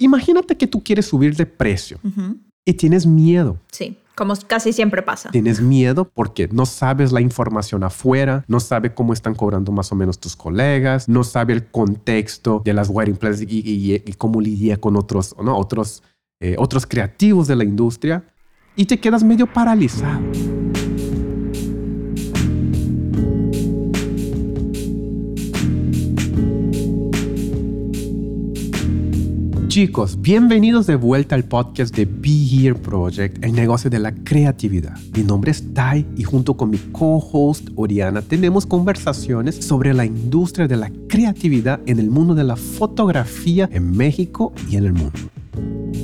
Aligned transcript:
Imagínate 0.00 0.56
que 0.56 0.66
tú 0.66 0.82
quieres 0.82 1.06
subir 1.06 1.36
de 1.36 1.46
precio 1.46 1.98
y 2.64 2.72
tienes 2.74 3.06
miedo. 3.06 3.58
Sí, 3.70 3.98
como 4.16 4.34
casi 4.46 4.72
siempre 4.72 5.02
pasa. 5.02 5.30
Tienes 5.30 5.60
miedo 5.60 6.04
porque 6.12 6.48
no 6.50 6.66
sabes 6.66 7.12
la 7.12 7.20
información 7.20 7.84
afuera, 7.84 8.44
no 8.48 8.60
sabes 8.60 8.92
cómo 8.94 9.12
están 9.12 9.34
cobrando 9.34 9.72
más 9.72 9.92
o 9.92 9.94
menos 9.94 10.18
tus 10.18 10.34
colegas, 10.36 11.08
no 11.08 11.22
sabes 11.22 11.56
el 11.56 11.66
contexto 11.70 12.62
de 12.64 12.72
las 12.74 12.88
wedding 12.88 13.18
y, 13.48 13.58
y- 13.58 13.94
y 13.94 14.12
cómo 14.14 14.40
lidia 14.40 14.78
con 14.78 14.96
otros, 14.96 15.36
¿no? 15.42 15.56
otros, 15.56 16.02
eh, 16.40 16.56
otros 16.58 16.86
creativos 16.86 17.46
de 17.46 17.56
la 17.56 17.64
industria 17.64 18.24
y 18.76 18.86
te 18.86 18.98
quedas 18.98 19.22
medio 19.22 19.46
paralizado. 19.46 20.20
Chicos, 29.80 30.20
bienvenidos 30.20 30.86
de 30.86 30.94
vuelta 30.94 31.34
al 31.34 31.44
podcast 31.44 31.96
de 31.96 32.04
Be 32.04 32.28
Here 32.28 32.74
Project, 32.74 33.42
el 33.42 33.54
negocio 33.54 33.88
de 33.88 33.98
la 33.98 34.14
creatividad. 34.14 34.94
Mi 35.16 35.22
nombre 35.22 35.52
es 35.52 35.72
Tai 35.72 36.06
y 36.18 36.22
junto 36.22 36.54
con 36.54 36.68
mi 36.68 36.76
co-host 36.76 37.70
Oriana 37.76 38.20
tenemos 38.20 38.66
conversaciones 38.66 39.56
sobre 39.56 39.94
la 39.94 40.04
industria 40.04 40.68
de 40.68 40.76
la 40.76 40.92
creatividad 41.08 41.80
en 41.86 41.98
el 41.98 42.10
mundo 42.10 42.34
de 42.34 42.44
la 42.44 42.56
fotografía 42.56 43.70
en 43.72 43.96
México 43.96 44.52
y 44.70 44.76
en 44.76 44.84
el 44.84 44.92
mundo. 44.92 45.18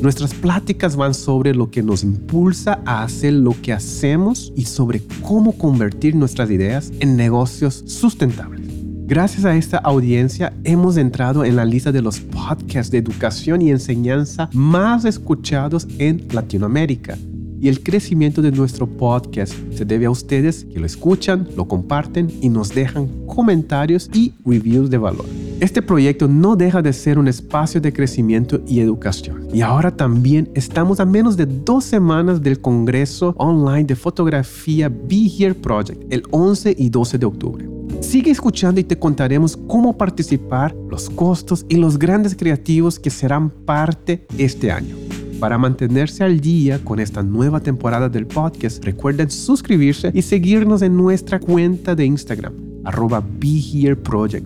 Nuestras 0.01 0.33
pláticas 0.33 0.97
van 0.97 1.13
sobre 1.13 1.55
lo 1.55 1.71
que 1.71 1.83
nos 1.83 2.03
impulsa 2.03 2.81
a 2.87 3.03
hacer 3.03 3.35
lo 3.35 3.55
que 3.61 3.75
hacemos 3.75 4.55
y 4.57 4.65
sobre 4.65 5.03
cómo 5.21 5.53
convertir 5.53 6.17
nuestras 6.17 6.51
ideas 6.51 6.93
en 7.01 7.19
negocios 7.19 7.85
sustentables. 7.87 8.66
Gracias 9.09 9.45
a 9.45 9.55
esta 9.55 9.79
audiencia 9.79 10.53
hemos 10.65 10.97
entrado 10.97 11.45
en 11.45 11.55
la 11.55 11.65
lista 11.65 11.93
de 11.93 12.03
los 12.03 12.19
podcasts 12.19 12.91
de 12.91 12.99
educación 12.99 13.63
y 13.63 13.71
enseñanza 13.71 14.51
más 14.53 15.05
escuchados 15.05 15.87
en 15.99 16.27
Latinoamérica. 16.33 17.17
Y 17.61 17.69
el 17.69 17.85
crecimiento 17.85 18.43
de 18.43 18.51
nuestro 18.51 18.89
podcast 18.89 19.55
se 19.73 19.85
debe 19.85 20.07
a 20.07 20.11
ustedes 20.11 20.65
que 20.65 20.81
lo 20.81 20.87
escuchan, 20.87 21.47
lo 21.57 21.69
comparten 21.69 22.33
y 22.41 22.49
nos 22.49 22.75
dejan 22.75 23.07
comentarios 23.27 24.11
y 24.13 24.33
reviews 24.45 24.91
de 24.91 24.99
valor. 24.99 25.27
Este 25.61 25.83
proyecto 25.83 26.27
no 26.27 26.57
deja 26.57 26.83
de 26.83 26.93
ser 26.93 27.17
un 27.17 27.29
espacio 27.29 27.81
de 27.81 27.93
crecimiento 27.93 28.61
y 28.67 28.81
educación. 28.81 29.47
Y 29.55 29.61
ahora 29.61 29.93
también 29.97 30.51
estamos 30.55 30.99
a 30.99 31.07
menos 31.07 31.37
de 31.37 31.47
dos 31.47 31.85
semanas 31.85 32.43
del 32.43 32.61
Congreso 32.61 33.37
Online 33.39 33.85
de 33.85 33.95
Fotografía 33.95 34.89
Be 34.89 35.31
Here 35.39 35.55
Project, 35.55 36.13
el 36.13 36.25
11 36.33 36.75
y 36.77 36.91
12 36.91 37.19
de 37.19 37.27
octubre. 37.27 37.76
Sigue 38.01 38.31
escuchando 38.31 38.81
y 38.81 38.85
te 38.85 38.99
contaremos 38.99 39.57
cómo 39.57 39.97
participar, 39.97 40.75
los 40.91 41.11
costos 41.11 41.67
y 41.69 41.77
los 41.77 41.99
grandes 41.99 42.37
creativos 42.37 42.99
que 42.99 43.11
serán 43.11 43.51
parte 43.51 44.27
este 44.39 44.71
año. 44.71 44.97
Para 45.41 45.59
mantenerse 45.59 46.25
al 46.25 46.41
día 46.41 46.83
con 46.83 46.99
esta 46.99 47.23
nueva 47.23 47.61
temporada 47.61 48.09
del 48.09 48.27
podcast, 48.27 48.83
recuerden 48.85 49.31
suscribirse 49.31 50.11
y 50.15 50.23
seguirnos 50.23 50.83
en 50.83 50.97
nuestra 50.97 51.41
cuenta 51.41 51.95
de 51.95 52.07
Instagram, 52.07 52.55
arroba 52.85 53.21
Be 53.21 53.97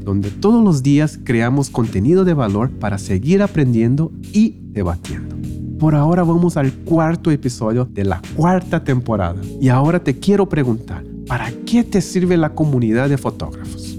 donde 0.05 0.31
todos 0.31 0.65
los 0.65 0.83
días 0.83 1.19
creamos 1.23 1.71
contenido 1.71 2.25
de 2.25 2.35
valor 2.35 2.71
para 2.71 2.99
seguir 2.99 3.43
aprendiendo 3.43 4.11
y 4.33 4.57
debatiendo. 4.73 5.37
Por 5.79 5.95
ahora 5.95 6.25
vamos 6.25 6.57
al 6.57 6.73
cuarto 6.73 7.31
episodio 7.31 7.87
de 7.87 8.05
la 8.05 8.21
cuarta 8.37 8.85
temporada. 8.85 9.41
Y 9.61 9.69
ahora 9.69 10.03
te 10.03 10.19
quiero 10.19 10.47
preguntar, 10.47 11.05
¿para 11.31 11.53
qué 11.65 11.85
te 11.85 12.01
sirve 12.01 12.37
la 12.37 12.57
comunidad 12.57 13.09
de 13.09 13.17
fotógrafos? 13.17 13.97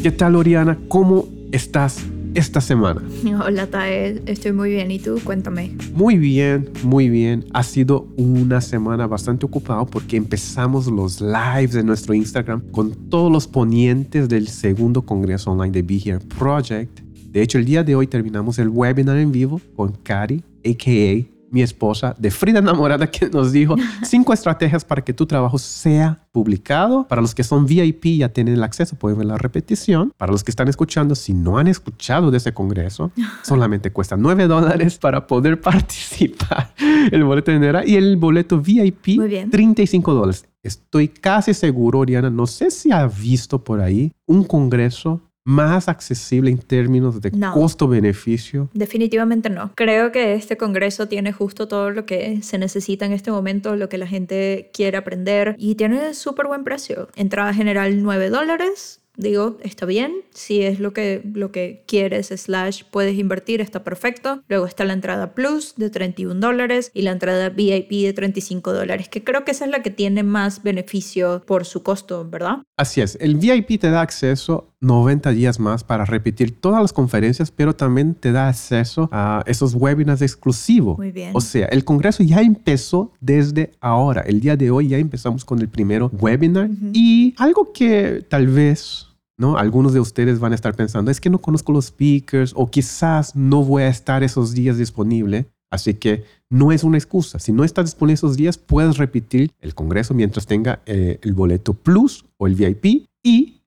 ¿Qué 0.00 0.12
tal, 0.12 0.36
Oriana? 0.36 0.78
¿Cómo 0.86 1.26
estás 1.50 2.04
esta 2.34 2.60
semana? 2.60 3.02
Hola, 3.44 3.66
Tae. 3.66 4.22
Estoy 4.26 4.52
muy 4.52 4.70
bien. 4.70 4.92
¿Y 4.92 5.00
tú? 5.00 5.18
Cuéntame. 5.24 5.76
Muy 5.94 6.16
bien, 6.16 6.70
muy 6.84 7.08
bien. 7.08 7.44
Ha 7.54 7.64
sido 7.64 8.06
una 8.16 8.60
semana 8.60 9.08
bastante 9.08 9.44
ocupada 9.44 9.84
porque 9.84 10.16
empezamos 10.16 10.86
los 10.86 11.20
lives 11.20 11.72
de 11.72 11.82
nuestro 11.82 12.14
Instagram 12.14 12.60
con 12.70 12.92
todos 13.10 13.32
los 13.32 13.48
ponientes 13.48 14.28
del 14.28 14.46
segundo 14.46 15.02
Congreso 15.02 15.50
Online 15.50 15.72
de 15.72 15.82
Be 15.82 15.96
Here 16.04 16.20
Project. 16.38 17.00
De 17.32 17.42
hecho, 17.42 17.58
el 17.58 17.64
día 17.64 17.82
de 17.82 17.96
hoy 17.96 18.06
terminamos 18.06 18.60
el 18.60 18.68
webinar 18.68 19.18
en 19.18 19.32
vivo 19.32 19.60
con 19.74 19.90
Cari, 20.04 20.44
a.k.a. 20.64 21.41
mi 21.52 21.62
esposa 21.62 22.16
de 22.18 22.30
Frida 22.30 22.58
Enamorada, 22.58 23.06
que 23.10 23.28
nos 23.28 23.52
dijo 23.52 23.76
cinco 24.02 24.32
estrategias 24.32 24.84
para 24.84 25.02
que 25.04 25.12
tu 25.12 25.26
trabajo 25.26 25.58
sea 25.58 26.26
publicado. 26.32 27.06
Para 27.06 27.20
los 27.20 27.34
que 27.34 27.44
son 27.44 27.66
VIP 27.66 28.18
ya 28.18 28.30
tienen 28.30 28.54
el 28.54 28.62
acceso, 28.64 28.96
pueden 28.96 29.18
ver 29.18 29.26
la 29.26 29.38
repetición. 29.38 30.12
Para 30.16 30.32
los 30.32 30.42
que 30.42 30.50
están 30.50 30.68
escuchando, 30.68 31.14
si 31.14 31.34
no 31.34 31.58
han 31.58 31.68
escuchado 31.68 32.30
de 32.30 32.38
ese 32.38 32.54
congreso, 32.54 33.12
solamente 33.42 33.92
cuesta 33.92 34.16
9 34.16 34.46
dólares 34.46 34.98
para 34.98 35.26
poder 35.26 35.60
participar. 35.60 36.74
El 37.10 37.22
boleto 37.24 37.50
de 37.50 37.58
enero 37.58 37.80
y 37.84 37.96
el 37.96 38.16
boleto 38.16 38.58
VIP, 38.58 39.18
Muy 39.18 39.28
bien. 39.28 39.50
35 39.50 40.14
dólares. 40.14 40.46
Estoy 40.62 41.08
casi 41.08 41.54
seguro, 41.54 41.98
Oriana, 41.98 42.30
no 42.30 42.46
sé 42.46 42.70
si 42.70 42.92
ha 42.92 43.06
visto 43.06 43.62
por 43.62 43.80
ahí 43.80 44.12
un 44.26 44.44
congreso 44.44 45.20
más 45.44 45.88
accesible 45.88 46.50
en 46.50 46.58
términos 46.58 47.20
de 47.20 47.30
No. 47.32 47.52
costo-beneficio. 47.52 48.68
Definitivamente 48.74 49.50
no. 49.50 49.72
Creo 49.74 50.12
que 50.12 50.34
este 50.34 50.56
congreso 50.56 51.08
tiene 51.08 51.32
justo 51.32 51.68
todo 51.68 51.90
lo 51.90 52.06
que 52.06 52.42
se 52.42 52.58
necesita 52.58 53.06
en 53.06 53.12
este 53.12 53.30
momento, 53.30 53.76
lo 53.76 53.88
que 53.88 53.98
la 53.98 54.06
gente 54.06 54.70
quiere 54.72 54.96
aprender 54.96 55.56
y 55.58 55.74
tiene 55.74 56.14
súper 56.14 56.46
buen 56.46 56.64
precio. 56.64 57.08
Entrada 57.16 57.52
general 57.52 58.02
9 58.02 58.30
dólares. 58.30 59.01
Digo, 59.22 59.56
está 59.62 59.86
bien, 59.86 60.12
si 60.34 60.62
es 60.62 60.80
lo 60.80 60.92
que, 60.92 61.22
lo 61.32 61.52
que 61.52 61.84
quieres, 61.86 62.28
slash, 62.28 62.82
puedes 62.90 63.16
invertir, 63.18 63.60
está 63.60 63.84
perfecto. 63.84 64.42
Luego 64.48 64.66
está 64.66 64.84
la 64.84 64.94
entrada 64.94 65.34
Plus 65.34 65.74
de 65.76 65.90
31 65.90 66.40
dólares 66.40 66.90
y 66.92 67.02
la 67.02 67.12
entrada 67.12 67.48
VIP 67.48 67.90
de 67.90 68.12
35 68.12 68.72
dólares, 68.72 69.08
que 69.08 69.22
creo 69.22 69.44
que 69.44 69.52
esa 69.52 69.64
es 69.64 69.70
la 69.70 69.82
que 69.82 69.90
tiene 69.90 70.22
más 70.24 70.62
beneficio 70.62 71.42
por 71.46 71.64
su 71.64 71.82
costo, 71.82 72.28
¿verdad? 72.28 72.62
Así 72.76 73.00
es, 73.00 73.16
el 73.20 73.36
VIP 73.36 73.80
te 73.80 73.90
da 73.90 74.00
acceso 74.00 74.72
90 74.80 75.30
días 75.30 75.60
más 75.60 75.84
para 75.84 76.04
repetir 76.04 76.60
todas 76.60 76.82
las 76.82 76.92
conferencias, 76.92 77.50
pero 77.50 77.74
también 77.74 78.14
te 78.14 78.32
da 78.32 78.48
acceso 78.48 79.08
a 79.12 79.42
esos 79.46 79.74
webinars 79.74 80.22
exclusivos. 80.22 80.98
Muy 80.98 81.12
bien. 81.12 81.30
O 81.34 81.40
sea, 81.40 81.66
el 81.66 81.84
Congreso 81.84 82.22
ya 82.22 82.40
empezó 82.40 83.12
desde 83.20 83.70
ahora. 83.80 84.22
El 84.22 84.40
día 84.40 84.56
de 84.56 84.70
hoy 84.70 84.88
ya 84.88 84.98
empezamos 84.98 85.44
con 85.44 85.60
el 85.60 85.68
primero 85.68 86.10
webinar 86.12 86.68
y 86.92 87.34
algo 87.38 87.72
que 87.72 88.24
tal 88.28 88.48
vez... 88.48 89.08
¿No? 89.42 89.56
Algunos 89.56 89.92
de 89.92 89.98
ustedes 89.98 90.38
van 90.38 90.52
a 90.52 90.54
estar 90.54 90.76
pensando, 90.76 91.10
es 91.10 91.20
que 91.20 91.28
no 91.28 91.38
conozco 91.38 91.72
los 91.72 91.86
speakers 91.86 92.52
o 92.54 92.70
quizás 92.70 93.34
no 93.34 93.64
voy 93.64 93.82
a 93.82 93.88
estar 93.88 94.22
esos 94.22 94.52
días 94.52 94.78
disponible. 94.78 95.50
Así 95.68 95.94
que 95.94 96.22
no 96.48 96.70
es 96.70 96.84
una 96.84 96.96
excusa. 96.96 97.40
Si 97.40 97.50
no 97.50 97.64
estás 97.64 97.86
disponible 97.86 98.14
esos 98.14 98.36
días, 98.36 98.56
puedes 98.56 98.98
repetir 98.98 99.50
el 99.58 99.74
congreso 99.74 100.14
mientras 100.14 100.46
tenga 100.46 100.80
eh, 100.86 101.18
el 101.22 101.34
boleto 101.34 101.74
Plus 101.74 102.24
o 102.36 102.46
el 102.46 102.54
VIP. 102.54 103.08
Y 103.24 103.64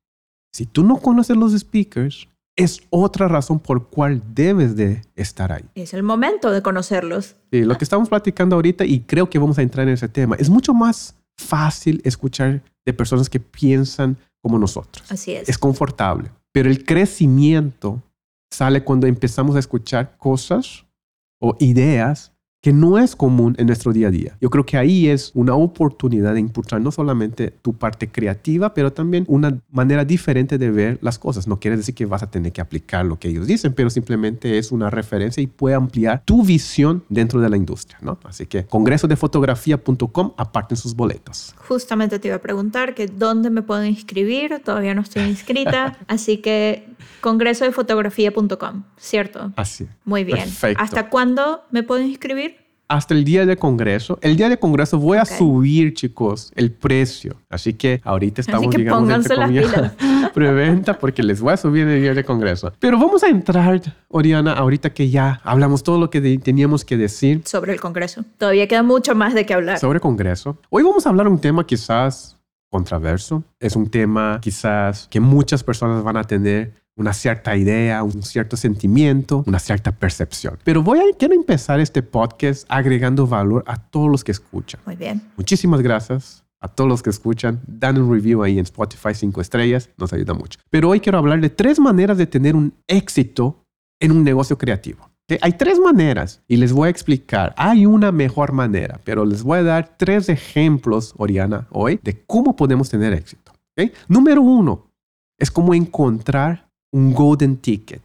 si 0.53 0.66
tú 0.66 0.85
no 0.85 0.96
conoces 0.96 1.35
los 1.35 1.52
speakers, 1.52 2.30
es 2.56 2.81
otra 2.90 3.28
razón 3.28 3.59
por 3.59 3.90
cual 3.90 4.24
debes 4.34 4.78
de 4.78 5.02
estar 5.18 5.52
ahí. 5.52 5.66
Es 5.75 5.94
el 5.94 6.03
momento 6.03 6.52
de 6.52 6.62
conocerlos. 6.62 7.35
Sí, 7.52 7.66
lo 7.66 7.78
que 7.78 7.84
estamos 7.84 8.08
platicando 8.08 8.56
ahorita, 8.56 8.85
y 8.85 9.02
creo 9.02 9.30
que 9.30 9.40
vamos 9.40 9.58
a 9.58 9.62
entrar 9.62 9.85
en 9.90 9.96
ese 9.96 10.08
tema, 10.08 10.38
es 10.40 10.50
mucho 10.50 10.74
más 10.74 11.18
fácil 11.38 12.00
escuchar 12.06 12.64
de 12.85 12.94
personas 12.94 13.30
que 13.30 13.41
piensan 13.41 14.16
como 14.45 14.59
nosotros. 14.59 15.11
Así 15.11 15.33
es. 15.33 15.50
Es 15.50 15.57
confortable. 15.57 16.29
Pero 16.51 16.69
el 16.69 16.85
crecimiento 16.85 18.03
sale 18.53 18.83
cuando 18.83 19.07
empezamos 19.07 19.56
a 19.56 19.59
escuchar 19.59 20.17
cosas 20.17 20.85
o 21.41 21.56
ideas 21.59 22.31
que 22.66 22.74
no 22.74 22.98
es 22.98 23.16
común 23.16 23.53
en 23.59 23.68
nuestro 23.68 23.94
día 23.94 24.08
a 24.08 24.09
día. 24.09 24.38
Yo 24.42 24.50
creo 24.50 24.66
que 24.66 24.76
ahí 24.76 25.08
es 25.08 25.30
una 25.36 25.53
oportunidad 25.53 26.34
de 26.34 26.40
impulsar 26.40 26.81
no 26.81 26.92
solamente 26.92 27.52
tu 27.52 27.74
parte 27.74 28.09
creativa, 28.09 28.74
pero 28.74 28.92
también 28.92 29.24
una 29.28 29.59
manera 29.70 30.03
diferente 30.03 30.58
de 30.58 30.72
ver 30.72 30.98
las 31.03 31.20
cosas. 31.20 31.48
No 31.48 31.59
quiere 31.59 31.78
decir 31.78 31.94
que 31.94 32.08
vas 32.08 32.24
a 32.24 32.31
tener 32.31 32.53
que 32.53 32.62
aplicar 32.62 33.06
lo 33.06 33.20
que 33.20 33.28
ellos 33.28 33.46
dicen, 33.46 33.76
pero 33.76 33.92
simplemente 33.92 34.58
es 34.58 34.72
una 34.72 34.90
referencia 34.90 35.44
y 35.44 35.46
puede 35.46 35.76
ampliar 35.76 36.23
tu 36.26 36.44
visión 36.44 37.03
dentro 37.08 37.40
de 37.40 37.52
la 37.52 37.58
industria, 37.58 38.00
¿no? 38.02 38.17
Así 38.23 38.47
que 38.47 38.66
congresodefotografía.com 38.66 40.34
aparten 40.35 40.76
sus 40.76 40.96
boletos. 40.96 41.53
Justamente 41.68 42.18
te 42.18 42.29
iba 42.29 42.38
a 42.38 42.41
preguntar 42.41 42.96
que 42.96 43.06
dónde 43.06 43.52
me 43.52 43.61
puedo 43.61 43.85
inscribir, 43.85 44.59
todavía 44.66 44.96
no 44.96 45.02
estoy 45.02 45.22
inscrita, 45.26 46.00
así 46.08 46.38
que 46.38 46.88
congresodefotografía.com, 47.22 48.85
¿cierto? 48.97 49.53
Así. 49.56 49.88
Muy 50.03 50.23
bien. 50.23 50.40
Perfecto. 50.40 50.82
¿Hasta 50.82 51.09
cuándo 51.09 51.64
me 51.70 51.84
puedo 51.84 52.02
inscribir? 52.02 52.54
Hasta 52.87 53.14
el 53.14 53.23
día 53.23 53.46
de 53.46 53.58
Congreso. 53.58 54.20
El 54.22 54.37
día 54.37 54.49
de 54.49 54.58
Congreso 54.58 54.97
voy 54.99 55.17
a 55.17 55.23
Ok. 55.23 55.29
subir, 55.37 55.93
chicos, 55.93 56.52
el 56.55 56.72
precio. 56.72 57.35
Así 57.49 57.73
que 57.73 58.02
ahorita 58.03 58.41
estamos, 58.41 58.70
que 58.72 58.78
digamos, 58.79 59.02
pónganse 59.02 59.34
entre 59.34 59.37
las 59.37 59.47
comillas, 59.76 59.91
preventa 60.34 60.97
porque 60.97 61.23
les 61.23 61.41
voy 61.41 61.53
a 61.53 61.58
subir 61.58 61.87
el 61.87 62.02
día 62.02 62.14
de 62.14 62.23
Congreso. 62.23 62.73
Pero 62.79 62.99
vamos 62.99 63.23
a 63.23 63.28
entrar, 63.28 63.82
Oriana, 64.09 64.53
ahorita 64.53 64.91
que 64.93 65.09
ya 65.09 65.41
hablamos 65.43 65.84
todo 65.84 65.99
lo 65.99 66.09
que 66.09 66.22
teníamos 66.40 66.85
que 66.85 66.97
decir 66.97 67.41
Sobre 67.46 67.73
el 67.73 67.79
Congreso. 67.82 68.23
Todavía 68.37 68.67
queda 68.67 68.84
mucho 68.84 69.16
más 69.16 69.34
de 69.34 69.46
qué 69.46 69.53
hablar. 69.53 69.79
sobre 69.79 69.99
Congreso. 69.99 70.58
Hoy 70.70 70.84
vamos 70.84 71.05
a 71.05 71.09
hablar 71.09 71.28
un 71.28 71.40
tema 71.40 71.66
quizás 71.66 72.37
controverso. 72.70 73.43
Es 73.59 73.76
un 73.76 73.90
tema 73.90 74.40
quizás 74.41 75.08
que 75.09 75.20
muchas 75.20 75.64
personas 75.64 76.03
van 76.03 76.17
a 76.17 76.23
tener 76.23 76.73
una 76.96 77.14
cierta 77.14 77.56
idea, 77.56 78.03
un 78.03 78.24
cierto 78.24 78.58
sentimiento, 78.58 79.44
una 79.47 79.59
cierta 79.59 79.92
percepción. 79.92 80.58
Pero 80.64 80.82
voy 80.82 81.00
a, 81.00 81.03
quiero 81.18 81.34
empezar 81.34 81.80
este 81.80 82.02
podcast 82.02 82.66
agregando 82.70 83.28
valor 83.28 83.64
a 83.68 83.78
todos 83.78 84.09
los 84.09 84.24
que 84.24 84.32
escuchan. 84.32 84.80
Muy 84.86 84.96
bien. 84.96 85.22
Muchísimas 85.36 85.82
gracias 85.82 86.46
a 86.62 86.68
todos 86.68 86.90
los 86.90 87.03
que 87.03 87.09
escuchan. 87.09 87.62
Dan 87.68 88.02
un 88.02 88.12
review 88.12 88.44
ahí 88.44 88.58
en 88.58 88.64
Spotify 88.64 89.14
5 89.14 89.42
estrellas, 89.42 89.90
nos 89.97 90.14
ayuda 90.14 90.34
mucho. 90.34 90.59
Pero 90.70 90.90
hoy 90.90 91.00
quiero 91.00 91.18
hablar 91.18 91.42
de 91.42 91.50
tres 91.50 91.80
maneras 91.80 92.18
de 92.18 92.28
tener 92.28 92.56
un 92.56 92.74
éxito 92.88 93.66
en 94.00 94.12
un 94.12 94.24
negocio 94.24 94.58
creativo. 94.58 95.09
Hay 95.42 95.53
tres 95.53 95.80
maneras 95.80 96.44
y 96.47 96.58
les 96.58 96.72
voy 96.72 96.88
a 96.88 96.92
explicar. 96.92 97.53
Hay 97.58 97.88
una 97.88 98.12
mejor 98.12 98.52
manera, 98.52 99.02
pero 99.03 99.26
les 99.26 99.42
voy 99.42 99.59
a 99.59 99.64
dar 99.64 99.97
tres 99.97 100.30
ejemplos, 100.30 101.16
Oriana, 101.18 101.68
hoy 101.72 102.00
de 102.03 102.24
cómo 102.26 102.56
podemos 102.56 102.90
tener 102.90 103.12
éxito. 103.14 103.52
Número 104.08 104.42
uno 104.42 104.92
es 105.40 105.50
como 105.50 105.74
encontrar 105.74 106.65
un 106.96 107.14
golden 107.14 107.58
ticket 107.58 108.02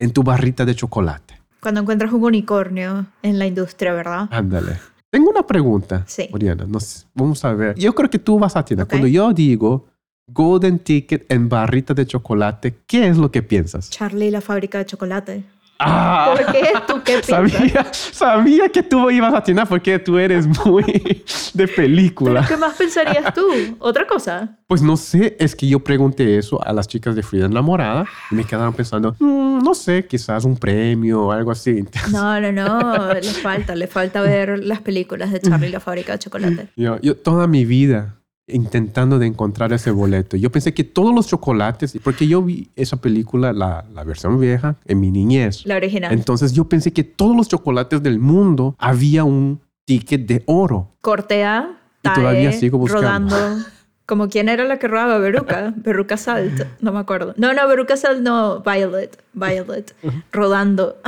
en 0.00 0.10
tu 0.10 0.22
barrita 0.22 0.64
de 0.64 0.74
chocolate. 0.74 1.38
Cuando 1.60 1.82
encuentras 1.82 2.10
un 2.12 2.24
unicornio 2.24 3.06
en 3.22 3.38
la 3.38 3.46
industria, 3.46 3.92
¿verdad? 3.92 4.26
Ándale. 4.30 4.78
Tengo 5.10 5.28
una 5.28 5.46
pregunta, 5.46 6.04
Sí. 6.06 6.30
Oriana. 6.32 6.64
Nos, 6.66 7.06
vamos 7.14 7.44
a 7.44 7.52
ver. 7.52 7.78
Yo 7.78 7.94
creo 7.94 8.08
que 8.08 8.18
tú 8.18 8.38
vas 8.38 8.56
a 8.56 8.64
tener. 8.64 8.84
Ok. 8.84 8.88
Cuando 8.90 9.06
yo 9.06 9.34
digo 9.34 9.86
golden 10.26 10.78
ticket 10.78 11.30
en 11.30 11.50
barrita 11.50 11.92
de 11.92 12.06
chocolate, 12.06 12.74
¿qué 12.86 13.06
es 13.06 13.18
lo 13.18 13.30
que 13.30 13.42
piensas? 13.42 13.90
Charlie 13.90 14.30
la 14.30 14.40
fábrica 14.40 14.78
de 14.78 14.86
chocolate. 14.86 15.44
Ah, 15.78 16.34
¿Por 16.36 16.52
qué? 16.52 16.72
¿Tú 16.86 17.02
qué 17.04 17.18
piensas? 17.18 17.50
sabía, 17.52 17.86
sabía 17.92 18.68
que 18.68 18.82
tú 18.84 19.10
ibas 19.10 19.34
a 19.34 19.38
atinar 19.38 19.66
porque 19.68 19.98
tú 19.98 20.16
eres 20.16 20.46
muy 20.64 20.84
de 20.84 21.66
¿Pero 21.66 21.74
película. 21.74 22.44
qué 22.46 22.56
más 22.56 22.74
pensarías 22.74 23.34
tú? 23.34 23.42
¿Otra 23.80 24.06
cosa? 24.06 24.56
Pues 24.68 24.80
no 24.80 24.96
sé, 24.96 25.36
es 25.40 25.56
que 25.56 25.66
yo 25.66 25.80
pregunté 25.80 26.38
eso 26.38 26.64
a 26.64 26.72
las 26.72 26.86
chicas 26.86 27.16
de 27.16 27.22
Frida 27.24 27.46
Enamorada 27.46 28.06
y 28.30 28.34
me 28.36 28.44
quedaron 28.44 28.72
pensando, 28.74 29.16
"Mm, 29.18 29.58
no 29.64 29.74
sé, 29.74 30.06
quizás 30.06 30.44
un 30.44 30.56
premio 30.56 31.22
o 31.22 31.32
algo 31.32 31.50
así. 31.50 31.84
No, 32.12 32.40
no, 32.40 32.52
no. 32.52 33.14
Le 33.14 33.22
falta, 33.22 33.74
le 33.74 33.86
falta 33.88 34.20
ver 34.22 34.60
las 34.64 34.80
películas 34.82 35.32
de 35.32 35.40
Charlie 35.40 35.68
y 35.68 35.72
la 35.72 35.80
fábrica 35.80 36.12
de 36.12 36.18
chocolate. 36.20 36.68
Yo, 36.76 37.00
yo 37.00 37.16
toda 37.16 37.46
mi 37.48 37.64
vida 37.64 38.14
intentando 38.46 39.18
de 39.18 39.26
encontrar 39.26 39.72
ese 39.72 39.90
boleto. 39.90 40.36
Yo 40.36 40.50
pensé 40.50 40.74
que 40.74 40.84
todos 40.84 41.14
los 41.14 41.28
chocolates, 41.28 41.96
porque 42.02 42.26
yo 42.26 42.42
vi 42.42 42.70
esa 42.76 42.96
película, 43.00 43.52
la, 43.52 43.84
la 43.92 44.04
versión 44.04 44.38
vieja, 44.40 44.76
en 44.84 45.00
mi 45.00 45.10
niñez. 45.10 45.64
La 45.64 45.76
original. 45.76 46.12
Entonces 46.12 46.52
yo 46.52 46.68
pensé 46.68 46.92
que 46.92 47.04
todos 47.04 47.36
los 47.36 47.48
chocolates 47.48 48.02
del 48.02 48.18
mundo 48.18 48.74
había 48.78 49.24
un 49.24 49.60
ticket 49.84 50.26
de 50.26 50.42
oro. 50.46 50.96
Corte 51.00 51.44
A, 51.44 51.78
Y 52.04 52.08
todavía 52.14 52.50
Tae, 52.50 52.58
sigo 52.58 52.78
buscando. 52.78 53.36
rodando. 53.36 53.64
Como 54.04 54.28
quién 54.28 54.48
era 54.48 54.64
la 54.64 54.78
que 54.78 54.88
rodaba 54.88 55.18
Beruca, 55.18 55.72
Beruca 55.76 56.16
Salt, 56.16 56.62
no 56.80 56.92
me 56.92 56.98
acuerdo. 56.98 57.34
No, 57.36 57.54
no, 57.54 57.66
Beruca 57.68 57.96
Salt 57.96 58.20
no, 58.20 58.60
Violet, 58.60 59.22
Violet, 59.32 59.94
rodando. 60.32 60.96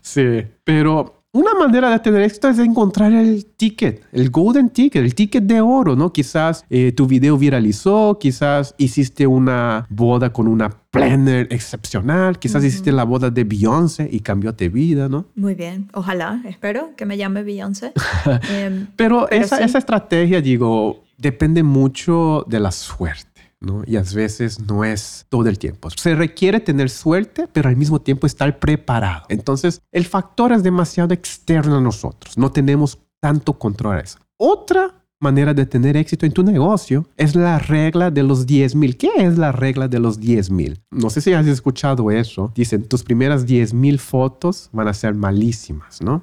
Sí, 0.00 0.46
pero 0.64 1.17
una 1.38 1.54
manera 1.54 1.90
de 1.90 1.98
tener 2.00 2.22
éxito 2.22 2.48
es 2.48 2.58
encontrar 2.58 3.12
el 3.12 3.46
ticket, 3.46 4.04
el 4.12 4.30
golden 4.30 4.70
ticket, 4.70 5.02
el 5.04 5.14
ticket 5.14 5.44
de 5.44 5.60
oro, 5.60 5.94
¿no? 5.94 6.12
Quizás 6.12 6.64
eh, 6.68 6.92
tu 6.92 7.06
video 7.06 7.38
viralizó, 7.38 8.18
quizás 8.20 8.74
hiciste 8.78 9.26
una 9.26 9.86
boda 9.88 10.32
con 10.32 10.48
una 10.48 10.70
planner 10.90 11.46
excepcional, 11.50 12.38
quizás 12.38 12.64
hiciste 12.64 12.90
la 12.92 13.04
boda 13.04 13.30
de 13.30 13.44
Beyoncé 13.44 14.08
y 14.10 14.20
cambió 14.20 14.52
de 14.52 14.68
vida, 14.68 15.08
¿no? 15.08 15.26
Muy 15.34 15.54
bien, 15.54 15.88
ojalá, 15.92 16.42
espero 16.44 16.90
que 16.96 17.06
me 17.06 17.16
llame 17.16 17.42
Beyoncé. 17.42 17.92
Em, 18.50 18.86
Pero, 18.96 19.26
Pero 19.28 19.30
esa, 19.30 19.58
sí. 19.58 19.64
esa 19.64 19.78
estrategia, 19.78 20.40
digo, 20.40 21.04
depende 21.18 21.62
mucho 21.62 22.44
de 22.48 22.60
la 22.60 22.70
suerte. 22.72 23.27
¿No? 23.60 23.82
Y 23.86 23.96
a 23.96 24.02
veces 24.02 24.60
no 24.60 24.84
es 24.84 25.26
todo 25.28 25.48
el 25.48 25.58
tiempo. 25.58 25.90
Se 25.90 26.14
requiere 26.14 26.60
tener 26.60 26.90
suerte, 26.90 27.48
pero 27.52 27.68
al 27.68 27.76
mismo 27.76 28.00
tiempo 28.00 28.26
estar 28.26 28.58
preparado. 28.58 29.24
Entonces, 29.28 29.82
el 29.92 30.04
factor 30.04 30.52
es 30.52 30.62
demasiado 30.62 31.14
externo 31.14 31.78
a 31.78 31.80
nosotros. 31.80 32.38
No 32.38 32.52
tenemos 32.52 32.98
tanto 33.20 33.54
control 33.54 33.96
a 33.96 34.00
eso. 34.00 34.18
Otra 34.36 35.04
manera 35.20 35.52
de 35.52 35.66
tener 35.66 35.96
éxito 35.96 36.26
en 36.26 36.32
tu 36.32 36.42
negocio 36.42 37.06
es 37.16 37.34
la 37.34 37.58
regla 37.58 38.10
de 38.10 38.22
los 38.22 38.46
10 38.46 38.74
mil. 38.76 38.96
¿Qué 38.96 39.10
es 39.16 39.36
la 39.36 39.50
regla 39.52 39.88
de 39.88 39.98
los 39.98 40.20
10 40.20 40.50
mil? 40.50 40.80
No 40.90 41.10
sé 41.10 41.20
si 41.20 41.32
has 41.32 41.46
escuchado 41.46 42.10
eso. 42.10 42.52
Dicen, 42.54 42.84
tus 42.84 43.02
primeras 43.02 43.44
10 43.46 43.74
mil 43.74 43.98
fotos 43.98 44.68
van 44.72 44.86
a 44.88 44.94
ser 44.94 45.14
malísimas, 45.14 46.00
¿no? 46.00 46.22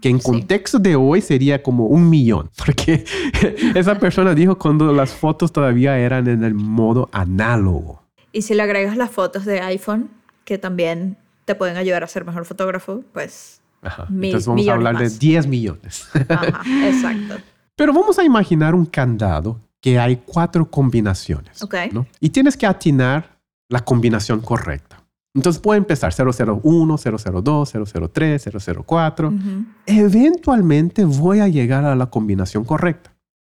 que 0.00 0.08
en 0.10 0.20
sí. 0.20 0.24
contexto 0.24 0.78
de 0.78 0.96
hoy 0.96 1.20
sería 1.20 1.62
como 1.62 1.86
un 1.86 2.08
millón, 2.10 2.50
porque 2.64 3.04
esa 3.74 3.98
persona 3.98 4.34
dijo 4.34 4.58
cuando 4.58 4.92
las 4.92 5.12
fotos 5.12 5.52
todavía 5.52 5.98
eran 5.98 6.28
en 6.28 6.44
el 6.44 6.54
modo 6.54 7.08
análogo. 7.12 8.02
Y 8.32 8.42
si 8.42 8.54
le 8.54 8.62
agregas 8.62 8.96
las 8.96 9.10
fotos 9.10 9.44
de 9.44 9.60
iPhone, 9.60 10.10
que 10.44 10.58
también 10.58 11.16
te 11.44 11.54
pueden 11.54 11.76
ayudar 11.76 12.04
a 12.04 12.06
ser 12.08 12.24
mejor 12.24 12.44
fotógrafo, 12.44 13.02
pues, 13.12 13.60
Ajá. 13.82 14.06
Mil- 14.10 14.30
Entonces 14.30 14.48
vamos 14.48 14.66
a 14.68 14.72
hablar 14.72 14.96
de 14.98 15.04
más. 15.04 15.18
10 15.18 15.46
millones. 15.46 16.08
ajá, 16.28 16.62
exacto. 16.88 17.34
Pero 17.76 17.92
vamos 17.92 18.18
a 18.18 18.24
imaginar 18.24 18.74
un 18.74 18.86
candado 18.86 19.60
que 19.80 19.98
hay 19.98 20.16
cuatro 20.16 20.70
combinaciones. 20.70 21.62
¿no? 21.92 22.06
Y 22.20 22.30
tienes 22.30 22.56
que 22.56 22.66
atinar 22.66 23.38
la 23.68 23.84
combinación 23.84 24.40
correcta. 24.40 25.04
Entonces 25.34 25.60
puede 25.60 25.78
empezar 25.78 26.14
001, 26.14 26.96
002, 26.96 27.72
003, 28.12 28.44
004. 28.86 29.28
Ujú. 29.28 29.64
eventualmente 29.86 31.04
voy 31.04 31.40
a 31.40 31.48
llegar 31.48 31.84
a 31.84 31.96
la 31.96 32.06
combinación 32.06 32.64
correcta, 32.64 33.12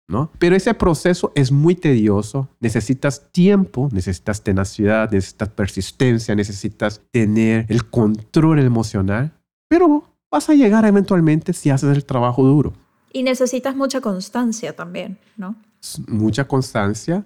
¿no? 0.09 0.31
Pero 0.39 0.57
ese 0.57 0.73
proceso 0.73 1.33
es 1.35 1.53
muy 1.53 1.75
tedioso, 1.75 2.49
necesitas 2.61 3.31
tiempo, 3.31 3.91
necesitas 3.93 4.43
tenacidad, 4.43 5.11
necesitas 5.11 5.51
persistencia, 5.51 6.35
necesitas 6.35 7.03
tener 7.11 7.67
el 7.69 7.85
control 7.85 8.61
emocional, 8.61 9.35
pero 9.69 10.05
vas 10.31 10.49
a 10.49 10.55
llegar 10.55 10.87
eventualmente 10.87 11.53
si 11.53 11.69
haces 11.69 11.95
el 11.95 12.07
trabajo 12.07 12.43
duro. 12.43 12.73
Y 13.17 13.23
necesitas 13.23 13.75
mucha 13.75 14.03
constancia 14.03 14.77
también, 14.77 15.17
¿no? 15.39 15.57
Mucha 16.07 16.47
constancia 16.47 17.25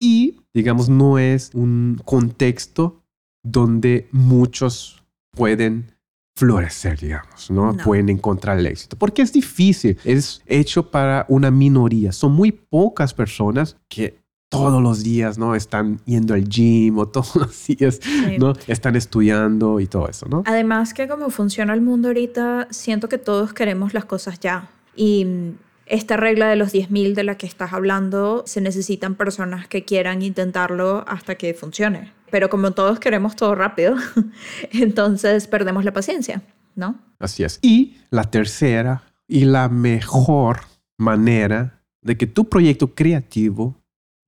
y, 0.00 0.36
digamos, 0.54 0.88
no 0.88 1.18
es 1.18 1.50
un 1.54 2.00
contexto 2.04 3.02
donde 3.42 4.08
muchos 4.12 5.02
pueden 5.32 5.90
florecer, 6.36 7.00
digamos, 7.00 7.50
¿no? 7.50 7.72
No. 7.72 7.82
Pueden 7.82 8.10
encontrar 8.10 8.60
el 8.60 8.66
éxito. 8.66 8.96
Porque 8.96 9.22
es 9.22 9.32
difícil, 9.32 9.98
es 10.04 10.40
hecho 10.46 10.92
para 10.92 11.26
una 11.28 11.50
minoría. 11.50 12.12
Son 12.12 12.30
muy 12.30 12.52
pocas 12.52 13.12
personas 13.12 13.76
que 13.88 14.22
todos 14.48 14.80
los 14.80 15.02
días, 15.02 15.36
¿no? 15.36 15.56
Están 15.56 15.98
yendo 16.04 16.34
al 16.34 16.48
gym 16.48 16.96
o 16.96 17.08
todos 17.16 17.34
los 17.34 17.66
días, 17.66 17.98
Sí. 18.00 18.38
¿no? 18.38 18.52
Están 18.68 18.94
estudiando 18.94 19.80
y 19.80 19.88
todo 19.88 20.08
eso, 20.08 20.26
¿no? 20.28 20.44
Además 20.46 20.94
que 20.94 21.08
como 21.08 21.28
funciona 21.30 21.74
el 21.74 21.80
mundo 21.80 22.06
ahorita, 22.06 22.68
siento 22.70 23.08
que 23.08 23.18
todos 23.18 23.52
queremos 23.52 23.94
las 23.94 24.04
cosas 24.04 24.38
ya. 24.38 24.70
Y 24.96 25.54
esta 25.86 26.16
regla 26.16 26.48
de 26.48 26.56
los 26.56 26.72
10.000 26.72 27.14
de 27.14 27.24
la 27.24 27.36
que 27.36 27.46
estás 27.46 27.72
hablando, 27.72 28.42
se 28.46 28.60
necesitan 28.60 29.14
personas 29.14 29.68
que 29.68 29.84
quieran 29.84 30.22
intentarlo 30.22 31.04
hasta 31.06 31.34
que 31.34 31.54
funcione. 31.54 32.12
Pero 32.30 32.48
como 32.48 32.72
todos 32.72 32.98
queremos 32.98 33.36
todo 33.36 33.54
rápido, 33.54 33.96
entonces 34.72 35.46
perdemos 35.46 35.84
la 35.84 35.92
paciencia, 35.92 36.42
¿no? 36.74 36.98
Así 37.18 37.44
es. 37.44 37.58
Y 37.62 37.98
la 38.10 38.24
tercera 38.24 39.04
y 39.28 39.44
la 39.44 39.68
mejor 39.68 40.60
manera 40.98 41.82
de 42.02 42.16
que 42.16 42.26
tu 42.26 42.48
proyecto 42.48 42.94
creativo 42.94 43.80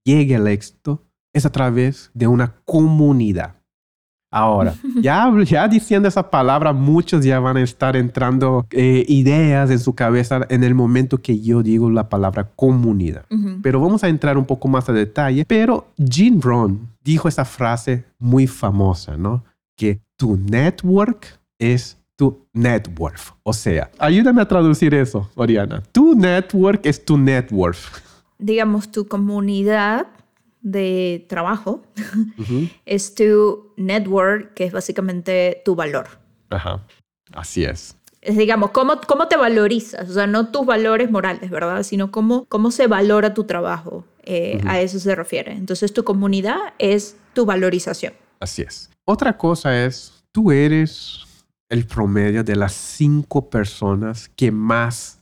llegue 0.05 0.37
al 0.37 0.49
éxito 0.49 1.07
es 1.33 1.45
a 1.47 1.53
través 1.53 2.11
de 2.15 2.27
una 2.27 2.57
comunidad. 2.65 3.57
Ahora, 4.30 4.75
ya, 5.00 5.33
ya 5.45 5.68
diciendo 5.68 6.09
esa 6.09 6.30
palabra, 6.30 6.73
muchos 6.73 7.25
ya 7.25 7.40
van 7.40 7.56
a 7.56 7.62
estar 7.62 7.97
entrando 7.97 8.66
eh, 8.71 9.04
ideas 9.09 9.71
en 9.71 9.78
su 9.78 9.95
cabeza 9.95 10.47
en 10.49 10.64
el 10.64 10.75
momento 10.75 11.18
que 11.18 11.40
yo 11.40 11.62
digo 11.62 11.90
la 11.90 12.09
palabra 12.09 12.50
comunidad. 12.56 13.25
Ujú. 13.30 13.61
Pero 13.62 13.80
vamos 13.80 14.04
a 14.04 14.09
entrar 14.09 14.37
un 14.37 14.45
poco 14.45 14.68
más 14.68 14.88
a 14.88 14.92
detalle. 14.92 15.45
Pero 15.47 15.88
Gene 15.97 16.38
Brown 16.38 16.88
dijo 17.02 17.28
esa 17.28 17.45
frase 17.45 18.04
muy 18.18 18.47
famosa, 18.47 19.16
¿no? 19.16 19.45
Que 19.76 20.00
tu 20.16 20.37
network 20.37 21.38
es 21.59 21.99
tu 22.16 22.47
net 22.52 22.88
worth. 22.99 23.35
O 23.42 23.52
sea, 23.52 23.90
ayúdame 23.99 24.42
a 24.42 24.49
traducir 24.49 24.95
eso, 24.95 25.30
Oriana. 25.35 25.83
Tu 25.92 26.14
network 26.14 26.85
es 26.85 27.04
tu 27.04 27.16
net 27.16 27.52
worth. 27.52 27.78
Digamos, 28.38 28.90
tu 28.90 29.06
comunidad 29.06 30.06
de 30.67 31.25
trabajo 31.29 31.83
es 32.87 33.15
tu 33.15 33.73
network, 33.77 34.53
que 34.55 34.65
es 34.65 34.73
básicamente 34.73 35.63
tu 35.65 35.77
valor. 35.77 36.09
Ajá. 36.51 36.85
Así 37.33 37.65
es. 37.65 37.97
Es, 38.21 38.37
digamos, 38.37 38.73
¿cómo, 38.73 39.01
cómo 39.07 39.29
te 39.29 39.37
valorizas? 39.37 40.11
O 40.11 40.13
sea, 40.13 40.27
no 40.27 40.49
tus 40.51 40.67
valores 40.67 41.09
morales, 41.09 41.51
¿verdad? 41.51 41.85
Sino 41.85 42.11
cómo, 42.11 42.47
cómo 42.49 42.73
se 42.73 42.89
valora 42.89 43.33
tu 43.33 43.45
trabajo. 43.45 44.05
Eh, 44.25 44.61
A 44.67 44.81
eso 44.81 44.99
se 44.99 45.15
refiere. 45.15 45.53
Entonces, 45.53 45.93
tu 45.93 46.03
comunidad 46.03 46.59
es 46.79 47.17
tu 47.33 47.47
valorización. 47.47 48.15
Así 48.41 48.63
es. 48.63 48.91
Otra 49.05 49.39
cosa 49.39 49.85
es, 49.85 50.25
tú 50.33 50.51
eres 50.51 51.23
el 51.69 51.87
promedio 51.87 52.43
de 52.43 52.57
las 52.57 52.73
cinco 52.73 53.49
personas 53.49 54.29
que 54.35 54.51
más 54.51 55.21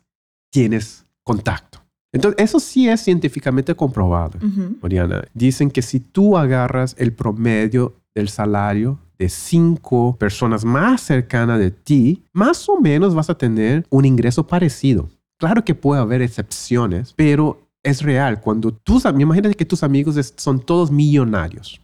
tienes 0.51 1.05
contacto. 1.23 1.74
Entonces, 2.15 2.43
eso 2.43 2.61
sí 2.61 2.89
es 2.89 3.03
científicamente 3.03 3.75
comprobado, 3.75 4.39
Oriana. 4.81 5.25
Dicen 5.35 5.71
que 5.71 5.83
si 5.83 6.01
tú 6.01 6.39
agarras 6.39 6.95
el 6.99 7.13
promedio 7.13 7.95
del 8.15 8.29
salario 8.29 8.99
de 9.19 9.29
cinco 9.29 10.17
personas 10.17 10.65
más 10.65 11.01
cercanas 11.01 11.59
de 11.59 11.71
ti, 11.71 12.23
más 12.33 12.69
o 12.69 12.81
menos 12.81 13.15
vas 13.15 13.31
a 13.31 13.37
tener 13.37 13.85
un 13.91 14.05
ingreso 14.05 14.47
parecido. 14.47 15.09
Claro 15.39 15.65
que 15.65 15.75
puede 15.75 16.01
haber 16.01 16.23
excepciones, 16.23 17.13
pero 17.17 17.69
es 17.83 18.03
real. 18.03 18.41
Cuando 18.41 18.73
tus, 18.73 19.05
imagínate 19.05 19.55
que 19.55 19.65
tus 19.65 19.83
amigos 19.83 20.33
son 20.37 20.61
todos 20.61 20.91
millonarios. 20.91 21.81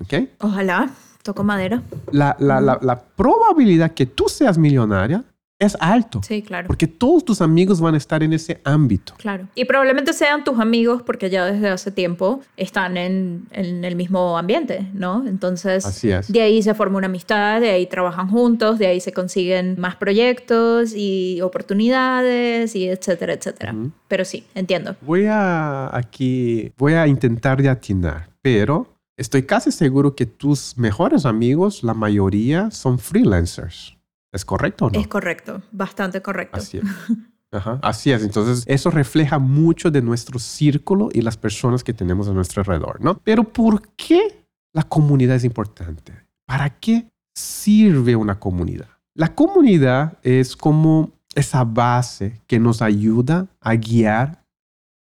¿Ok? 0.00 0.14
Ojalá, 0.40 0.90
toco 1.22 1.44
madera. 1.44 1.82
La, 2.10 2.36
la, 2.40 2.60
la, 2.60 2.78
la 2.82 3.00
probabilidad 3.00 3.92
que 3.92 4.06
tú 4.06 4.24
seas 4.28 4.58
millonaria 4.58 5.24
es 5.60 5.76
alto. 5.78 6.22
Sí, 6.26 6.42
claro. 6.42 6.66
Porque 6.66 6.86
todos 6.86 7.24
tus 7.24 7.40
amigos 7.42 7.80
van 7.80 7.94
a 7.94 7.98
estar 7.98 8.22
en 8.22 8.32
ese 8.32 8.60
ámbito. 8.64 9.12
Claro. 9.18 9.46
Y 9.54 9.66
probablemente 9.66 10.14
sean 10.14 10.42
tus 10.42 10.58
amigos 10.58 11.02
porque 11.02 11.28
ya 11.28 11.44
desde 11.44 11.68
hace 11.68 11.92
tiempo 11.92 12.40
están 12.56 12.96
en, 12.96 13.46
en, 13.52 13.84
el 13.84 13.94
mismo 13.94 14.38
ambiente, 14.38 14.88
¿no? 14.94 15.26
Entonces, 15.26 15.84
Así 15.84 16.10
es. 16.10 16.32
de 16.32 16.40
ahí 16.40 16.62
se 16.62 16.72
forma 16.74 16.96
una 16.96 17.06
amistad, 17.08 17.60
de 17.60 17.70
ahí 17.70 17.86
trabajan 17.86 18.28
juntos, 18.28 18.78
de 18.78 18.86
ahí 18.86 19.00
se 19.00 19.12
consiguen 19.12 19.78
más 19.78 19.96
proyectos 19.96 20.94
y 20.96 21.42
oportunidades 21.42 22.74
y 22.74 22.88
etcétera, 22.88 23.34
etcétera. 23.34 23.74
Pero 24.08 24.24
sí, 24.24 24.44
entiendo. 24.54 24.96
Voy 25.02 25.26
a 25.26 25.94
aquí, 25.94 26.72
voy 26.78 26.94
a 26.94 27.06
intentar 27.06 27.60
de 27.60 27.68
atinar, 27.68 28.30
pero 28.40 28.86
estoy 29.18 29.42
casi 29.42 29.70
seguro 29.70 30.16
que 30.16 30.24
tus 30.24 30.78
mejores 30.78 31.26
amigos, 31.26 31.82
la 31.82 31.92
mayoría, 31.92 32.70
son 32.70 32.98
freelancers. 32.98 33.99
¿Es 34.32 34.44
correcto 34.44 34.86
o 34.86 34.90
no? 34.90 35.00
Es 35.00 35.08
correcto, 35.08 35.62
bastante 35.72 36.22
correcto. 36.22 36.58
Así 36.58 36.78
es. 36.78 36.84
Ajá, 37.52 37.80
así 37.82 38.12
es. 38.12 38.22
Entonces, 38.22 38.64
eso 38.66 38.90
refleja 38.90 39.40
mucho 39.40 39.90
de 39.90 40.02
nuestro 40.02 40.38
círculo 40.38 41.08
y 41.12 41.20
las 41.20 41.36
personas 41.36 41.82
que 41.82 41.92
tenemos 41.92 42.28
a 42.28 42.32
nuestro 42.32 42.60
alrededor, 42.60 43.00
¿no? 43.00 43.18
Pero 43.24 43.42
¿por 43.42 43.88
qué 43.96 44.44
la 44.72 44.84
comunidad 44.84 45.34
es 45.34 45.42
importante? 45.42 46.12
¿Para 46.46 46.70
qué 46.78 47.10
sirve 47.34 48.14
una 48.14 48.38
comunidad? 48.38 48.88
La 49.14 49.34
comunidad 49.34 50.18
es 50.22 50.56
como 50.56 51.10
esa 51.34 51.64
base 51.64 52.40
que 52.46 52.60
nos 52.60 52.82
ayuda 52.82 53.48
a 53.60 53.74
guiar 53.74 54.44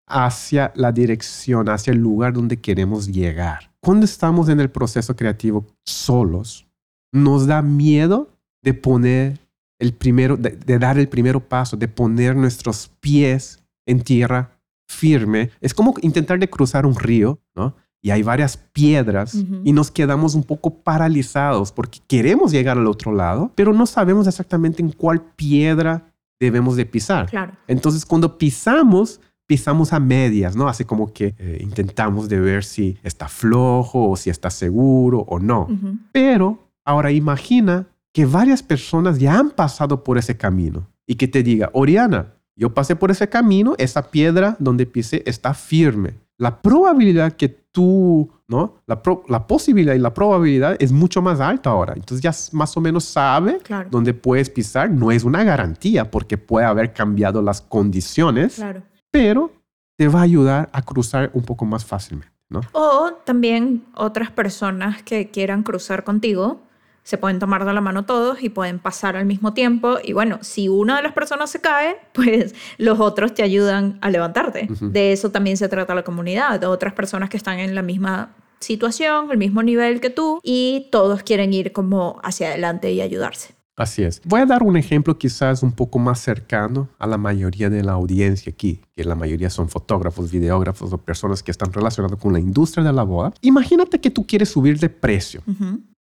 hacia 0.07 0.71
la 0.75 0.93
dirección, 0.93 1.67
hacia 1.67 1.91
el 1.91 1.99
lugar 1.99 2.33
donde 2.33 2.61
queremos 2.61 3.07
llegar. 3.07 3.71
Cuando 3.81 4.05
estamos 4.05 4.47
en 4.47 4.61
el 4.61 4.69
proceso 4.69 5.15
creativo 5.15 5.65
solos, 5.85 6.65
nos 7.11 7.45
da 7.45 7.61
miedo 7.61 8.36
de 8.67 8.73
poner 8.73 9.39
el 9.79 9.93
primero, 9.93 10.35
de, 10.35 10.77
dar 10.77 10.99
el 10.99 11.07
primero 11.07 11.39
paso, 11.39 11.77
de 11.77 11.87
poner 11.87 12.35
nuestros 12.35 12.91
pies 12.99 13.63
en 13.85 14.01
tierra 14.01 14.59
firme. 14.89 15.51
Es 15.61 15.73
como 15.73 15.93
intentar 16.01 16.37
de 16.37 16.49
cruzar 16.49 16.85
un 16.85 16.95
río, 16.95 17.39
¿no? 17.55 17.77
Y 18.01 18.11
hay 18.11 18.23
varias 18.23 18.57
piedras 18.57 19.35
y 19.63 19.71
nos 19.71 19.89
quedamos 19.89 20.35
un 20.35 20.43
poco 20.43 20.81
paralizados 20.81 21.71
porque 21.71 21.99
queremos 22.07 22.51
llegar 22.51 22.77
al 22.77 22.87
otro 22.87 23.13
lado, 23.13 23.53
pero 23.55 23.71
no 23.71 23.85
sabemos 23.85 24.27
exactamente 24.27 24.81
en 24.81 24.91
cuál 24.91 25.21
piedra 25.21 26.13
debemos 26.41 26.75
de 26.75 26.85
pisar. 26.85 27.29
Claro. 27.29 27.53
Entonces, 27.67 28.05
cuando 28.05 28.37
pisamos, 28.37 29.21
pisamos 29.45 29.93
a 29.93 29.99
medias, 30.01 30.57
¿no? 30.57 30.67
Así 30.67 30.83
como 30.83 31.11
que 31.13 31.35
eh, 31.37 31.59
intentamos 31.61 32.27
de 32.27 32.39
ver 32.41 32.65
si 32.65 32.97
está 33.01 33.29
flojo 33.29 34.09
o 34.09 34.17
si 34.17 34.29
está 34.29 34.49
seguro 34.49 35.19
o 35.21 35.39
no. 35.39 35.67
Pero 36.11 36.59
ahora 36.85 37.11
imagina 37.11 37.87
que 38.17 38.25
varias 38.25 38.63
personas 38.63 39.19
ya 39.19 39.37
han 39.37 39.51
pasado 39.51 40.03
por 40.03 40.17
ese 40.17 40.35
camino 40.35 40.87
y 41.05 41.13
que 41.13 41.27
te 41.27 41.43
diga, 41.43 41.69
Oriana, 41.73 42.33
yo 42.55 42.73
pasé 42.73 42.95
por 42.95 43.11
ese 43.11 43.29
camino, 43.29 43.75
esa 43.77 44.09
piedra 44.09 44.55
donde 44.57 44.87
pisé 44.87 45.21
está 45.27 45.53
firme. 45.53 46.15
La 46.35 46.63
probabilidad 46.63 47.33
que 47.33 47.47
tú, 47.47 48.27
¿no? 48.47 48.77
La, 48.87 49.03
la 49.27 49.45
posibilidad 49.45 49.93
y 49.93 49.99
la 49.99 50.15
probabilidad 50.15 50.77
es 50.79 50.91
mucho 50.91 51.21
más 51.21 51.39
alta 51.39 51.69
ahora. 51.69 51.93
Entonces 51.95 52.21
ya 52.21 52.33
más 52.57 52.75
o 52.75 52.81
menos 52.81 53.03
sabe 53.03 53.59
dónde 53.91 54.15
puedes 54.15 54.49
pisar. 54.49 54.89
No 54.89 55.11
es 55.11 55.23
una 55.23 55.43
garantía 55.43 56.09
porque 56.09 56.39
puede 56.39 56.65
haber 56.65 56.93
cambiado 56.93 57.43
las 57.43 57.61
condiciones, 57.61 58.55
claro. 58.55 58.81
pero 59.11 59.51
te 59.95 60.07
va 60.07 60.21
a 60.21 60.23
ayudar 60.23 60.69
a 60.73 60.81
cruzar 60.81 61.29
un 61.35 61.43
poco 61.43 61.65
más 61.65 61.85
fácilmente, 61.85 62.33
¿no? 62.49 62.61
O 62.71 63.11
también 63.25 63.85
otras 63.93 64.31
personas 64.31 65.03
que 65.03 65.29
quieran 65.29 65.61
cruzar 65.61 66.03
contigo 66.03 66.61
se 67.07 67.17
pueden 67.17 67.39
tomar 67.39 67.63
de 67.63 67.71
la 67.71 67.79
mano 67.79 68.03
todos 68.03 68.43
y 68.43 68.49
pueden 68.49 68.79
pasar 68.79 69.15
al 69.15 69.25
mismo 69.25 69.53
tiempo. 69.53 69.95
Y 70.03 70.11
bueno, 70.11 70.39
si 70.41 70.67
una 70.67 70.97
de 70.97 71.03
las 71.03 71.13
personas 71.13 71.49
se 71.49 71.61
cae, 71.61 71.95
pues 72.13 72.53
los 72.77 72.99
otros 72.99 73.33
te 73.33 73.43
ayudan 73.43 73.97
a 74.01 74.09
levantarte. 74.09 74.67
De 74.81 75.13
eso 75.13 75.31
también 75.31 75.55
se 75.55 75.69
trata 75.69 75.95
la 75.95 76.03
comunidad, 76.03 76.59
de 76.59 76.65
otras 76.65 76.91
personas 76.91 77.29
que 77.29 77.37
están 77.37 77.59
en 77.59 77.75
la 77.75 77.81
misma 77.81 78.35
situación, 78.59 79.31
el 79.31 79.37
mismo 79.37 79.63
nivel 79.63 80.01
que 80.01 80.09
tú, 80.09 80.41
y 80.43 80.89
todos 80.91 81.23
quieren 81.23 81.53
ir 81.53 81.71
como 81.71 82.19
hacia 82.23 82.49
adelante 82.49 82.91
y 82.91 82.99
ayudarse. 82.99 83.55
Así 83.77 84.03
es. 84.03 84.21
Voy 84.25 84.41
a 84.41 84.45
dar 84.45 84.63
un 84.63 84.75
ejemplo 84.75 85.17
quizás 85.17 85.63
un 85.63 85.71
poco 85.71 85.99
más 85.99 86.19
cercano 86.19 86.89
a 86.99 87.07
la 87.07 87.17
mayoría 87.17 87.69
de 87.69 87.83
la 87.83 87.93
audiencia 87.93 88.51
aquí, 88.51 88.81
que 88.93 89.05
la 89.05 89.15
mayoría 89.15 89.49
son 89.49 89.69
fotógrafos, 89.69 90.29
videógrafos 90.29 90.91
o 90.91 90.97
personas 90.97 91.41
que 91.41 91.51
están 91.51 91.71
relacionadas 91.71 92.19
con 92.19 92.33
la 92.33 92.39
industria 92.41 92.83
de 92.83 92.91
la 92.91 93.03
boda. 93.03 93.33
Imagínate 93.39 94.01
que 94.01 94.11
tú 94.11 94.27
quieres 94.27 94.49
subir 94.49 94.77
de 94.77 94.89
precio 94.89 95.41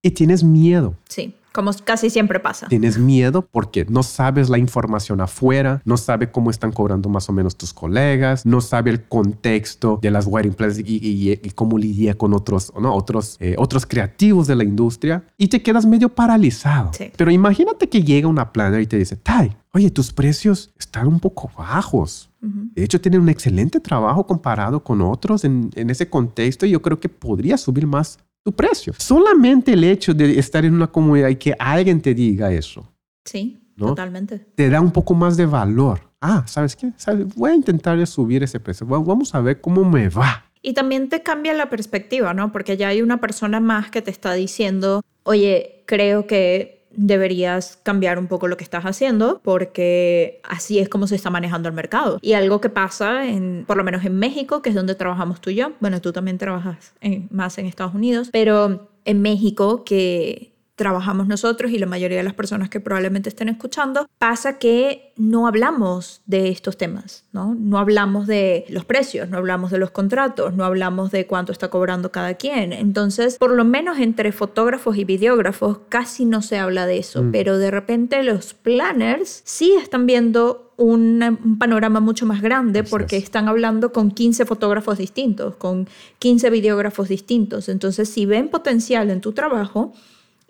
y 0.01 0.11
tienes 0.11 0.43
miedo. 0.43 0.95
Sí, 1.07 1.35
como 1.53 1.71
casi 1.83 2.09
siempre 2.09 2.39
pasa. 2.39 2.67
Tienes 2.67 2.97
miedo 2.97 3.41
porque 3.41 3.85
no 3.85 4.03
sabes 4.03 4.49
la 4.49 4.57
información 4.57 5.19
afuera, 5.19 5.81
no 5.83 5.97
sabes 5.97 6.29
cómo 6.31 6.49
están 6.49 6.71
cobrando 6.71 7.09
más 7.09 7.27
o 7.29 7.33
menos 7.33 7.57
tus 7.57 7.73
colegas, 7.73 8.45
no 8.45 8.61
sabes 8.61 8.93
el 8.93 9.03
contexto 9.03 9.99
de 10.01 10.11
las 10.11 10.27
wedding 10.27 10.53
plans 10.53 10.79
y, 10.79 11.37
cómo 11.55 11.77
lidia 11.77 12.17
con 12.17 12.33
otros, 12.33 12.71
¿no? 12.79 12.95
otros, 12.95 13.35
eh, 13.39 13.55
otros 13.57 13.85
creativos 13.85 14.47
de 14.47 14.55
la 14.55 14.63
industria 14.63 15.25
y 15.37 15.49
te 15.49 15.61
quedas 15.61 15.85
medio 15.85 16.09
paralizado. 16.09 16.91
Sí. 16.93 17.11
Pero 17.15 17.31
imagínate 17.31 17.89
que 17.89 18.01
llega 18.01 18.27
una 18.27 18.53
planner 18.53 18.81
y 18.81 18.87
te 18.87 18.97
dice, 18.97 19.17
Tai, 19.17 19.55
oye, 19.73 19.91
tus 19.91 20.13
precios 20.13 20.73
están 20.79 21.07
un 21.07 21.19
poco 21.19 21.51
bajos. 21.57 22.29
De 22.73 22.83
hecho, 22.83 22.99
tienen 22.99 23.21
un 23.21 23.29
excelente 23.29 23.79
trabajo 23.79 24.25
comparado 24.25 24.83
con 24.83 24.99
otros 25.01 25.43
en, 25.43 25.69
en, 25.75 25.91
ese 25.91 26.09
contexto 26.09 26.65
y 26.65 26.71
yo 26.71 26.81
creo 26.81 26.99
que 26.99 27.07
podría 27.07 27.55
subir 27.55 27.85
más 27.85 28.17
tu 28.43 28.51
precio. 28.51 28.93
Solamente 28.97 29.73
el 29.73 29.83
hecho 29.83 30.13
de 30.13 30.37
estar 30.39 30.65
en 30.65 30.73
una 30.73 30.87
comunidad 30.87 31.29
y 31.29 31.35
que 31.35 31.55
alguien 31.57 32.01
te 32.01 32.13
diga 32.13 32.51
eso. 32.51 32.87
Sí, 33.25 33.59
totalmente. 33.77 34.39
Te 34.55 34.69
da 34.69 34.81
un 34.81 34.91
poco 34.91 35.13
más 35.13 35.37
de 35.37 35.45
valor. 35.45 36.11
Ah, 36.21 36.43
¿sabes 36.47 36.75
qué? 36.75 36.91
Voy 37.35 37.51
a 37.51 37.55
intentar 37.55 38.05
subir 38.05 38.43
ese 38.43 38.59
precio. 38.59 38.85
Vamos 38.85 39.33
a 39.33 39.41
ver 39.41 39.59
cómo 39.59 39.83
me 39.83 40.09
va. 40.09 40.45
Y 40.61 40.73
también 40.73 41.09
te 41.09 41.23
cambia 41.23 41.53
la 41.53 41.69
perspectiva, 41.69 42.33
¿no? 42.33 42.51
Porque 42.51 42.77
ya 42.77 42.89
hay 42.89 43.01
una 43.01 43.19
persona 43.19 43.59
más 43.59 43.89
que 43.89 44.03
te 44.03 44.11
está 44.11 44.33
diciendo, 44.33 45.01
oye, 45.23 45.83
creo 45.87 46.27
que 46.27 46.80
deberías 46.93 47.79
cambiar 47.83 48.19
un 48.19 48.27
poco 48.27 48.47
lo 48.47 48.57
que 48.57 48.63
estás 48.63 48.83
haciendo 48.83 49.39
porque 49.43 50.39
así 50.43 50.79
es 50.79 50.89
como 50.89 51.07
se 51.07 51.15
está 51.15 51.29
manejando 51.29 51.69
el 51.69 51.75
mercado. 51.75 52.19
Y 52.21 52.33
algo 52.33 52.61
que 52.61 52.69
pasa, 52.69 53.27
en, 53.27 53.63
por 53.67 53.77
lo 53.77 53.83
menos 53.83 54.05
en 54.05 54.17
México, 54.17 54.61
que 54.61 54.69
es 54.69 54.75
donde 54.75 54.95
trabajamos 54.95 55.41
tú 55.41 55.49
y 55.49 55.55
yo, 55.55 55.71
bueno, 55.79 56.01
tú 56.01 56.11
también 56.11 56.37
trabajas 56.37 56.93
más 57.29 57.57
en 57.57 57.65
Estados 57.65 57.93
Unidos, 57.93 58.29
pero 58.31 58.89
en 59.05 59.21
México 59.21 59.83
que 59.83 60.50
trabajamos 60.81 61.27
nosotros 61.27 61.69
y 61.71 61.77
la 61.77 61.85
mayoría 61.85 62.17
de 62.17 62.23
las 62.23 62.33
personas 62.33 62.67
que 62.67 62.79
probablemente 62.79 63.29
estén 63.29 63.49
escuchando, 63.49 64.07
pasa 64.17 64.57
que 64.57 65.13
no 65.15 65.45
hablamos 65.45 66.23
de 66.25 66.49
estos 66.49 66.75
temas, 66.75 67.25
¿no? 67.33 67.53
No 67.53 67.77
hablamos 67.77 68.25
de 68.25 68.65
los 68.67 68.83
precios, 68.83 69.29
no 69.29 69.37
hablamos 69.37 69.69
de 69.69 69.77
los 69.77 69.91
contratos, 69.91 70.55
no 70.55 70.65
hablamos 70.65 71.11
de 71.11 71.27
cuánto 71.27 71.51
está 71.51 71.69
cobrando 71.69 72.11
cada 72.11 72.33
quien. 72.33 72.73
Entonces, 72.73 73.37
por 73.37 73.51
lo 73.51 73.63
menos 73.63 73.99
entre 73.99 74.31
fotógrafos 74.31 74.97
y 74.97 75.03
videógrafos 75.03 75.81
casi 75.87 76.25
no 76.25 76.41
se 76.41 76.57
habla 76.57 76.87
de 76.87 76.97
eso, 76.97 77.21
mm. 77.21 77.31
pero 77.31 77.59
de 77.59 77.69
repente 77.69 78.23
los 78.23 78.55
planners 78.55 79.43
sí 79.45 79.75
están 79.79 80.07
viendo 80.07 80.73
un, 80.77 81.57
panorama 81.59 81.99
mucho 81.99 82.25
más 82.25 82.41
grande 82.41 82.83
porque 82.83 83.17
están 83.17 83.47
hablando 83.47 83.91
con 83.91 84.09
15 84.09 84.47
fotógrafos 84.47 84.97
distintos, 84.97 85.57
con 85.57 85.87
15 86.17 86.49
videógrafos 86.49 87.07
distintos. 87.07 87.69
Entonces, 87.69 88.09
si 88.09 88.25
ven 88.25 88.49
potencial 88.49 89.11
en 89.11 89.21
tu 89.21 89.33
trabajo, 89.33 89.93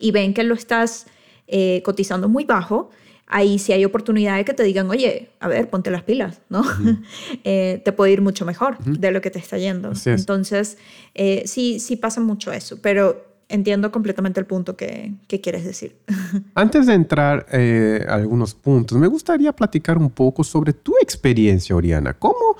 y 0.02 0.12
ven 0.12 0.34
que 0.34 0.44
lo 0.44 0.56
estás 0.56 1.06
eh, 1.54 1.82
cotizando 1.84 2.30
muy 2.30 2.46
bajo, 2.46 2.90
ahí 3.28 3.60
sí 3.60 3.74
hay 3.74 3.84
oportunidad 3.84 4.38
de 4.38 4.46
que 4.46 4.54
te 4.54 4.64
digan, 4.64 4.90
oye, 4.90 5.30
a 5.42 5.50
ver, 5.50 5.70
ponte 5.70 5.92
las 5.92 6.04
pilas, 6.04 6.42
¿no? 6.50 6.64
Eh, 7.44 7.82
te 7.84 7.92
puede 7.92 8.12
ir 8.14 8.22
mucho 8.22 8.46
mejor 8.46 8.78
de 8.84 9.12
lo 9.12 9.20
que 9.22 9.32
te 9.32 9.40
está 9.40 9.58
yendo. 9.58 9.92
Entonces, 10.06 10.78
eh, 11.16 11.44
sí, 11.46 11.80
sí 11.80 11.96
pasa 11.96 12.22
mucho 12.22 12.52
eso, 12.52 12.80
pero 12.82 13.26
entiendo 13.50 13.92
completamente 13.92 14.40
el 14.40 14.46
punto 14.46 14.78
que, 14.78 15.14
quieres 15.28 15.66
decir. 15.66 15.98
Antes 16.56 16.88
de 16.88 16.94
entrar 16.94 17.46
a 18.08 18.14
algunos 18.14 18.54
puntos, 18.54 18.98
me 18.98 19.08
gustaría 19.08 19.52
platicar 19.52 19.98
un 19.98 20.10
poco 20.10 20.44
sobre 20.44 20.72
tu 20.72 20.94
experiencia, 21.02 21.76
Oriana. 21.76 22.14
¿Cómo? 22.14 22.56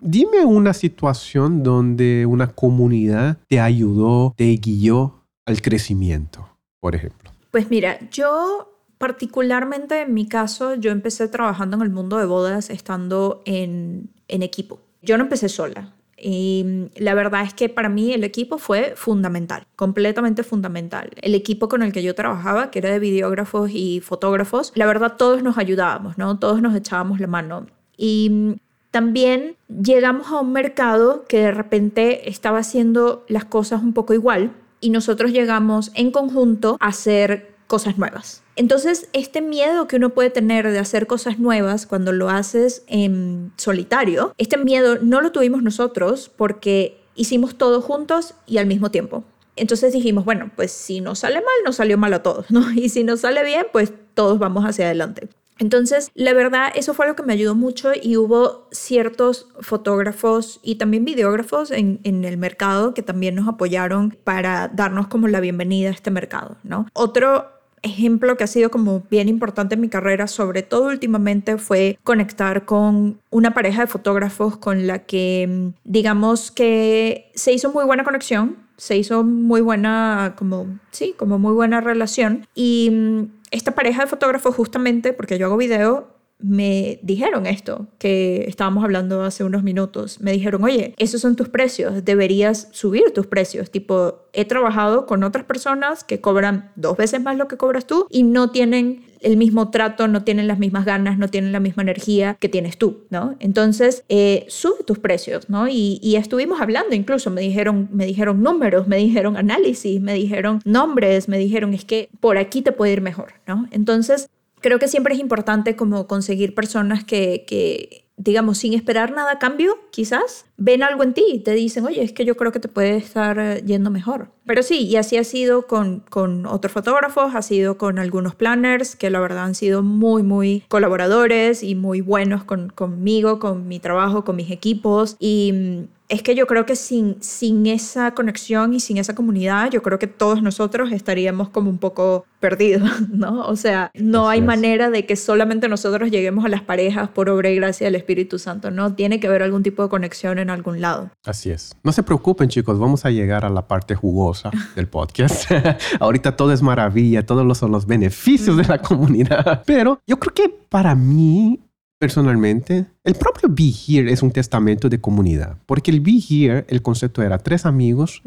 Dime 0.00 0.44
una 0.44 0.72
situación 0.72 1.62
donde 1.62 2.24
una 2.24 2.46
comunidad 2.46 3.38
te 3.48 3.60
ayudó, 3.60 4.32
te 4.36 4.56
guió 4.56 5.24
al 5.44 5.60
crecimiento 5.60 6.49
por 6.80 6.94
ejemplo? 6.94 7.30
Pues 7.50 7.70
mira, 7.70 7.98
yo 8.10 8.70
particularmente 8.98 10.02
en 10.02 10.12
mi 10.14 10.28
caso, 10.28 10.74
yo 10.74 10.90
empecé 10.90 11.28
trabajando 11.28 11.76
en 11.76 11.82
el 11.82 11.90
mundo 11.90 12.18
de 12.18 12.26
bodas 12.26 12.68
estando 12.68 13.42
en, 13.46 14.10
en 14.28 14.42
equipo. 14.42 14.80
Yo 15.02 15.16
no 15.16 15.24
empecé 15.24 15.48
sola. 15.48 15.94
Y 16.22 16.90
la 16.96 17.14
verdad 17.14 17.42
es 17.42 17.54
que 17.54 17.70
para 17.70 17.88
mí 17.88 18.12
el 18.12 18.24
equipo 18.24 18.58
fue 18.58 18.92
fundamental, 18.94 19.66
completamente 19.74 20.42
fundamental. 20.42 21.10
El 21.22 21.34
equipo 21.34 21.68
con 21.70 21.82
el 21.82 21.92
que 21.92 22.02
yo 22.02 22.14
trabajaba, 22.14 22.70
que 22.70 22.80
era 22.80 22.90
de 22.90 22.98
videógrafos 22.98 23.70
y 23.72 24.00
fotógrafos, 24.00 24.72
la 24.74 24.84
verdad 24.84 25.16
todos 25.16 25.42
nos 25.42 25.56
ayudábamos, 25.56 26.18
¿no? 26.18 26.38
Todos 26.38 26.60
nos 26.60 26.76
echábamos 26.76 27.20
la 27.20 27.26
mano. 27.26 27.66
Y 27.96 28.56
también 28.90 29.56
llegamos 29.68 30.26
a 30.28 30.40
un 30.40 30.52
mercado 30.52 31.24
que 31.26 31.38
de 31.38 31.52
repente 31.52 32.28
estaba 32.28 32.58
haciendo 32.58 33.24
las 33.28 33.46
cosas 33.46 33.82
un 33.82 33.94
poco 33.94 34.12
igual 34.12 34.52
y 34.80 34.90
nosotros 34.90 35.32
llegamos 35.32 35.90
en 35.94 36.10
conjunto 36.10 36.76
a 36.80 36.88
hacer 36.88 37.54
cosas 37.66 37.98
nuevas. 37.98 38.42
Entonces, 38.56 39.08
este 39.12 39.40
miedo 39.40 39.86
que 39.86 39.96
uno 39.96 40.10
puede 40.10 40.30
tener 40.30 40.70
de 40.70 40.78
hacer 40.78 41.06
cosas 41.06 41.38
nuevas 41.38 41.86
cuando 41.86 42.12
lo 42.12 42.28
haces 42.28 42.82
en 42.88 43.52
solitario, 43.56 44.34
este 44.38 44.56
miedo 44.56 44.98
no 45.00 45.20
lo 45.20 45.30
tuvimos 45.30 45.62
nosotros 45.62 46.30
porque 46.36 47.00
hicimos 47.14 47.56
todo 47.56 47.80
juntos 47.80 48.34
y 48.46 48.58
al 48.58 48.66
mismo 48.66 48.90
tiempo. 48.90 49.24
Entonces 49.56 49.92
dijimos, 49.92 50.24
bueno, 50.24 50.50
pues 50.56 50.72
si 50.72 51.00
nos 51.00 51.20
sale 51.20 51.36
mal, 51.36 51.54
nos 51.64 51.76
salió 51.76 51.98
mal 51.98 52.12
a 52.14 52.22
todos, 52.22 52.50
¿no? 52.50 52.70
Y 52.74 52.88
si 52.88 53.04
nos 53.04 53.20
sale 53.20 53.44
bien, 53.44 53.66
pues 53.72 53.92
todos 54.14 54.38
vamos 54.38 54.64
hacia 54.64 54.86
adelante. 54.86 55.28
Entonces, 55.60 56.10
la 56.14 56.32
verdad, 56.32 56.72
eso 56.74 56.94
fue 56.94 57.06
lo 57.06 57.14
que 57.14 57.22
me 57.22 57.34
ayudó 57.34 57.54
mucho 57.54 57.92
y 58.00 58.16
hubo 58.16 58.66
ciertos 58.72 59.48
fotógrafos 59.60 60.58
y 60.62 60.76
también 60.76 61.04
videógrafos 61.04 61.70
en, 61.70 62.00
en, 62.02 62.24
el 62.24 62.38
mercado 62.38 62.94
que 62.94 63.02
también 63.02 63.34
nos 63.34 63.46
apoyaron 63.46 64.16
para 64.24 64.68
darnos 64.68 65.08
como 65.08 65.28
la 65.28 65.40
bienvenida 65.40 65.90
a 65.90 65.92
este 65.92 66.10
mercado, 66.10 66.56
¿no? 66.64 66.86
Otro 66.94 67.46
ejemplo 67.82 68.36
que 68.36 68.44
ha 68.44 68.46
sido 68.46 68.70
como 68.70 69.02
bien 69.10 69.28
importante 69.28 69.74
en 69.74 69.80
mi 69.80 69.88
carrera, 69.88 70.26
sobre 70.26 70.62
todo 70.62 70.88
últimamente, 70.88 71.58
fue 71.58 71.98
conectar 72.04 72.64
con 72.64 73.20
una 73.30 73.52
pareja 73.52 73.82
de 73.82 73.86
fotógrafos 73.86 74.56
con 74.56 74.86
la 74.86 75.00
que, 75.00 75.72
digamos 75.84 76.50
que 76.50 77.30
se 77.34 77.52
hizo 77.52 77.70
muy 77.72 77.84
buena 77.84 78.04
conexión, 78.04 78.56
se 78.76 78.96
hizo 78.96 79.24
muy 79.24 79.60
buena, 79.60 80.34
como, 80.38 80.78
sí, 80.90 81.14
como 81.16 81.38
muy 81.38 81.52
buena 81.52 81.82
relación. 81.82 82.46
Y 82.54 82.88
mm, 82.90 83.39
esta 83.50 83.74
pareja 83.74 84.02
de 84.02 84.08
fotógrafos, 84.08 84.54
justamente 84.54 85.12
porque 85.12 85.38
yo 85.38 85.46
hago 85.46 85.56
video, 85.56 86.08
me 86.42 86.98
dijeron 87.02 87.46
esto 87.46 87.88
que 87.98 88.44
estábamos 88.48 88.84
hablando 88.84 89.22
hace 89.22 89.44
unos 89.44 89.62
minutos. 89.62 90.20
Me 90.20 90.32
dijeron, 90.32 90.64
oye, 90.64 90.94
esos 90.98 91.20
son 91.20 91.36
tus 91.36 91.48
precios, 91.48 92.04
deberías 92.04 92.68
subir 92.72 93.12
tus 93.14 93.26
precios. 93.26 93.70
Tipo, 93.70 94.26
he 94.32 94.44
trabajado 94.44 95.06
con 95.06 95.22
otras 95.22 95.44
personas 95.44 96.04
que 96.04 96.20
cobran 96.20 96.72
dos 96.76 96.96
veces 96.96 97.22
más 97.22 97.36
lo 97.36 97.48
que 97.48 97.56
cobras 97.56 97.86
tú 97.86 98.06
y 98.10 98.22
no 98.22 98.50
tienen 98.50 99.04
el 99.20 99.36
mismo 99.36 99.70
trato, 99.70 100.08
no 100.08 100.24
tienen 100.24 100.48
las 100.48 100.58
mismas 100.58 100.84
ganas, 100.84 101.18
no 101.18 101.28
tienen 101.28 101.52
la 101.52 101.60
misma 101.60 101.82
energía 101.82 102.36
que 102.40 102.48
tienes 102.48 102.78
tú, 102.78 103.04
¿no? 103.10 103.36
Entonces, 103.38 104.04
eh, 104.08 104.46
sube 104.48 104.82
tus 104.86 104.98
precios, 104.98 105.50
¿no? 105.50 105.68
Y, 105.68 106.00
y, 106.02 106.16
estuvimos 106.16 106.60
hablando, 106.60 106.94
incluso 106.94 107.30
me 107.30 107.42
dijeron, 107.42 107.88
me 107.92 108.06
dijeron 108.06 108.42
números, 108.42 108.88
me 108.88 108.96
dijeron 108.96 109.36
análisis, 109.36 110.00
me 110.00 110.14
dijeron 110.14 110.60
nombres, 110.64 111.28
me 111.28 111.38
dijeron, 111.38 111.74
es 111.74 111.84
que 111.84 112.08
por 112.20 112.38
aquí 112.38 112.62
te 112.62 112.72
puede 112.72 112.92
ir 112.92 113.02
mejor, 113.02 113.34
¿no? 113.46 113.66
Entonces, 113.72 114.30
creo 114.60 114.78
que 114.78 114.88
siempre 114.88 115.14
es 115.14 115.20
importante 115.20 115.76
como 115.76 116.06
conseguir 116.06 116.54
personas 116.54 117.04
que, 117.04 117.44
que, 117.46 118.04
digamos, 118.16 118.58
sin 118.58 118.74
esperar 118.74 119.12
nada 119.12 119.32
a 119.32 119.38
cambio, 119.38 119.78
quizás, 119.90 120.44
ven 120.58 120.82
algo 120.82 121.02
en 121.02 121.14
ti 121.14 121.24
y 121.26 121.38
te 121.38 121.52
dicen, 121.52 121.86
oye, 121.86 122.02
es 122.02 122.12
que 122.12 122.26
yo 122.26 122.36
creo 122.36 122.52
que 122.52 122.60
te 122.60 122.68
puede 122.68 122.96
estar 122.96 123.38
eh, 123.38 123.62
yendo 123.64 123.90
mejor. 123.90 124.30
Pero 124.44 124.62
sí, 124.62 124.86
y 124.86 124.96
así 124.96 125.16
ha 125.16 125.24
sido 125.24 125.66
con, 125.66 126.00
con 126.00 126.44
otros 126.44 126.72
fotógrafos, 126.72 127.34
ha 127.34 127.40
sido 127.40 127.78
con 127.78 127.98
algunos 127.98 128.34
planners 128.34 128.94
que 128.94 129.08
la 129.08 129.20
verdad 129.20 129.44
han 129.44 129.54
sido 129.54 129.82
muy, 129.82 130.22
muy 130.22 130.64
colaboradores 130.68 131.62
y 131.62 131.74
muy 131.74 132.02
buenos 132.02 132.44
con, 132.44 132.68
conmigo, 132.68 133.38
con 133.38 133.66
mi 133.66 133.80
trabajo, 133.80 134.22
con 134.24 134.36
mis 134.36 134.50
equipos. 134.50 135.16
Y 135.18 135.52
mm, 135.54 135.99
es 136.10 136.22
que 136.22 136.34
yo 136.34 136.46
creo 136.46 136.66
que 136.66 136.76
sin, 136.76 137.22
sin 137.22 137.66
esa 137.66 138.14
conexión 138.14 138.74
y 138.74 138.80
sin 138.80 138.98
esa 138.98 139.14
comunidad, 139.14 139.70
yo 139.70 139.80
creo 139.80 139.98
que 139.98 140.08
todos 140.08 140.42
nosotros 140.42 140.90
estaríamos 140.92 141.48
como 141.48 141.70
un 141.70 141.78
poco 141.78 142.26
perdidos, 142.40 142.90
¿no? 143.10 143.46
O 143.46 143.56
sea, 143.56 143.90
no 143.94 144.28
hay 144.28 144.42
manera 144.42 144.90
de 144.90 145.06
que 145.06 145.14
solamente 145.14 145.68
nosotros 145.68 146.10
lleguemos 146.10 146.44
a 146.44 146.48
las 146.48 146.62
parejas 146.62 147.08
por 147.08 147.30
obra 147.30 147.50
y 147.50 147.56
gracia 147.56 147.86
del 147.86 147.94
Espíritu 147.94 148.38
Santo, 148.38 148.70
¿no? 148.70 148.94
Tiene 148.94 149.20
que 149.20 149.28
haber 149.28 149.42
algún 149.42 149.62
tipo 149.62 149.84
de 149.84 149.88
conexión 149.88 150.38
en 150.38 150.50
algún 150.50 150.80
lado. 150.80 151.10
Así 151.24 151.50
es. 151.50 151.76
No 151.84 151.92
se 151.92 152.02
preocupen, 152.02 152.48
chicos, 152.48 152.78
vamos 152.78 153.04
a 153.04 153.10
llegar 153.10 153.44
a 153.44 153.50
la 153.50 153.68
parte 153.68 153.94
jugosa 153.94 154.50
del 154.74 154.88
podcast. 154.88 155.50
Ahorita 156.00 156.36
todo 156.36 156.52
es 156.52 156.60
maravilla, 156.60 157.24
todos 157.24 157.56
son 157.56 157.70
los 157.70 157.86
beneficios 157.86 158.56
de 158.56 158.64
la 158.64 158.78
comunidad, 158.78 159.62
pero 159.64 160.00
yo 160.06 160.18
creo 160.18 160.34
que 160.34 160.48
para 160.68 160.94
mí 160.94 161.60
Personalmente, 162.00 162.86
el 163.04 163.14
propio 163.14 163.50
Be 163.50 163.70
Here 163.86 164.10
es 164.10 164.22
un 164.22 164.30
testamento 164.30 164.88
de 164.88 165.02
comunidad, 165.02 165.58
porque 165.66 165.90
el 165.90 166.00
Be 166.00 166.18
Here, 166.26 166.64
el 166.68 166.80
concepto 166.80 167.22
era 167.22 167.36
tres 167.36 167.66
amigos 167.66 168.22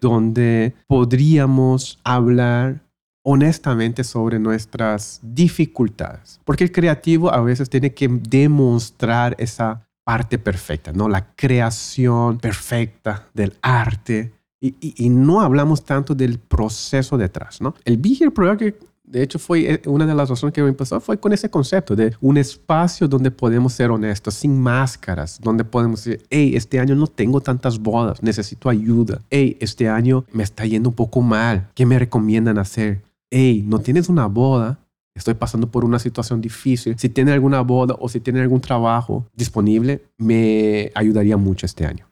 donde 0.00 0.74
podríamos 0.88 2.00
hablar 2.02 2.82
honestamente 3.24 4.02
sobre 4.02 4.40
nuestras 4.40 5.20
dificultades, 5.22 6.40
porque 6.44 6.64
el 6.64 6.72
creativo 6.72 7.32
a 7.32 7.40
veces 7.40 7.70
tiene 7.70 7.94
que 7.94 8.08
demostrar 8.08 9.36
esa 9.38 9.86
parte 10.02 10.36
perfecta, 10.36 10.92
¿no? 10.92 11.08
La 11.08 11.36
creación 11.36 12.38
perfecta 12.38 13.28
del 13.32 13.54
arte. 13.62 14.32
Y, 14.60 15.08
no 15.10 15.40
hablamos 15.40 15.84
tanto 15.84 16.16
del 16.16 16.40
proceso 16.40 17.16
detrás, 17.16 17.60
¿no? 17.60 17.74
El 17.84 17.98
Be 17.98 18.16
Here 18.18 18.56
que 18.56 18.76
de 19.14 19.22
hecho, 19.22 19.38
fue 19.38 19.74
eh, 19.74 19.82
una 19.86 20.06
de 20.06 20.14
las 20.14 20.28
razones 20.28 20.52
que 20.52 20.60
me 20.60 20.70
empezó 20.70 20.98
fue 20.98 21.20
con 21.20 21.32
ese 21.32 21.48
concepto 21.48 21.94
de 21.94 22.16
un 22.20 22.36
espacio 22.36 23.06
donde 23.06 23.30
podemos 23.30 23.72
ser 23.72 23.92
honestos, 23.92 24.34
sin 24.34 24.60
máscaras, 24.60 25.40
donde 25.40 25.62
podemos 25.62 26.04
decir, 26.04 26.26
hey, 26.30 26.56
este 26.56 26.80
año 26.80 26.96
no 26.96 27.06
tengo 27.06 27.40
tantas 27.40 27.78
bodas, 27.78 28.24
necesito 28.24 28.68
ayuda. 28.68 29.20
Hey, 29.30 29.56
este 29.60 29.88
año 29.88 30.24
me 30.32 30.42
está 30.42 30.66
yendo 30.66 30.88
un 30.88 30.96
poco 30.96 31.22
mal, 31.22 31.68
¿qué 31.74 31.86
me 31.86 31.96
recomiendan 31.96 32.58
hacer? 32.58 33.02
Hey, 33.30 33.64
no 33.64 33.78
tienes 33.78 34.08
una 34.08 34.26
boda, 34.26 34.80
estoy 35.14 35.34
pasando 35.34 35.70
por 35.70 35.84
una 35.84 36.00
situación 36.00 36.40
difícil. 36.40 36.98
Si 36.98 37.08
tiene 37.08 37.30
alguna 37.30 37.60
boda 37.60 37.94
o 38.00 38.08
si 38.08 38.18
tiene 38.18 38.40
algún 38.40 38.60
trabajo 38.60 39.28
disponible, 39.32 40.02
me 40.18 40.90
ayudaría 40.96 41.36
mucho 41.36 41.66
este 41.66 41.86
año, 41.86 42.04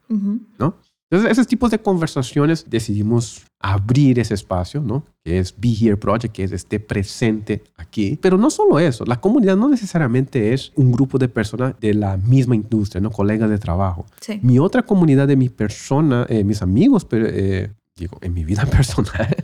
¿no? 0.57 0.75
Entonces, 1.13 1.31
esos 1.33 1.45
tipos 1.45 1.69
de 1.69 1.77
conversaciones 1.77 2.65
decidimos 2.67 3.45
abrir 3.59 4.17
ese 4.17 4.33
espacio, 4.33 4.81
¿no? 4.81 5.03
Que 5.23 5.37
es 5.37 5.53
Be 5.55 5.69
Here 5.69 5.95
Project, 5.95 6.33
que 6.33 6.43
es 6.43 6.51
esté 6.51 6.79
presente 6.79 7.61
aquí. 7.77 8.17
Pero 8.19 8.35
no 8.35 8.49
solo 8.49 8.79
eso, 8.79 9.05
la 9.05 9.21
comunidad 9.21 9.55
no 9.55 9.69
necesariamente 9.69 10.55
es 10.55 10.71
un 10.73 10.91
grupo 10.91 11.19
de 11.19 11.29
personas 11.29 11.75
de 11.79 11.93
la 11.93 12.17
misma 12.17 12.55
industria, 12.55 12.99
¿no? 12.99 13.11
Colegas 13.11 13.51
de 13.51 13.59
trabajo. 13.59 14.07
Sí. 14.21 14.39
Mi 14.41 14.57
otra 14.57 14.81
comunidad 14.81 15.27
de 15.27 15.35
mi 15.35 15.49
persona, 15.49 16.25
eh, 16.29 16.43
mis 16.43 16.63
amigos, 16.63 17.05
pero, 17.05 17.27
eh, 17.29 17.71
digo, 17.95 18.17
en 18.21 18.33
mi 18.33 18.43
vida 18.43 18.65
personal, 18.71 19.35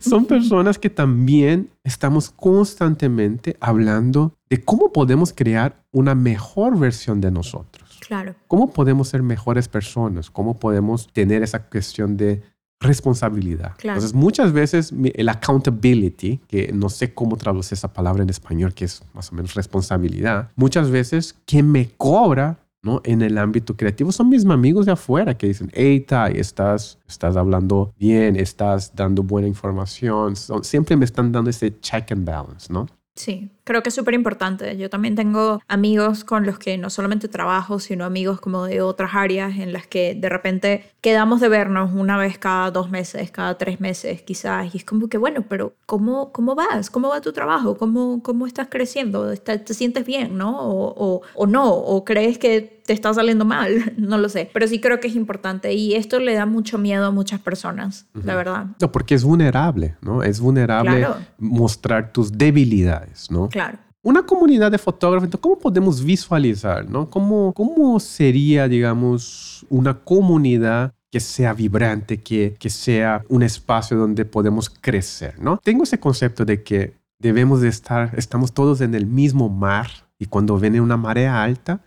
son 0.00 0.24
personas 0.24 0.78
que 0.78 0.88
también 0.88 1.68
estamos 1.84 2.30
constantemente 2.30 3.58
hablando 3.60 4.32
de 4.48 4.64
cómo 4.64 4.94
podemos 4.94 5.34
crear 5.34 5.84
una 5.92 6.14
mejor 6.14 6.78
versión 6.78 7.20
de 7.20 7.30
nosotros. 7.30 7.81
Claro. 8.06 8.34
¿Cómo 8.48 8.72
podemos 8.72 9.08
ser 9.08 9.22
mejores 9.22 9.68
personas? 9.68 10.30
¿Cómo 10.30 10.58
podemos 10.58 11.06
tener 11.12 11.42
esa 11.42 11.64
cuestión 11.68 12.16
de 12.16 12.42
responsabilidad? 12.80 13.74
Claro. 13.76 13.98
Entonces, 13.98 14.14
muchas 14.14 14.52
veces 14.52 14.92
el 15.14 15.28
accountability, 15.28 16.38
que 16.48 16.72
no 16.72 16.88
sé 16.88 17.14
cómo 17.14 17.36
traducir 17.36 17.74
esa 17.74 17.92
palabra 17.92 18.22
en 18.22 18.30
español, 18.30 18.74
que 18.74 18.86
es 18.86 19.02
más 19.14 19.30
o 19.30 19.36
menos 19.36 19.54
responsabilidad, 19.54 20.50
muchas 20.56 20.90
veces 20.90 21.36
quien 21.46 21.70
me 21.70 21.90
cobra 21.96 22.58
¿no? 22.82 23.00
En 23.04 23.22
el 23.22 23.38
ámbito 23.38 23.76
creativo 23.76 24.10
son 24.10 24.28
mis 24.28 24.44
amigos 24.44 24.86
de 24.86 24.92
afuera 24.92 25.38
que 25.38 25.46
dicen, 25.46 25.70
hey, 25.72 26.00
Tai, 26.00 26.36
estás, 26.36 26.98
estás 27.06 27.36
hablando 27.36 27.94
bien, 27.96 28.34
estás 28.36 28.94
dando 28.94 29.22
buena 29.22 29.46
información. 29.46 30.34
siempre 30.62 30.96
me 30.96 31.04
están 31.04 31.30
dando 31.30 31.50
ese 31.50 31.78
check 31.78 32.10
and 32.10 32.24
balance, 32.26 32.72
¿no? 32.72 32.88
Sí, 33.14 33.50
creo 33.64 33.82
que 33.82 33.88
es 33.90 33.94
súper 33.94 34.14
importante. 34.14 34.76
Yo 34.76 34.90
también 34.90 35.14
tengo 35.14 35.60
amigos 35.68 36.24
con 36.24 36.46
los 36.46 36.58
que 36.58 36.78
no 36.78 36.90
solamente 36.90 37.28
trabajo, 37.28 37.78
sino 37.78 38.04
amigos 38.04 38.40
como 38.40 38.64
de 38.64 38.82
otras 38.82 39.14
áreas 39.14 39.58
en 39.58 39.72
las 39.72 39.86
que 39.86 40.14
de 40.14 40.28
repente 40.28 40.84
quedamos 41.00 41.40
de 41.40 41.48
vernos 41.48 41.92
una 41.94 42.16
vez 42.16 42.38
cada 42.38 42.70
dos 42.70 42.90
meses, 42.90 43.30
cada 43.30 43.58
tres 43.58 43.80
meses 43.80 44.22
quizás. 44.22 44.74
Y 44.74 44.78
es 44.78 44.84
como 44.84 45.08
que, 45.08 45.18
bueno, 45.18 45.44
pero 45.48 45.74
¿cómo, 45.86 46.32
cómo 46.32 46.54
vas? 46.54 46.90
¿Cómo 46.90 47.08
va 47.08 47.20
tu 47.20 47.32
trabajo? 47.32 47.76
¿Cómo, 47.76 48.22
cómo 48.22 48.46
estás 48.46 48.68
creciendo? 48.68 49.34
¿Te 49.36 49.74
sientes 49.74 50.06
bien, 50.06 50.36
no? 50.36 50.60
O, 50.60 50.94
o, 50.96 51.22
o 51.34 51.46
no, 51.46 51.72
o 51.72 52.04
crees 52.04 52.38
que 52.38 52.82
te 52.84 52.92
está 52.92 53.12
saliendo 53.14 53.44
mal, 53.44 53.92
no 53.96 54.18
lo 54.18 54.28
sé, 54.28 54.50
pero 54.52 54.66
sí 54.66 54.80
creo 54.80 55.00
que 55.00 55.08
es 55.08 55.14
importante 55.14 55.72
y 55.72 55.94
esto 55.94 56.18
le 56.18 56.34
da 56.34 56.46
mucho 56.46 56.78
miedo 56.78 57.06
a 57.06 57.10
muchas 57.10 57.40
personas, 57.40 58.06
la 58.14 58.34
verdad. 58.34 58.66
No, 58.80 58.90
porque 58.90 59.14
es 59.14 59.24
vulnerable, 59.24 59.96
¿no? 60.00 60.22
Es 60.22 60.40
vulnerable 60.40 61.06
mostrar 61.38 62.12
tus 62.12 62.32
debilidades, 62.32 63.30
¿no? 63.30 63.48
Claro. 63.52 63.78
Una 64.02 64.24
comunidad 64.24 64.72
de 64.72 64.78
fotógrafos, 64.78 65.30
¿cómo 65.40 65.58
podemos 65.58 66.02
visualizar, 66.02 66.90
¿no? 66.90 67.08
¿Cómo, 67.08 67.52
cómo 67.54 68.00
sería, 68.00 68.66
digamos, 68.66 69.64
una 69.70 69.94
comunidad 69.94 70.92
que 71.12 71.20
sea 71.20 71.52
vibrante, 71.52 72.20
que, 72.20 72.56
que 72.58 72.70
sea 72.70 73.22
un 73.28 73.44
espacio 73.44 73.96
donde 73.96 74.24
podemos 74.24 74.68
crecer, 74.68 75.38
¿no? 75.38 75.58
Tengo 75.62 75.84
ese 75.84 76.00
concepto 76.00 76.44
de 76.44 76.64
que 76.64 76.94
debemos 77.20 77.60
de 77.60 77.68
estar, 77.68 78.12
estamos 78.16 78.52
todos 78.52 78.80
en 78.80 78.96
el 78.96 79.06
mismo 79.06 79.48
mar 79.48 79.88
y 80.18 80.26
cuando 80.26 80.58
viene 80.58 80.80
una 80.80 80.96
marea 80.96 81.42
alta, 81.42 81.80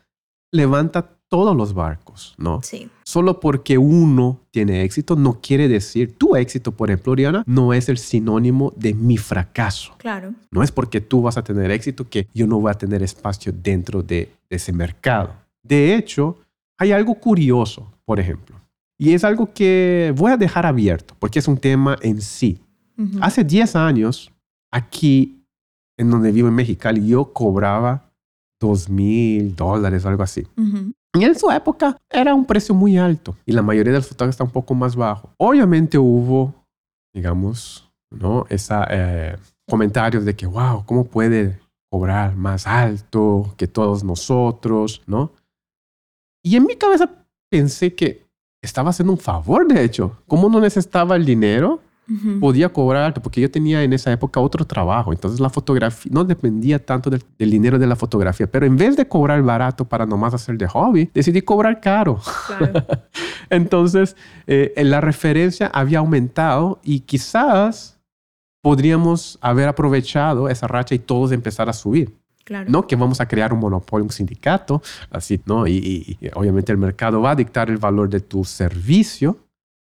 levanta 0.51 1.14
todos 1.35 1.53
los 1.53 1.73
barcos, 1.73 2.33
¿no? 2.37 2.61
Sí. 2.63 2.89
Solo 3.03 3.41
porque 3.41 3.77
uno 3.77 4.39
tiene 4.51 4.83
éxito 4.83 5.17
no 5.17 5.41
quiere 5.41 5.67
decir 5.67 6.17
tu 6.17 6.37
éxito, 6.37 6.71
por 6.71 6.89
ejemplo, 6.89 7.11
Oriana, 7.11 7.43
no 7.45 7.73
es 7.73 7.89
el 7.89 7.97
sinónimo 7.97 8.71
de 8.77 8.93
mi 8.93 9.17
fracaso. 9.17 9.95
Claro. 9.97 10.33
No 10.49 10.63
es 10.63 10.71
porque 10.71 11.01
tú 11.01 11.23
vas 11.23 11.35
a 11.35 11.43
tener 11.43 11.71
éxito 11.71 12.07
que 12.09 12.29
yo 12.33 12.47
no 12.47 12.57
voy 12.61 12.71
a 12.71 12.75
tener 12.75 13.03
espacio 13.03 13.51
dentro 13.51 14.01
de 14.01 14.31
ese 14.49 14.71
mercado. 14.71 15.33
De 15.61 15.93
hecho, 15.95 16.37
hay 16.77 16.93
algo 16.93 17.15
curioso, 17.15 17.85
por 18.05 18.17
ejemplo, 18.17 18.55
y 18.97 19.11
es 19.11 19.25
algo 19.25 19.51
que 19.53 20.13
voy 20.15 20.31
a 20.31 20.37
dejar 20.37 20.65
abierto 20.65 21.15
porque 21.19 21.39
es 21.39 21.49
un 21.49 21.57
tema 21.57 21.97
en 22.01 22.21
sí. 22.21 22.59
Hace 23.19 23.43
10 23.43 23.75
años, 23.75 24.31
aquí 24.71 25.41
en 25.97 26.09
donde 26.09 26.31
vivo 26.31 26.47
en 26.47 26.55
Mexicali, 26.55 27.05
yo 27.05 27.33
cobraba 27.33 28.09
2 28.61 28.89
mil 28.89 29.53
dólares 29.53 30.05
o 30.05 30.07
algo 30.09 30.23
así. 30.23 30.47
Ujú. 30.55 30.93
Y 31.15 31.23
en 31.23 31.37
su 31.37 31.49
época 31.49 31.97
era 32.09 32.33
un 32.33 32.45
precio 32.45 32.75
muy 32.75 32.97
alto 32.97 33.35
y 33.45 33.53
la 33.53 33.61
mayoría 33.61 33.93
de 33.93 33.99
los 33.99 34.07
fotógrafos 34.07 34.35
está 34.35 34.43
un 34.43 34.51
poco 34.51 34.75
más 34.75 34.95
bajo. 34.95 35.29
Obviamente 35.37 35.97
hubo, 35.97 36.53
digamos, 37.13 37.89
¿no? 38.11 38.45
Esa, 38.49 38.85
eh, 38.89 39.37
comentarios 39.67 40.25
de 40.25 40.35
que, 40.35 40.45
wow, 40.45 40.83
¿cómo 40.85 41.05
puede 41.05 41.59
cobrar 41.89 42.35
más 42.35 42.67
alto 42.67 43.53
que 43.57 43.67
todos 43.67 44.03
nosotros, 44.03 45.01
¿no? 45.07 45.31
Y 46.43 46.57
en 46.57 46.65
mi 46.65 46.75
cabeza 46.75 47.09
pensé 47.49 47.95
que 47.95 48.25
estaba 48.61 48.89
haciendo 48.89 49.13
un 49.13 49.19
favor, 49.19 49.67
de 49.67 49.83
hecho. 49.83 50.17
Como 50.27 50.49
no 50.49 50.59
necesitaba 50.59 51.15
el 51.15 51.25
dinero, 51.25 51.81
Ujú. 52.07 52.39
podía 52.39 52.69
cobrar 52.71 53.03
alto, 53.03 53.21
porque 53.21 53.41
yo 53.41 53.49
tenía 53.49 53.81
en 53.83 53.91
esa 53.93 54.11
época 54.11 54.39
otro 54.39 54.63
trabajo, 54.65 55.11
entonces 55.11 55.39
la 55.39 55.49
fotografía 55.49 56.11
no 56.13 56.23
dependía 56.23 56.77
tanto 56.85 57.09
del, 57.09 57.23
del 57.39 57.49
dinero 57.49 57.79
de 57.79 57.87
la 57.87 57.95
fotografía, 57.95 58.45
pero 58.45 58.65
en 58.67 58.77
vez 58.77 58.95
de 58.95 59.07
cobrar 59.07 59.41
barato 59.41 59.85
para 59.85 60.05
nomás 60.05 60.33
hacer 60.33 60.57
de 60.57 60.67
hobby, 60.67 61.09
decidí 61.13 61.41
cobrar 61.41 61.79
caro. 61.81 62.19
Claro. 62.47 62.85
Entonces, 63.49 64.15
eh, 64.47 64.73
la 64.83 65.01
referencia 65.01 65.67
había 65.67 65.99
aumentado 65.99 66.79
y 66.83 66.99
quizás 67.01 67.99
podríamos 68.61 69.37
haber 69.41 69.67
aprovechado 69.67 70.49
esa 70.49 70.67
racha 70.67 70.95
y 70.95 70.99
todos 70.99 71.31
empezar 71.31 71.69
a 71.69 71.73
subir. 71.73 72.15
Claro. 72.43 72.69
No 72.69 72.85
que 72.85 72.95
vamos 72.95 73.21
a 73.21 73.27
crear 73.27 73.51
un 73.53 73.59
monopolio, 73.59 74.03
un 74.05 74.11
sindicato, 74.11 74.81
así, 75.09 75.41
¿no? 75.45 75.65
Y, 75.65 75.73
y- 75.77 76.17
y 76.25 76.29
obviamente 76.35 76.71
el 76.71 76.77
mercado 76.77 77.21
va 77.21 77.31
a 77.31 77.35
dictar 77.35 77.69
el 77.69 77.77
valor 77.77 78.09
de 78.09 78.19
tu 78.19 78.43
servicio, 78.43 79.37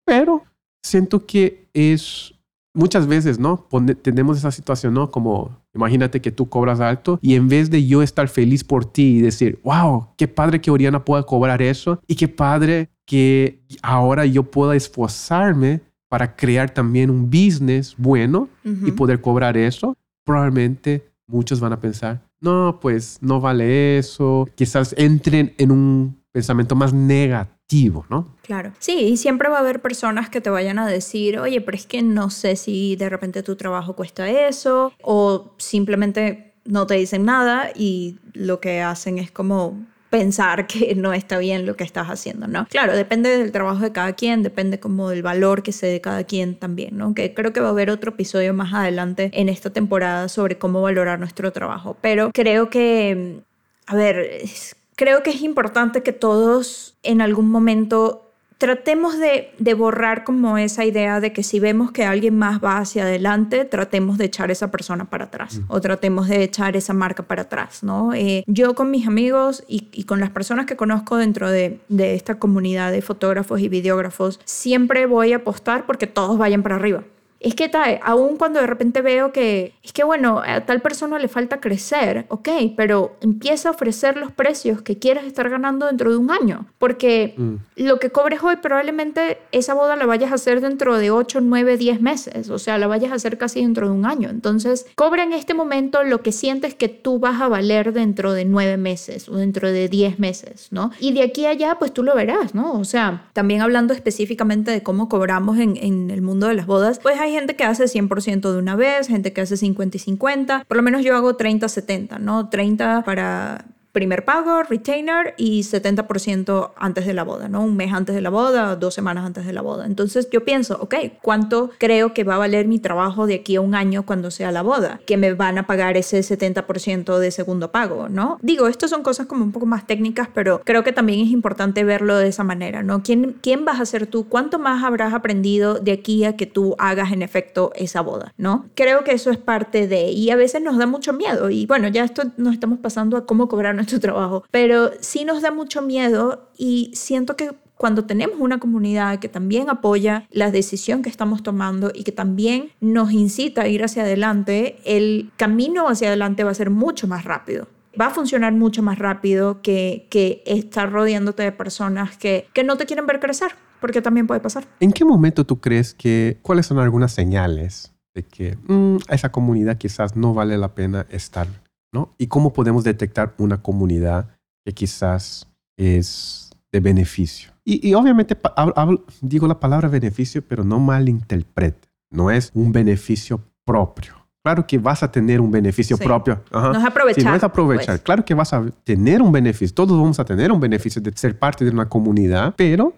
pero 0.05 0.43
siento 0.83 1.27
que 1.27 1.69
es 1.75 2.35
muchas 2.75 3.07
veces, 3.07 3.39
¿no? 3.39 3.67
Pone- 3.69 3.95
tenemos 3.95 4.39
esa 4.39 4.51
situación, 4.51 4.95
¿no? 4.95 5.11
Como 5.11 5.51
imagínate 5.75 6.21
que 6.21 6.31
tú 6.31 6.49
cobras 6.49 6.81
alto 6.81 7.19
y 7.23 7.35
en 7.35 7.49
vez 7.49 7.71
de 7.71 7.87
yo 7.87 8.03
estar 8.03 8.29
feliz 8.29 8.65
por 8.65 8.85
ti 8.85 9.19
y 9.19 9.21
decir, 9.21 9.61
wow, 9.65 10.09
qué 10.17 10.29
padre 10.29 10.61
que 10.61 10.71
Oriana 10.71 11.05
pueda 11.05 11.23
cobrar 11.25 11.63
eso 11.63 12.01
y 12.07 12.15
qué 12.17 12.29
padre 12.29 12.89
que 13.07 13.61
ahora 13.83 14.25
yo 14.27 14.45
pueda 14.45 14.77
esforzarme 14.77 15.81
para 16.09 16.35
crear 16.37 16.71
también 16.71 17.11
un 17.11 17.27
business 17.31 17.95
bueno 17.99 18.49
y 18.65 18.93
poder 18.93 19.21
cobrar 19.21 19.57
eso, 19.57 19.97
probablemente 20.25 21.05
muchos 21.27 21.61
van 21.61 21.73
a 21.73 21.81
pensar, 21.81 22.21
no, 22.41 22.79
pues 22.81 23.19
no 23.21 23.41
vale 23.41 23.99
eso, 23.99 24.49
quizás 24.57 24.95
entren 24.99 25.55
en 25.59 25.71
un 25.71 26.20
pensamiento 26.33 26.75
más 26.75 26.93
negativo, 26.93 28.07
¿no? 28.09 28.37
Claro. 28.43 28.73
Sí, 28.79 28.93
y 28.99 29.17
siempre 29.17 29.49
va 29.49 29.57
a 29.57 29.61
haber 29.61 29.81
personas 29.83 30.29
que 30.31 30.41
te 30.41 30.51
vayan 30.51 30.79
a 30.79 30.87
decir, 30.87 31.39
oye, 31.39 31.61
pero 31.61 31.77
es 31.77 31.87
que 31.87 32.03
no 32.03 32.31
sé 32.31 32.57
si 32.57 32.97
de 32.97 33.09
repente 33.09 33.43
tu 33.43 33.57
trabajo 33.57 33.95
cuesta 33.95 34.29
eso, 34.29 34.93
o 35.03 35.55
simplemente 35.59 36.55
no 36.65 36.87
te 36.87 36.95
dicen 36.95 37.25
nada 37.25 37.71
y 37.75 38.19
lo 38.35 38.61
que 38.61 38.81
hacen 38.81 39.19
es 39.19 39.31
como 39.31 39.87
pensar 40.11 40.67
que 40.69 40.95
no 40.97 41.13
está 41.13 41.39
bien 41.39 41.67
lo 41.67 41.77
que 41.77 41.85
estás 41.85 42.09
haciendo, 42.09 42.47
¿no? 42.49 42.67
Claro, 42.69 42.95
depende 42.97 43.31
del 43.39 43.53
trabajo 43.53 43.81
de 43.81 43.93
cada 43.93 44.13
quien, 44.15 44.43
depende 44.43 44.81
como 44.81 45.09
del 45.11 45.23
valor 45.23 45.63
que 45.63 45.73
se 45.73 45.87
dé 45.87 46.01
cada 46.01 46.25
quien 46.25 46.57
también, 46.57 46.97
¿no? 46.99 47.15
Que 47.15 47.33
creo 47.35 47.53
que 47.53 47.61
va 47.61 47.69
a 47.69 47.71
haber 47.71 47.91
otro 47.91 48.11
episodio 48.13 48.53
más 48.53 48.73
adelante 48.75 49.31
en 49.33 49.49
esta 49.49 49.71
temporada 49.71 50.29
sobre 50.29 50.59
cómo 50.59 50.83
valorar 50.83 51.19
nuestro 51.21 51.53
trabajo, 51.53 51.97
pero 52.01 52.31
creo 52.33 52.71
que, 52.71 53.41
a 53.87 53.95
ver, 53.97 54.19
es- 54.43 54.77
creo 55.01 55.23
que 55.23 55.31
es 55.31 55.41
importante 55.41 56.03
que 56.03 56.13
todos 56.13 56.95
en 57.03 57.23
algún 57.23 57.49
momento 57.49 58.31
tratemos 58.59 59.19
de, 59.19 59.51
de 59.59 59.73
borrar 59.73 60.25
como 60.25 60.59
esa 60.59 60.85
idea 60.85 61.21
de 61.21 61.33
que 61.33 61.43
si 61.43 61.59
vemos 61.59 61.91
que 61.91 62.05
alguien 62.05 62.37
más 62.37 62.63
va 62.63 62.77
hacia 62.77 63.05
adelante, 63.05 63.65
tratemos 63.65 64.19
de 64.19 64.27
echar 64.27 64.51
esa 64.51 64.71
persona 64.71 65.09
para 65.09 65.25
atrás 65.25 65.63
o 65.69 65.81
tratemos 65.81 66.29
de 66.29 66.43
echar 66.43 66.77
esa 66.77 66.93
marca 66.93 67.23
para 67.23 67.43
atrás, 67.43 67.83
¿no? 67.83 68.13
Eh, 68.13 68.45
yo 68.47 68.75
con 68.75 68.91
mis 68.91 69.07
amigos 69.07 69.65
y, 69.67 69.89
y 69.91 70.05
con 70.05 70.21
las 70.21 70.29
personas 70.29 70.67
que 70.67 70.77
conozco 70.77 71.17
dentro 71.17 71.51
de, 71.51 71.81
de 71.89 72.15
esta 72.15 72.39
comunidad 72.39 72.93
de 72.93 73.01
fotógrafos 73.01 73.59
y 73.63 73.71
videógrafos, 73.71 74.39
siempre 74.45 75.07
voy 75.07 75.33
a 75.33 75.37
apostar 75.37 75.87
porque 75.87 76.07
todos 76.07 76.37
vayan 76.37 76.63
para 76.63 76.77
arriba. 76.77 77.05
Es 77.41 77.55
que 77.55 77.69
tal, 77.69 77.99
aún 78.03 78.37
cuando 78.37 78.61
de 78.61 78.67
repente 78.67 79.01
veo 79.01 79.33
que 79.33 79.73
es 79.83 79.93
que 79.93 80.05
bueno, 80.05 80.43
a 80.45 80.61
tal 80.67 80.81
persona 80.83 81.19
le 81.19 81.29
falta 81.29 81.59
crecer, 81.61 82.27
ok, 82.29 82.49
pero 82.77 83.17
empieza 83.23 83.69
a 83.71 83.73
ofrecer 83.73 84.17
los 84.19 84.31
precios 84.31 84.83
que 84.83 84.99
quieres 84.99 85.25
estar 85.25 85.49
ganando 85.49 85.87
dentro 85.87 86.11
de 86.11 86.17
un 86.19 86.31
año, 86.31 86.67
porque 86.79 87.35
Mm. 87.37 87.55
lo 87.77 87.99
que 87.99 88.11
cobres 88.11 88.43
hoy 88.43 88.57
probablemente 88.57 89.39
esa 89.53 89.73
boda 89.75 89.97
la 89.97 90.05
vayas 90.07 90.33
a 90.33 90.35
hacer 90.35 90.61
dentro 90.61 90.99
de 90.99 91.11
8, 91.11 91.41
9, 91.41 91.77
10 91.77 92.01
meses, 92.03 92.51
o 92.51 92.59
sea, 92.59 92.77
la 92.79 92.87
vayas 92.87 93.11
a 93.13 93.15
hacer 93.15 93.39
casi 93.39 93.63
dentro 93.63 93.89
de 93.89 93.95
un 93.95 94.05
año. 94.07 94.29
Entonces, 94.29 94.87
cobra 94.95 95.23
en 95.23 95.33
este 95.33 95.55
momento 95.55 96.03
lo 96.05 96.21
que 96.23 96.33
sientes 96.33 96.75
que 96.75 96.89
tú 96.89 97.19
vas 97.19 97.41
a 97.41 97.49
valer 97.49 97.93
dentro 97.93 98.33
de 98.33 98.45
9 98.45 98.77
meses 98.77 99.29
o 99.29 99.37
dentro 99.37 99.71
de 99.73 99.89
10 99.89 100.19
meses, 100.19 100.69
¿no? 100.71 100.91
Y 101.01 101.13
de 101.13 101.23
aquí 101.23 101.47
a 101.47 101.51
allá, 101.51 101.77
pues 101.79 101.93
tú 101.93 102.03
lo 102.03 102.15
verás, 102.15 102.55
¿no? 102.55 102.73
O 102.75 102.85
sea, 102.85 103.29
también 103.33 103.61
hablando 103.63 103.93
específicamente 103.95 104.71
de 104.71 104.83
cómo 104.83 105.09
cobramos 105.09 105.59
en, 105.59 105.77
en 105.77 106.11
el 106.11 106.23
mundo 106.23 106.47
de 106.49 106.55
las 106.55 106.67
bodas, 106.67 106.99
pues 107.03 107.19
hay 107.19 107.30
gente 107.33 107.57
que 107.57 107.65
hace 107.65 107.85
100% 107.85 108.53
de 108.53 108.59
una 108.59 108.77
vez, 108.77 109.09
gente 109.09 109.33
que 109.33 109.41
hace 109.41 109.57
50 109.57 109.97
y 109.97 110.01
50, 110.01 110.65
por 110.67 110.77
lo 110.77 110.83
menos 110.83 111.03
yo 111.03 111.17
hago 111.17 111.37
30-70, 111.37 112.19
¿no? 112.19 112.49
30 112.49 113.03
para 113.05 113.67
primer 113.93 114.25
pago, 114.25 114.63
retainer 114.63 115.35
y 115.37 115.63
70% 115.63 116.73
antes 116.77 117.07
de 117.07 117.15
la 117.15 117.25
boda, 117.25 117.49
¿no? 117.49 117.63
Un 117.63 117.77
mes 117.77 117.93
antes 117.93 118.15
de 118.15 118.21
la 118.21 118.31
boda, 118.31 118.77
dos 118.77 118.95
semanas 118.95 119.25
antes 119.25 119.47
de 119.47 119.53
la 119.53 119.63
boda. 119.63 119.87
Entonces 119.87 120.29
yo 120.31 120.45
pienso, 120.45 120.79
ok, 120.81 120.95
¿cuánto 121.23 121.71
creo 121.79 122.15
que 122.15 122.25
va 122.25 122.37
a 122.37 122.39
valer 122.39 122.67
mi 122.67 122.79
trabajo 122.79 123.27
de 123.27 123.35
aquí 123.35 123.57
a 123.57 123.61
un 123.61 123.75
año 123.75 124.05
cuando 124.05 124.31
sea 124.31 124.53
la 124.53 124.63
boda? 124.63 125.01
Que 125.07 125.17
me 125.17 125.35
van 125.35 125.59
a 125.59 125.67
pagar 125.67 125.97
ese 125.97 126.21
70% 126.21 127.19
de 127.19 127.31
segundo 127.31 127.73
pago, 127.73 128.09
¿no? 128.09 128.39
Digo, 128.43 128.69
esto 128.69 128.89
son 128.89 129.03
cosas 129.03 129.27
como 129.27 129.45
un 129.45 129.53
poco 129.53 129.67
más 129.67 129.87
técnicas, 129.87 130.29
pero 130.33 130.61
creo 130.65 130.85
que 130.85 130.93
también 130.93 131.21
es 131.21 131.31
importante 131.31 131.85
verlo 131.85 132.17
de 132.17 132.29
esa 132.29 132.45
manera, 132.45 132.83
¿no? 132.83 133.03
¿Quién, 133.03 133.37
quién 133.41 133.65
vas 133.65 133.81
a 133.81 133.87
ser 133.87 134.07
tú? 134.07 134.29
¿Cuánto 134.29 134.59
más 134.59 134.85
habrás 134.85 135.13
aprendido 135.15 135.75
de 135.75 135.93
aquí 135.93 136.25
a 136.25 136.37
que 136.37 136.47
tú 136.47 136.77
hagas 136.79 137.13
en 137.13 137.23
efecto 137.23 137.73
esa 137.75 138.01
boda, 138.01 138.33
¿no? 138.37 138.67
Creo 138.75 139.05
que 139.05 139.13
eso 139.13 139.31
es 139.31 139.39
parte 139.39 139.89
de, 139.89 140.11
y 140.13 140.31
a 140.31 140.37
veces 140.37 140.63
nos 140.63 140.79
da 140.79 140.87
mucho 140.87 141.13
miedo, 141.13 141.51
y 141.51 141.67
bueno, 141.67 141.89
ya 141.89 142.05
esto 142.05 142.23
nos 142.37 142.55
estamos 142.55 142.79
pasando 142.79 143.17
a 143.17 143.27
cómo 143.27 143.49
cobrar 143.49 143.80
nuestro 143.81 144.01
trabajo, 144.01 144.45
pero 144.51 144.91
sí 145.01 145.25
nos 145.25 145.43
da 145.43 145.51
mucho 145.51 145.83
miedo 145.83 146.51
y 146.57 146.91
siento 146.95 147.37
que 147.37 147.51
cuando 147.81 148.05
tenemos 148.05 148.39
una 148.39 148.59
comunidad 148.59 149.21
que 149.21 149.31
también 149.31 149.71
apoya 149.71 150.27
la 150.31 150.51
decisión 150.51 151.01
que 151.01 151.09
estamos 151.09 151.43
tomando 151.43 151.91
y 151.95 152.05
que 152.05 152.13
también 152.13 152.73
nos 152.79 153.11
incita 153.11 153.63
a 153.63 153.69
ir 153.69 153.83
hacia 153.83 154.03
adelante, 154.03 154.77
el 154.85 155.31
camino 155.39 155.89
hacia 155.89 156.09
adelante 156.09 156.45
va 156.45 156.51
a 156.51 156.55
ser 156.55 156.69
mucho 156.69 157.09
más 157.09 157.25
rápido. 157.25 157.69
Va 157.99 158.09
a 158.09 158.11
funcionar 158.11 158.53
mucho 158.53 158.83
más 158.83 158.99
rápido 158.99 159.63
que, 159.63 160.07
que 160.11 160.43
estar 160.45 160.93
rodeándote 160.93 161.43
de 161.43 161.53
personas 161.53 162.19
que, 162.19 162.47
que 162.53 162.65
no 162.65 162.77
te 162.77 162.85
quieren 162.85 163.07
ver 163.07 163.19
crecer, 163.19 163.53
porque 163.81 164.03
también 164.03 164.27
puede 164.27 164.41
pasar. 164.41 164.69
¿En 164.79 164.93
qué 164.93 165.07
momento 165.07 165.47
tú 165.47 165.59
crees 165.59 165.95
que, 165.95 166.39
cuáles 166.43 166.67
son 166.67 166.79
algunas 166.79 167.13
señales 167.13 167.95
de 168.15 168.25
que 168.25 168.59
mm, 168.69 168.97
esa 169.09 169.33
comunidad 169.33 169.79
quizás 169.79 170.17
no 170.17 170.35
vale 170.35 170.59
la 170.59 170.75
pena 170.75 171.07
estar, 171.09 171.49
¿no? 171.93 172.15
Y 172.19 172.27
cómo 172.29 172.53
podemos 172.53 172.85
detectar 172.85 173.35
una 173.39 173.63
comunidad 173.63 174.29
que 174.65 174.73
quizás 174.75 175.47
es 175.79 176.51
de 176.73 176.81
beneficio. 176.81 177.53
Y, 177.65 177.89
y 177.89 177.95
obviamente 177.95 178.37
pa- 178.37 178.55
hablo- 178.57 178.75
hablo- 178.77 179.05
digo 179.21 179.47
la 179.49 179.59
palabra 179.59 179.89
beneficio, 179.89 180.43
pero 180.47 180.65
no 180.65 180.79
malinterprete. 180.81 181.89
No 182.13 182.31
es 182.31 182.51
un 182.55 182.73
beneficio 182.73 183.41
propio. 183.65 184.15
Claro 184.43 184.67
que 184.67 184.79
vas 184.79 185.03
a 185.03 185.11
tener 185.13 185.41
un 185.41 185.51
beneficio 185.51 185.97
Sí. 185.97 186.05
propio. 186.05 186.43
Ajá. 186.51 186.73
No 186.73 186.79
es 186.79 186.85
aprovechar. 186.85 187.23
Sí, 187.23 187.29
no 187.29 187.35
es 187.35 187.45
aprovechar. 187.45 187.87
pues. 187.97 188.01
Claro 188.03 188.25
que 188.25 188.35
vas 188.35 188.53
a 188.53 188.65
tener 188.85 189.21
un 189.21 189.31
beneficio. 189.33 189.75
Todos 189.75 189.99
vamos 190.01 190.19
a 190.19 190.25
tener 190.25 190.51
un 190.51 190.61
beneficio 190.61 191.01
de 191.03 191.13
ser 191.17 191.39
parte 191.39 191.65
de 191.65 191.71
una 191.71 191.89
comunidad, 191.89 192.55
pero 192.57 192.95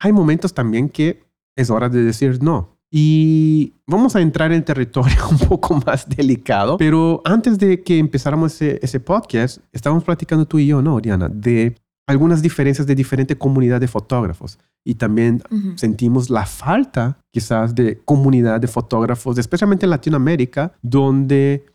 hay 0.00 0.12
momentos 0.12 0.52
también 0.52 0.88
que 0.88 1.24
es 1.56 1.70
hora 1.70 1.88
de 1.88 2.02
decir 2.02 2.42
no. 2.42 2.75
Y 2.90 3.74
vamos 3.86 4.14
a 4.16 4.20
entrar 4.20 4.52
en 4.52 4.64
territorio 4.64 5.16
un 5.30 5.38
poco 5.38 5.80
más 5.84 6.08
delicado, 6.08 6.76
pero 6.76 7.20
antes 7.24 7.58
de 7.58 7.82
que 7.82 7.98
empezáramos 7.98 8.54
ese, 8.54 8.78
ese 8.82 9.00
podcast, 9.00 9.58
estábamos 9.72 10.04
platicando 10.04 10.46
tú 10.46 10.58
y 10.58 10.66
yo, 10.66 10.82
¿no, 10.82 10.94
Oriana? 10.94 11.28
De 11.28 11.76
algunas 12.06 12.40
diferencias 12.40 12.86
de 12.86 12.94
diferente 12.94 13.36
comunidad 13.36 13.80
de 13.80 13.88
fotógrafos. 13.88 14.58
Y 14.84 14.94
también 14.94 15.42
sentimos 15.74 16.30
la 16.30 16.46
falta 16.46 17.18
quizás 17.32 17.74
de 17.74 17.98
comunidad 18.04 18.60
de 18.60 18.68
fotógrafos, 18.68 19.36
especialmente 19.36 19.84
en 19.84 19.90
Latinoamérica, 19.90 20.72
donde 20.80 21.66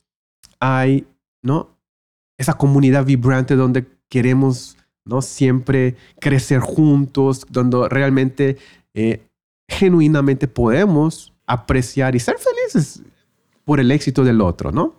hay, 0.62 1.06
¿no? 1.44 1.78
Esa 2.38 2.54
comunidad 2.54 3.06
vibrante 3.06 3.58
donde 3.58 3.86
queremos, 4.08 4.78
¿no? 5.04 5.22
Siempre 5.22 5.98
crecer 6.22 6.60
juntos, 6.60 7.46
donde 7.50 7.90
realmente, 7.90 8.58
eh, 8.94 9.28
genuinamente 9.72 10.48
podemos 10.48 11.34
apreciar 11.46 12.16
y 12.16 12.20
ser 12.20 12.36
felices 12.38 13.02
por 13.66 13.80
el 13.80 13.92
éxito 13.92 14.24
del 14.24 14.42
otro, 14.42 14.72
¿no? 14.72 14.96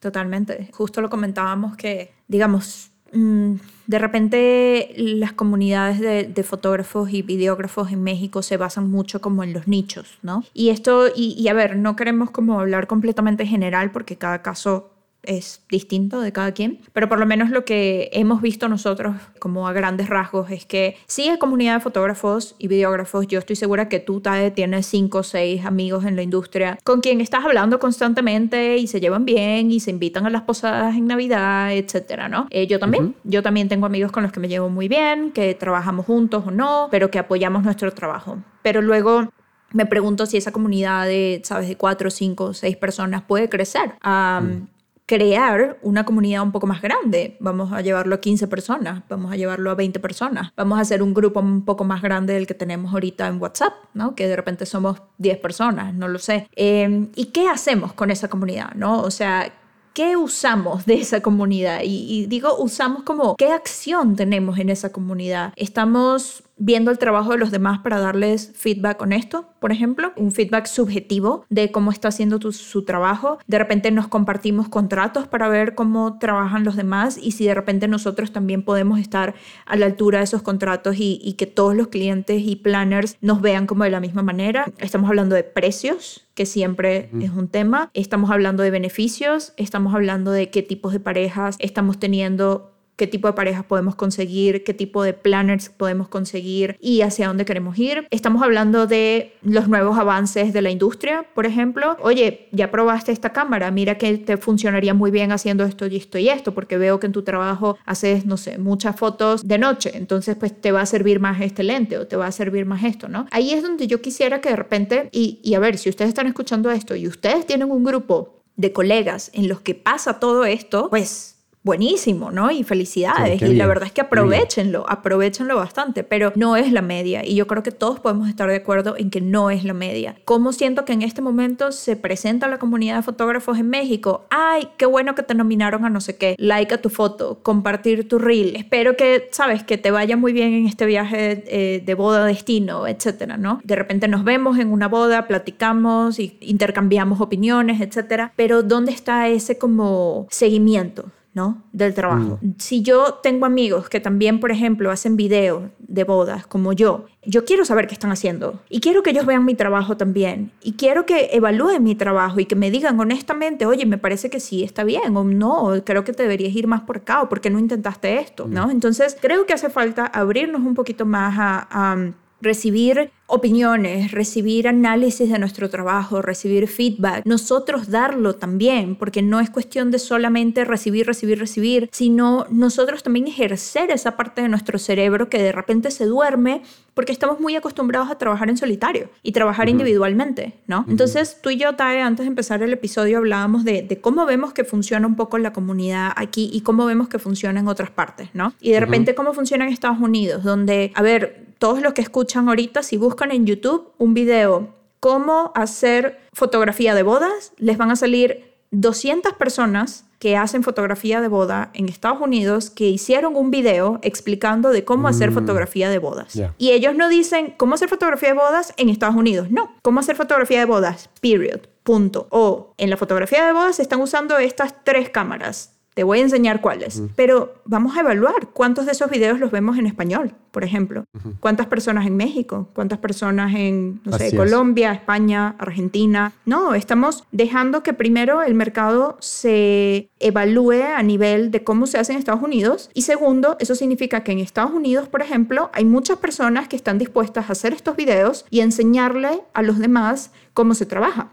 Totalmente. 0.00 0.70
Justo 0.72 1.00
lo 1.00 1.10
comentábamos 1.10 1.76
que, 1.76 2.12
digamos, 2.26 2.90
mm, 3.12 3.54
de 3.86 3.98
repente 3.98 4.92
las 4.96 5.32
comunidades 5.32 6.00
de, 6.00 6.42
fotógrafos 6.42 7.12
y 7.12 7.22
videógrafos 7.22 7.92
en 7.92 8.02
México 8.02 8.42
se 8.42 8.56
basan 8.56 8.90
mucho 8.90 9.20
como 9.20 9.44
en 9.44 9.52
los 9.52 9.68
nichos, 9.68 10.18
¿no? 10.22 10.44
Y 10.54 10.70
esto, 10.70 11.08
y, 11.14 11.34
y 11.38 11.48
a 11.48 11.54
ver, 11.54 11.76
no 11.76 11.94
queremos 11.94 12.30
como 12.30 12.58
hablar 12.58 12.86
completamente 12.86 13.46
general 13.46 13.92
porque 13.92 14.16
cada 14.16 14.42
caso 14.42 14.91
es 15.22 15.62
distinto 15.70 16.20
de 16.20 16.32
cada 16.32 16.52
quien, 16.52 16.80
pero 16.92 17.08
por 17.08 17.18
lo 17.18 17.26
menos 17.26 17.50
lo 17.50 17.64
que 17.64 18.10
hemos 18.12 18.42
visto 18.42 18.68
nosotros 18.68 19.16
como 19.38 19.68
a 19.68 19.72
grandes 19.72 20.08
rasgos 20.08 20.50
es 20.50 20.66
que 20.66 20.96
sí 21.06 21.28
hay 21.28 21.38
comunidad 21.38 21.74
de 21.74 21.80
fotógrafos 21.80 22.56
y 22.58 22.68
videógrafos, 22.68 23.26
yo 23.28 23.38
estoy 23.38 23.56
segura 23.56 23.88
que 23.88 24.00
tú, 24.00 24.20
Tae, 24.20 24.50
tienes 24.50 24.86
cinco 24.86 25.18
o 25.18 25.22
seis 25.22 25.64
amigos 25.64 26.04
en 26.04 26.16
la 26.16 26.22
industria 26.22 26.78
con 26.84 27.00
quien 27.00 27.20
estás 27.20 27.44
hablando 27.44 27.78
constantemente 27.78 28.78
y 28.78 28.86
se 28.86 29.00
llevan 29.00 29.24
bien 29.24 29.70
y 29.70 29.80
se 29.80 29.90
invitan 29.90 30.26
a 30.26 30.30
las 30.30 30.42
posadas 30.42 30.96
en 30.96 31.06
Navidad, 31.06 31.72
etcétera, 31.72 32.28
¿no? 32.28 32.48
Eh, 32.50 32.66
yo 32.66 32.78
también, 32.78 33.14
yo 33.24 33.42
también 33.42 33.68
tengo 33.68 33.86
amigos 33.86 34.10
con 34.10 34.22
los 34.22 34.32
que 34.32 34.40
me 34.40 34.48
llevo 34.48 34.68
muy 34.68 34.88
bien, 34.88 35.30
que 35.30 35.54
trabajamos 35.54 36.06
juntos 36.06 36.44
o 36.46 36.50
no, 36.50 36.88
pero 36.90 37.10
que 37.10 37.18
apoyamos 37.18 37.62
nuestro 37.62 37.92
trabajo. 37.92 38.38
Pero 38.62 38.82
luego 38.82 39.32
me 39.72 39.86
pregunto 39.86 40.26
si 40.26 40.36
esa 40.36 40.52
comunidad 40.52 41.06
de, 41.06 41.40
sabes, 41.44 41.68
de 41.68 41.76
cuatro, 41.76 42.10
cinco, 42.10 42.54
seis 42.54 42.76
personas 42.76 43.22
puede 43.22 43.48
crecer. 43.48 43.94
Mm 44.02 44.71
crear 45.12 45.76
una 45.82 46.06
comunidad 46.06 46.42
un 46.42 46.52
poco 46.52 46.66
más 46.66 46.80
grande. 46.80 47.36
Vamos 47.38 47.70
a 47.70 47.82
llevarlo 47.82 48.14
a 48.14 48.20
15 48.22 48.48
personas, 48.48 49.02
vamos 49.10 49.30
a 49.30 49.36
llevarlo 49.36 49.70
a 49.70 49.74
20 49.74 50.00
personas, 50.00 50.52
vamos 50.56 50.78
a 50.78 50.80
hacer 50.80 51.02
un 51.02 51.12
grupo 51.12 51.38
un 51.40 51.66
poco 51.66 51.84
más 51.84 52.00
grande 52.00 52.32
del 52.32 52.46
que 52.46 52.54
tenemos 52.54 52.94
ahorita 52.94 53.26
en 53.26 53.38
WhatsApp, 53.38 53.74
¿no? 53.92 54.14
que 54.14 54.26
de 54.26 54.34
repente 54.36 54.64
somos 54.64 55.02
10 55.18 55.36
personas, 55.36 55.92
no 55.92 56.08
lo 56.08 56.18
sé. 56.18 56.48
Em, 56.56 57.10
¿Y 57.14 57.26
qué 57.26 57.46
hacemos 57.50 57.92
con 57.92 58.10
esa 58.10 58.28
comunidad? 58.28 58.72
¿no? 58.74 59.02
O 59.02 59.10
sea, 59.10 59.52
¿qué 59.92 60.16
usamos 60.16 60.86
de 60.86 60.94
esa 60.94 61.20
comunidad? 61.20 61.80
Y, 61.84 62.06
y, 62.08 62.24
digo, 62.24 62.56
usamos 62.56 63.02
como, 63.02 63.36
¿qué 63.36 63.52
acción 63.52 64.16
tenemos 64.16 64.58
en 64.58 64.70
esa 64.70 64.92
comunidad? 64.92 65.52
¿Estamos 65.56 66.42
viendo 66.64 66.92
el 66.92 66.98
trabajo 66.98 67.32
de 67.32 67.38
los 67.38 67.50
demás 67.50 67.80
para 67.80 67.98
darles 67.98 68.52
feedback 68.54 69.02
honesto, 69.02 69.48
por 69.58 69.72
ejemplo, 69.72 70.12
un 70.16 70.30
feedback 70.30 70.66
subjetivo 70.66 71.44
de 71.48 71.72
cómo 71.72 71.90
está 71.90 72.08
haciendo 72.08 72.38
su 72.52 72.84
trabajo. 72.84 73.38
De 73.48 73.58
repente 73.58 73.90
nos 73.90 74.06
compartimos 74.06 74.68
contratos 74.68 75.26
para 75.26 75.48
ver 75.48 75.74
cómo 75.74 76.20
trabajan 76.20 76.62
los 76.62 76.76
demás 76.76 77.18
y 77.20 77.32
si 77.32 77.46
de 77.46 77.54
repente 77.54 77.88
nosotros 77.88 78.30
también 78.32 78.64
podemos 78.64 79.00
estar 79.00 79.34
a 79.66 79.74
la 79.74 79.86
altura 79.86 80.18
de 80.18 80.24
esos 80.24 80.42
contratos 80.42 80.96
y, 80.98 81.34
que 81.36 81.46
todos 81.46 81.74
los 81.74 81.88
clientes 81.88 82.42
y 82.44 82.56
planners 82.56 83.16
nos 83.20 83.40
vean 83.40 83.66
como 83.66 83.82
de 83.82 83.90
la 83.90 83.98
misma 84.00 84.22
manera. 84.22 84.66
Estamos 84.78 85.08
hablando 85.08 85.34
de 85.34 85.42
precios, 85.42 86.28
que 86.34 86.46
siempre 86.46 87.10
es 87.20 87.30
un 87.30 87.48
tema. 87.48 87.90
Estamos 87.94 88.30
hablando 88.30 88.62
de 88.62 88.70
beneficios, 88.70 89.52
estamos 89.56 89.94
hablando 89.94 90.30
de 90.30 90.50
qué 90.50 90.62
tipos 90.62 90.92
de 90.92 91.00
parejas 91.00 91.56
estamos 91.58 91.98
teniendo 91.98 92.71
qué 92.96 93.06
tipo 93.06 93.28
de 93.28 93.34
parejas 93.34 93.64
podemos 93.64 93.94
conseguir, 93.94 94.64
qué 94.64 94.74
tipo 94.74 95.02
de 95.02 95.12
planners 95.12 95.68
podemos 95.68 96.08
conseguir 96.08 96.76
y 96.80 97.02
hacia 97.02 97.28
dónde 97.28 97.44
queremos 97.44 97.78
ir. 97.78 98.06
Estamos 98.10 98.42
hablando 98.42 98.86
de 98.86 99.34
los 99.42 99.68
nuevos 99.68 99.98
avances 99.98 100.52
de 100.52 100.62
la 100.62 100.70
industria, 100.70 101.26
por 101.34 101.46
ejemplo. 101.46 101.96
Oye, 102.00 102.48
ya 102.52 102.70
probaste 102.70 103.12
esta 103.12 103.32
cámara, 103.32 103.70
mira 103.70 103.98
que 103.98 104.18
te 104.18 104.36
funcionaría 104.36 104.94
muy 104.94 105.10
bien 105.10 105.32
haciendo 105.32 105.64
esto 105.64 105.86
y 105.86 105.96
esto 105.96 106.18
y 106.18 106.28
esto, 106.28 106.54
porque 106.54 106.78
veo 106.78 107.00
que 107.00 107.06
en 107.06 107.12
tu 107.12 107.22
trabajo 107.22 107.78
haces, 107.84 108.26
no 108.26 108.36
sé, 108.36 108.58
muchas 108.58 108.96
fotos 108.96 109.46
de 109.46 109.58
noche, 109.58 109.92
entonces 109.94 110.36
pues 110.36 110.60
te 110.60 110.72
va 110.72 110.82
a 110.82 110.86
servir 110.86 111.20
más 111.20 111.40
este 111.40 111.62
lente 111.62 111.98
o 111.98 112.06
te 112.06 112.16
va 112.16 112.26
a 112.26 112.32
servir 112.32 112.66
más 112.66 112.84
esto, 112.84 113.08
¿no? 113.08 113.26
Ahí 113.30 113.52
es 113.52 113.62
donde 113.62 113.86
yo 113.86 114.00
quisiera 114.00 114.40
que 114.40 114.50
de 114.50 114.56
repente, 114.56 115.08
y, 115.12 115.40
y 115.42 115.54
a 115.54 115.58
ver, 115.58 115.78
si 115.78 115.88
ustedes 115.88 116.08
están 116.08 116.26
escuchando 116.26 116.70
esto 116.70 116.94
y 116.94 117.08
ustedes 117.08 117.46
tienen 117.46 117.70
un 117.70 117.84
grupo 117.84 118.42
de 118.56 118.72
colegas 118.72 119.30
en 119.34 119.48
los 119.48 119.60
que 119.60 119.74
pasa 119.74 120.20
todo 120.20 120.44
esto, 120.44 120.88
pues 120.90 121.31
buenísimo, 121.64 122.30
¿no? 122.30 122.50
Y 122.50 122.64
felicidades. 122.64 123.40
y 123.42 123.54
la 123.54 123.66
verdad 123.66 123.86
es 123.86 123.92
que 123.92 124.00
aprovechenlo, 124.00 124.84
aprovechenlo 124.88 125.56
bastante, 125.56 126.02
pero 126.04 126.32
no 126.34 126.56
es 126.56 126.72
la 126.72 126.82
media. 126.82 127.24
Y 127.24 127.34
yo 127.34 127.46
creo 127.46 127.62
que 127.62 127.70
todos 127.70 128.00
podemos 128.00 128.28
estar 128.28 128.48
de 128.48 128.56
acuerdo 128.56 128.96
en 128.96 129.10
que 129.10 129.20
no 129.20 129.50
es 129.50 129.64
la 129.64 129.74
media. 129.74 130.16
¿Cómo 130.24 130.52
siento 130.52 130.84
que 130.84 130.92
en 130.92 131.02
este 131.02 131.22
momento 131.22 131.72
se 131.72 131.96
presenta 131.96 132.48
la 132.48 132.58
comunidad 132.58 132.96
de 132.96 133.02
fotógrafos 133.02 133.58
en 133.58 133.68
México? 133.68 134.26
Ay, 134.30 134.68
qué 134.76 134.86
bueno 134.86 135.14
que 135.14 135.22
te 135.22 135.34
nominaron 135.34 135.84
a 135.84 135.90
no 135.90 136.00
sé 136.00 136.16
qué. 136.16 136.34
Like 136.38 136.74
a 136.74 136.82
tu 136.82 136.90
foto, 136.90 137.38
compartir 137.42 138.08
tu 138.08 138.18
reel. 138.18 138.56
Espero 138.56 138.96
que, 138.96 139.28
sabes, 139.30 139.62
que 139.62 139.78
te 139.78 139.90
vaya 139.90 140.16
muy 140.16 140.32
bien 140.32 140.52
en 140.52 140.66
este 140.66 140.86
viaje 140.86 141.44
eh, 141.46 141.82
de 141.84 141.94
boda, 141.94 142.24
destino, 142.24 142.86
etcétera, 142.86 143.36
¿no? 143.36 143.60
De 143.64 143.76
repente 143.76 144.08
nos 144.08 144.24
vemos 144.24 144.58
en 144.58 144.72
una 144.72 144.88
boda, 144.88 145.28
platicamos 145.28 146.18
y 146.18 146.36
intercambiamos 146.40 147.20
opiniones, 147.20 147.80
etcétera. 147.80 148.32
Pero 148.36 148.62
¿dónde 148.62 148.92
está 148.92 149.28
ese 149.28 149.58
como 149.58 150.26
seguimiento? 150.30 151.06
¿No? 151.34 151.62
Del 151.72 151.94
trabajo. 151.94 152.38
Mm. 152.42 152.50
Si 152.58 152.82
yo 152.82 153.14
tengo 153.22 153.46
amigos 153.46 153.88
que 153.88 154.00
también, 154.00 154.38
por 154.38 154.50
ejemplo, 154.50 154.90
hacen 154.90 155.16
videos 155.16 155.64
de 155.78 156.04
bodas 156.04 156.46
como 156.46 156.72
yo, 156.72 157.06
yo 157.24 157.44
quiero 157.44 157.64
saber 157.64 157.86
qué 157.86 157.94
están 157.94 158.12
haciendo 158.12 158.60
y 158.68 158.80
quiero 158.80 159.02
que 159.02 159.10
ellos 159.10 159.24
vean 159.24 159.44
mi 159.44 159.54
trabajo 159.54 159.96
también 159.96 160.50
y 160.62 160.72
quiero 160.72 161.06
que 161.06 161.30
evalúen 161.32 161.82
mi 161.82 161.94
trabajo 161.94 162.40
y 162.40 162.46
que 162.46 162.56
me 162.56 162.70
digan 162.70 162.98
honestamente, 163.00 163.64
oye, 163.64 163.86
me 163.86 163.98
parece 163.98 164.28
que 164.28 164.40
sí 164.40 164.62
está 164.62 164.84
bien 164.84 165.16
o 165.16 165.24
no, 165.24 165.72
creo 165.84 166.04
que 166.04 166.12
te 166.12 166.22
deberías 166.22 166.54
ir 166.54 166.66
más 166.66 166.82
por 166.82 166.98
acá 166.98 167.22
o 167.22 167.28
porque 167.28 167.48
no 167.48 167.58
intentaste 167.58 168.18
esto, 168.18 168.46
¿no? 168.46 168.66
Mm. 168.66 168.70
Entonces, 168.70 169.16
creo 169.20 169.46
que 169.46 169.54
hace 169.54 169.70
falta 169.70 170.06
abrirnos 170.06 170.62
un 170.62 170.74
poquito 170.74 171.06
más 171.06 171.34
a 171.38 172.12
recibir 172.42 173.10
opiniones, 173.26 174.12
recibir 174.12 174.68
análisis 174.68 175.30
de 175.30 175.38
nuestro 175.38 175.70
trabajo, 175.70 176.20
recibir 176.20 176.68
feedback, 176.68 177.24
nosotros 177.24 177.88
darlo 177.88 178.34
también, 178.34 178.94
porque 178.94 179.22
no 179.22 179.40
es 179.40 179.48
cuestión 179.48 179.90
de 179.90 179.98
solamente 179.98 180.66
recibir, 180.66 181.06
recibir, 181.06 181.38
recibir, 181.38 181.88
sino 181.92 182.46
nosotros 182.50 183.02
también 183.02 183.26
ejercer 183.26 183.90
esa 183.90 184.18
parte 184.18 184.42
de 184.42 184.48
nuestro 184.48 184.78
cerebro 184.78 185.30
que 185.30 185.42
de 185.42 185.52
repente 185.52 185.90
se 185.90 186.04
duerme 186.04 186.62
porque 186.92 187.12
estamos 187.12 187.40
muy 187.40 187.56
acostumbrados 187.56 188.10
a 188.10 188.18
trabajar 188.18 188.50
en 188.50 188.58
solitario 188.58 189.08
y 189.22 189.32
trabajar 189.32 189.70
individualmente, 189.70 190.58
¿no? 190.66 190.84
Entonces, 190.86 191.38
tú 191.42 191.48
y 191.48 191.56
yo, 191.56 191.74
Tae, 191.74 192.02
antes 192.02 192.24
de 192.24 192.28
empezar 192.28 192.62
el 192.62 192.72
episodio 192.72 193.16
hablábamos 193.18 193.64
de, 193.64 193.80
de, 193.80 193.98
cómo 193.98 194.26
vemos 194.26 194.52
que 194.52 194.64
funciona 194.64 195.06
un 195.06 195.16
poco 195.16 195.38
la 195.38 195.54
comunidad 195.54 196.12
aquí 196.16 196.50
y 196.52 196.60
cómo 196.60 196.84
vemos 196.84 197.08
que 197.08 197.18
funciona 197.18 197.60
en 197.60 197.68
otras 197.68 197.90
partes, 197.90 198.28
¿no? 198.34 198.52
Y 198.60 198.72
de 198.72 198.80
repente 198.80 199.14
cómo 199.14 199.32
funciona 199.32 199.64
en 199.64 199.72
Estados 199.72 200.00
Unidos, 200.00 200.44
donde, 200.44 200.92
a 200.94 201.00
ver, 201.00 201.41
todos 201.62 201.80
los 201.80 201.92
que 201.92 202.02
escuchan 202.02 202.48
ahorita, 202.48 202.82
si 202.82 202.96
buscan 202.96 203.30
en 203.30 203.46
YouTube 203.46 203.92
un 203.96 204.14
video 204.14 204.74
cómo 204.98 205.52
hacer 205.54 206.18
fotografía 206.32 206.92
de 206.92 207.04
bodas, 207.04 207.52
les 207.56 207.78
van 207.78 207.92
a 207.92 207.94
salir 207.94 208.52
200 208.72 209.34
personas 209.34 210.06
que 210.18 210.36
hacen 210.36 210.64
fotografía 210.64 211.20
de 211.20 211.28
boda 211.28 211.70
en 211.74 211.88
Estados 211.88 212.20
Unidos 212.20 212.68
que 212.68 212.88
hicieron 212.88 213.36
un 213.36 213.52
video 213.52 214.00
explicando 214.02 214.70
de 214.70 214.84
cómo 214.84 215.06
hacer 215.06 215.30
mm. 215.30 215.34
fotografía 215.34 215.88
de 215.88 216.00
bodas. 216.00 216.36
Y 216.58 216.72
ellos 216.72 216.96
no 216.96 217.08
dicen 217.08 217.54
cómo 217.56 217.76
hacer 217.76 217.88
fotografía 217.88 218.30
de 218.30 218.34
bodas 218.34 218.74
en 218.76 218.88
Estados 218.88 219.14
Unidos, 219.14 219.52
no, 219.52 219.72
cómo 219.82 220.00
hacer 220.00 220.16
fotografía 220.16 220.58
de 220.58 220.64
bodas, 220.64 221.10
period, 221.20 221.60
punto. 221.84 222.26
O 222.30 222.74
en 222.76 222.90
la 222.90 222.96
fotografía 222.96 223.46
de 223.46 223.52
bodas 223.52 223.76
se 223.76 223.82
están 223.82 224.00
usando 224.00 224.36
estas 224.38 224.82
tres 224.82 225.10
cámaras, 225.10 225.78
te 225.94 226.04
voy 226.04 226.20
a 226.20 226.22
enseñar 226.22 226.60
cuáles. 226.60 227.02
Pero 227.16 227.54
vamos 227.64 227.96
a 227.96 228.00
evaluar 228.00 228.48
cuántos 228.52 228.86
de 228.86 228.92
esos 228.92 229.10
videos 229.10 229.38
los 229.38 229.50
vemos 229.50 229.78
en 229.78 229.86
español, 229.86 230.34
por 230.50 230.64
ejemplo. 230.64 231.04
¿Cuántas 231.40 231.66
personas 231.66 232.06
en 232.06 232.16
México? 232.16 232.68
¿Cuántas 232.74 232.98
personas 232.98 233.54
en, 233.54 234.00
no 234.04 234.16
sé, 234.16 234.34
Colombia, 234.34 234.92
España, 234.92 235.54
Argentina? 235.58 236.32
No, 236.46 236.74
estamos 236.74 237.24
dejando 237.30 237.82
que 237.82 237.92
primero 237.92 238.42
el 238.42 238.54
mercado 238.54 239.16
se 239.20 240.08
evalúe 240.18 240.82
a 240.96 241.02
nivel 241.02 241.50
de 241.50 241.62
cómo 241.62 241.86
se 241.86 241.98
hace 241.98 242.12
en 242.12 242.18
Estados 242.18 242.42
Unidos. 242.42 242.90
Y 242.94 243.02
segundo, 243.02 243.56
eso 243.60 243.74
significa 243.74 244.24
que 244.24 244.32
en 244.32 244.38
Estados 244.38 244.72
Unidos, 244.72 245.08
por 245.08 245.20
ejemplo, 245.20 245.70
hay 245.74 245.84
muchas 245.84 246.18
personas 246.18 246.68
que 246.68 246.76
están 246.76 246.98
dispuestas 246.98 247.48
a 247.48 247.52
hacer 247.52 247.74
estos 247.74 247.96
videos 247.96 248.46
y 248.50 248.60
enseñarle 248.60 249.42
a 249.52 249.62
los 249.62 249.78
demás 249.78 250.30
cómo 250.54 250.74
se 250.74 250.86
trabaja. 250.86 251.30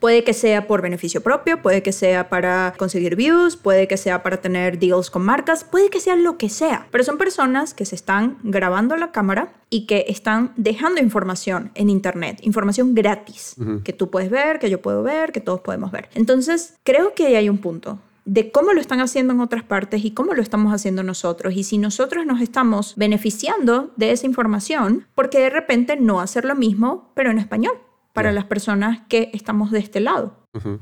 Puede 0.00 0.24
que 0.24 0.32
sea 0.32 0.66
por 0.66 0.82
beneficio 0.82 1.22
propio, 1.22 1.60
puede 1.60 1.82
que 1.82 1.92
sea 1.92 2.28
para 2.28 2.74
conseguir 2.78 3.16
views, 3.16 3.56
puede 3.56 3.86
que 3.86 3.96
sea 3.96 4.22
para 4.22 4.38
tener 4.38 4.78
deals 4.78 5.10
con 5.10 5.24
marcas, 5.24 5.64
puede 5.64 5.90
que 5.90 6.00
sea 6.00 6.16
lo 6.16 6.38
que 6.38 6.48
sea, 6.48 6.86
pero 6.90 7.04
son 7.04 7.18
personas 7.18 7.74
que 7.74 7.84
se 7.84 7.94
están 7.94 8.38
grabando 8.42 8.96
la 8.96 9.12
cámara 9.12 9.52
y 9.70 9.86
que 9.86 10.06
están 10.08 10.52
dejando 10.56 11.00
información 11.00 11.70
en 11.74 11.90
internet, 11.90 12.38
información 12.42 12.94
gratis, 12.94 13.56
que 13.84 13.92
tú 13.92 14.10
puedes 14.10 14.30
ver, 14.30 14.58
que 14.58 14.70
yo 14.70 14.80
puedo 14.80 15.02
ver, 15.02 15.32
que 15.32 15.40
todos 15.40 15.60
podemos 15.60 15.90
ver. 15.90 16.08
Entonces, 16.14 16.74
creo 16.82 17.14
que 17.14 17.36
hay 17.36 17.48
un 17.48 17.58
punto 17.58 17.98
de 18.28 18.50
cómo 18.50 18.74
lo 18.74 18.80
están 18.80 19.00
haciendo 19.00 19.32
en 19.32 19.40
otras 19.40 19.64
partes 19.64 20.04
y 20.04 20.10
cómo 20.10 20.34
lo 20.34 20.42
estamos 20.42 20.74
haciendo 20.74 21.02
nosotros. 21.02 21.54
Y 21.54 21.64
si 21.64 21.78
nosotros 21.78 22.26
nos 22.26 22.42
estamos 22.42 22.94
beneficiando 22.96 23.90
de 23.96 24.12
esa 24.12 24.26
información, 24.26 25.06
¿por 25.14 25.30
qué 25.30 25.38
de 25.38 25.50
repente 25.50 25.96
no 25.96 26.20
hacer 26.20 26.44
lo 26.44 26.54
mismo, 26.54 27.10
pero 27.14 27.30
en 27.30 27.38
español? 27.38 27.72
Para 28.18 28.32
las 28.32 28.44
personas 28.44 29.00
que 29.08 29.30
estamos 29.32 29.70
de 29.70 29.78
este 29.78 30.00
lado. 30.00 30.36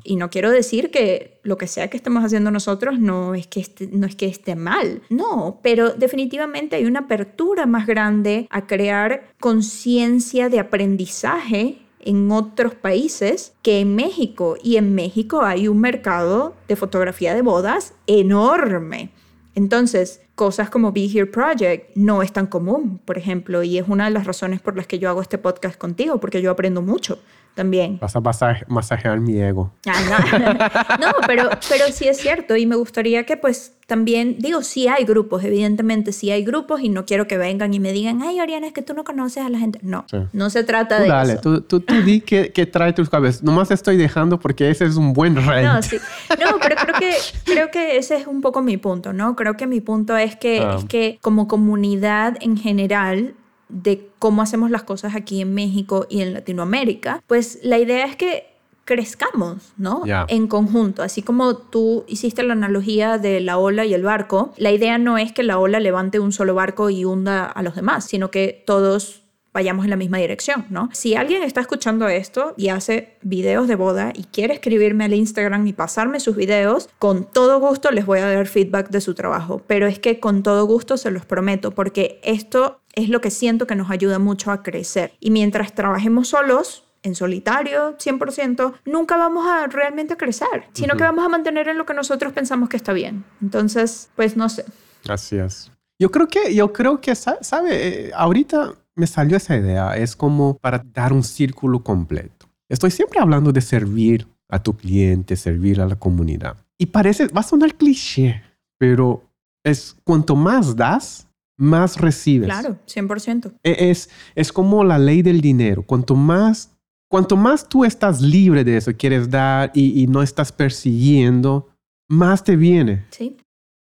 Y 0.04 0.16
no 0.16 0.30
quiero 0.30 0.50
decir 0.50 0.90
que 0.90 1.38
lo 1.42 1.58
que 1.58 1.66
sea 1.66 1.90
que 1.90 1.98
estemos 1.98 2.24
haciendo 2.24 2.50
nosotros 2.50 2.98
no 2.98 3.34
es 3.34 3.46
que 3.46 3.60
esté, 3.60 3.88
no 3.92 4.06
es 4.06 4.16
que 4.16 4.24
esté 4.26 4.56
mal, 4.56 5.02
no, 5.10 5.60
pero 5.62 5.90
definitivamente 5.90 6.76
hay 6.76 6.86
una 6.86 7.00
apertura 7.00 7.66
más 7.66 7.86
grande 7.86 8.46
a 8.48 8.66
crear 8.66 9.34
conciencia 9.38 10.48
de 10.48 10.60
aprendizaje 10.60 11.78
en 12.00 12.30
otros 12.30 12.74
países 12.74 13.52
que 13.60 13.80
en 13.80 13.94
México. 13.96 14.56
Y 14.62 14.76
en 14.76 14.94
México 14.94 15.42
hay 15.42 15.68
un 15.68 15.80
mercado 15.80 16.54
de 16.68 16.76
fotografía 16.76 17.34
de 17.34 17.42
bodas 17.42 17.92
enorme. 18.06 19.10
Entonces, 19.54 20.22
cosas 20.36 20.70
como 20.70 20.92
Be 20.92 21.06
Here 21.06 21.26
Project 21.26 21.96
no 21.96 22.22
es 22.22 22.32
tan 22.32 22.46
común, 22.46 23.00
por 23.04 23.18
ejemplo, 23.18 23.62
y 23.62 23.78
es 23.78 23.88
una 23.88 24.04
de 24.04 24.10
las 24.10 24.26
razones 24.26 24.60
por 24.60 24.76
las 24.76 24.86
que 24.86 24.98
yo 24.98 25.08
hago 25.08 25.22
este 25.22 25.38
podcast 25.38 25.76
contigo, 25.76 26.20
porque 26.20 26.42
yo 26.42 26.50
aprendo 26.50 26.82
mucho 26.82 27.18
también. 27.56 27.98
Vas 27.98 28.14
a 28.14 28.20
masajear 28.68 29.18
mi 29.18 29.40
ego. 29.40 29.72
Ah, 29.86 30.98
no. 31.00 31.08
pero, 31.26 31.48
pero 31.68 31.86
sí 31.90 32.06
es 32.06 32.18
cierto 32.18 32.54
y 32.54 32.66
me 32.66 32.76
gustaría 32.76 33.24
que 33.24 33.38
pues 33.38 33.72
también, 33.86 34.36
digo, 34.38 34.62
sí 34.62 34.88
hay 34.88 35.04
grupos, 35.04 35.42
evidentemente 35.42 36.12
sí 36.12 36.30
hay 36.30 36.44
grupos 36.44 36.82
y 36.82 36.90
no 36.90 37.06
quiero 37.06 37.26
que 37.26 37.38
vengan 37.38 37.72
y 37.72 37.80
me 37.80 37.92
digan, 37.92 38.20
ay, 38.20 38.40
Oriana, 38.40 38.66
es 38.66 38.72
que 38.74 38.82
tú 38.82 38.92
no 38.92 39.04
conoces 39.04 39.42
a 39.42 39.48
la 39.48 39.58
gente. 39.58 39.78
No, 39.82 40.04
no 40.34 40.50
se 40.50 40.64
trata 40.64 41.00
de 41.00 41.08
dale, 41.08 41.32
eso. 41.34 41.40
Tú, 41.40 41.60
tú, 41.62 41.80
tú 41.80 41.94
di 42.02 42.20
que, 42.20 42.52
que, 42.52 42.66
trae 42.66 42.92
tus 42.92 43.08
cabezas. 43.08 43.42
Nomás 43.42 43.70
estoy 43.70 43.96
dejando 43.96 44.38
porque 44.38 44.68
ese 44.70 44.84
es 44.84 44.96
un 44.96 45.14
buen 45.14 45.34
rey. 45.46 45.64
No, 45.64 45.80
sí. 45.80 45.96
No, 46.38 46.58
pero 46.60 46.76
creo 46.76 46.94
que, 46.98 47.14
creo 47.44 47.70
que 47.70 47.96
ese 47.96 48.16
es 48.16 48.26
un 48.26 48.42
poco 48.42 48.60
mi 48.60 48.76
punto, 48.76 49.14
¿no? 49.14 49.34
Creo 49.34 49.56
que 49.56 49.66
mi 49.66 49.80
punto 49.80 50.14
es 50.16 50.36
que, 50.36 50.60
ah. 50.60 50.76
es 50.78 50.84
que 50.84 51.18
como 51.22 51.48
comunidad 51.48 52.36
en 52.42 52.58
general 52.58 53.34
de 53.68 54.08
cómo 54.18 54.42
hacemos 54.42 54.70
las 54.70 54.82
cosas 54.82 55.14
aquí 55.14 55.40
en 55.40 55.54
México 55.54 56.06
y 56.08 56.20
en 56.20 56.32
Latinoamérica, 56.32 57.22
pues 57.26 57.58
la 57.62 57.78
idea 57.78 58.04
es 58.06 58.16
que 58.16 58.56
crezcamos, 58.84 59.72
¿no? 59.76 60.02
En 60.28 60.46
conjunto. 60.46 61.02
Así 61.02 61.20
como 61.20 61.56
tú 61.56 62.04
hiciste 62.06 62.44
la 62.44 62.52
analogía 62.52 63.18
de 63.18 63.40
la 63.40 63.58
ola 63.58 63.84
y 63.84 63.92
el 63.92 64.04
barco, 64.04 64.52
la 64.56 64.70
idea 64.70 64.96
no 64.96 65.18
es 65.18 65.32
que 65.32 65.42
la 65.42 65.58
ola 65.58 65.80
levante 65.80 66.20
un 66.20 66.32
solo 66.32 66.54
barco 66.54 66.88
y 66.88 67.04
hunda 67.04 67.44
a 67.44 67.62
los 67.62 67.74
demás, 67.74 68.04
sino 68.04 68.30
que 68.30 68.62
todos 68.64 69.25
vayamos 69.56 69.84
en 69.84 69.90
la 69.90 69.96
misma 69.96 70.18
dirección, 70.18 70.66
¿no? 70.68 70.90
Si 70.92 71.14
alguien 71.14 71.42
está 71.42 71.62
escuchando 71.62 72.06
esto 72.08 72.52
y 72.58 72.68
hace 72.68 73.16
videos 73.22 73.68
de 73.68 73.74
boda 73.74 74.12
y 74.14 74.24
quiere 74.24 74.52
escribirme 74.52 75.06
al 75.06 75.14
Instagram 75.14 75.66
y 75.66 75.72
pasarme 75.72 76.20
sus 76.20 76.36
videos, 76.36 76.90
con 76.98 77.24
todo 77.24 77.58
gusto 77.58 77.90
les 77.90 78.04
voy 78.04 78.18
a 78.18 78.30
dar 78.30 78.46
feedback 78.48 78.90
de 78.90 79.00
su 79.00 79.14
trabajo, 79.14 79.62
pero 79.66 79.86
es 79.86 79.98
que 79.98 80.20
con 80.20 80.42
todo 80.42 80.66
gusto 80.66 80.98
se 80.98 81.10
los 81.10 81.24
prometo, 81.24 81.70
porque 81.70 82.20
esto 82.22 82.82
es 82.92 83.08
lo 83.08 83.22
que 83.22 83.30
siento 83.30 83.66
que 83.66 83.76
nos 83.76 83.90
ayuda 83.90 84.18
mucho 84.18 84.50
a 84.50 84.62
crecer. 84.62 85.14
Y 85.20 85.30
mientras 85.30 85.74
trabajemos 85.74 86.28
solos, 86.28 86.84
en 87.02 87.14
solitario, 87.14 87.96
100%, 87.96 88.74
nunca 88.84 89.16
vamos 89.16 89.46
a 89.46 89.68
realmente 89.68 90.18
crecer, 90.18 90.64
sino 90.74 90.98
que 90.98 91.04
vamos 91.04 91.24
a 91.24 91.30
mantener 91.30 91.68
en 91.68 91.78
lo 91.78 91.86
que 91.86 91.94
nosotros 91.94 92.34
pensamos 92.34 92.68
que 92.68 92.76
está 92.76 92.92
bien. 92.92 93.24
Entonces, 93.40 94.10
pues 94.16 94.36
no 94.36 94.50
sé. 94.50 94.66
Gracias. 95.02 95.72
Yo 95.98 96.10
creo 96.10 96.28
que, 96.28 96.54
yo 96.54 96.74
creo 96.74 97.00
que, 97.00 97.14
sabe, 97.14 98.08
eh, 98.08 98.10
ahorita 98.14 98.74
me 98.96 99.06
salió 99.06 99.36
esa 99.36 99.56
idea. 99.56 99.96
Es 99.96 100.16
como 100.16 100.58
para 100.58 100.78
dar 100.78 101.12
un 101.12 101.22
círculo 101.22 101.84
completo. 101.84 102.46
Estoy 102.68 102.90
siempre 102.90 103.20
hablando 103.20 103.52
de 103.52 103.60
servir 103.60 104.26
a 104.48 104.62
tu 104.62 104.76
cliente, 104.76 105.36
servir 105.36 105.80
a 105.80 105.86
la 105.86 105.96
comunidad. 105.96 106.56
Y 106.78 106.86
parece, 106.86 107.28
va 107.28 107.40
a 107.40 107.44
sonar 107.44 107.74
cliché, 107.74 108.42
pero 108.78 109.22
es 109.64 109.96
cuanto 110.04 110.34
más 110.34 110.74
das, 110.74 111.28
más 111.56 111.96
recibes. 111.96 112.48
Claro, 112.48 112.78
100%. 112.86 113.52
E, 113.62 113.90
es, 113.90 114.10
es 114.34 114.52
como 114.52 114.82
la 114.82 114.98
ley 114.98 115.22
del 115.22 115.40
dinero. 115.40 115.82
Cuanto 115.82 116.14
más, 116.14 116.76
cuanto 117.08 117.36
más 117.36 117.68
tú 117.68 117.84
estás 117.84 118.20
libre 118.20 118.64
de 118.64 118.78
eso, 118.78 118.92
quieres 118.96 119.30
dar 119.30 119.70
y, 119.74 120.02
y 120.02 120.06
no 120.06 120.22
estás 120.22 120.52
persiguiendo, 120.52 121.68
más 122.08 122.42
te 122.42 122.56
viene. 122.56 123.06
Sí. 123.10 123.36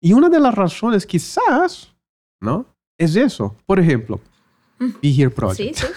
Y 0.01 0.13
una 0.13 0.29
de 0.29 0.39
las 0.39 0.55
razones 0.55 1.05
quizás, 1.05 1.95
¿no? 2.39 2.65
Es 2.97 3.15
eso. 3.15 3.55
Por 3.65 3.79
ejemplo, 3.79 4.19
Be 5.01 5.09
Here 5.09 5.29
Project. 5.29 5.77
Sí, 5.77 5.87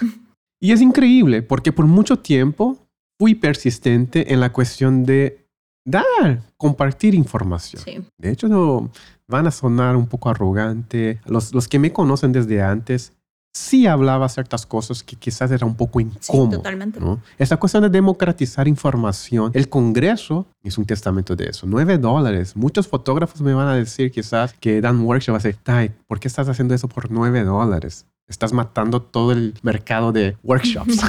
sí. 0.00 0.20
y 0.60 0.72
es 0.72 0.80
increíble 0.80 1.42
porque 1.42 1.72
por 1.72 1.86
mucho 1.86 2.18
tiempo 2.18 2.78
fui 3.18 3.34
persistente 3.34 4.32
en 4.32 4.40
la 4.40 4.52
cuestión 4.52 5.04
de 5.04 5.46
dar, 5.84 6.42
compartir 6.56 7.14
información. 7.14 7.82
Sí. 7.82 8.00
De 8.18 8.30
hecho, 8.30 8.48
no, 8.48 8.90
van 9.26 9.46
a 9.46 9.50
sonar 9.50 9.96
un 9.96 10.06
poco 10.06 10.28
arrogante. 10.28 11.20
Los, 11.26 11.54
los 11.54 11.68
que 11.68 11.78
me 11.78 11.92
conocen 11.92 12.32
desde 12.32 12.62
antes, 12.62 13.12
sí 13.52 13.86
hablaba 13.86 14.28
ciertas 14.28 14.66
cosas 14.66 15.02
que 15.02 15.16
quizás 15.16 15.50
era 15.50 15.66
un 15.66 15.74
poco 15.74 16.00
incómodo. 16.00 16.50
Sí, 16.50 16.56
totalmente. 16.56 17.00
¿no? 17.00 17.20
Esa 17.38 17.56
cuestión 17.56 17.82
de 17.82 17.88
democratizar 17.88 18.68
información, 18.68 19.50
el 19.54 19.68
Congreso 19.68 20.46
es 20.62 20.78
un 20.78 20.86
testamento 20.86 21.34
de 21.34 21.46
eso. 21.46 21.66
Nueve 21.66 21.98
dólares. 21.98 22.56
Muchos 22.56 22.86
fotógrafos 22.86 23.40
me 23.40 23.54
van 23.54 23.68
a 23.68 23.74
decir 23.74 24.10
quizás 24.10 24.52
que 24.54 24.80
dan 24.80 25.00
workshop, 25.00 25.34
a 25.34 25.38
decir, 25.38 25.58
¿por 26.06 26.20
qué 26.20 26.28
estás 26.28 26.48
haciendo 26.48 26.74
eso 26.74 26.88
por 26.88 27.10
nueve 27.10 27.44
dólares? 27.44 28.06
Estás 28.28 28.52
matando 28.52 29.02
todo 29.02 29.32
el 29.32 29.54
mercado 29.62 30.12
de 30.12 30.36
workshops. 30.42 30.98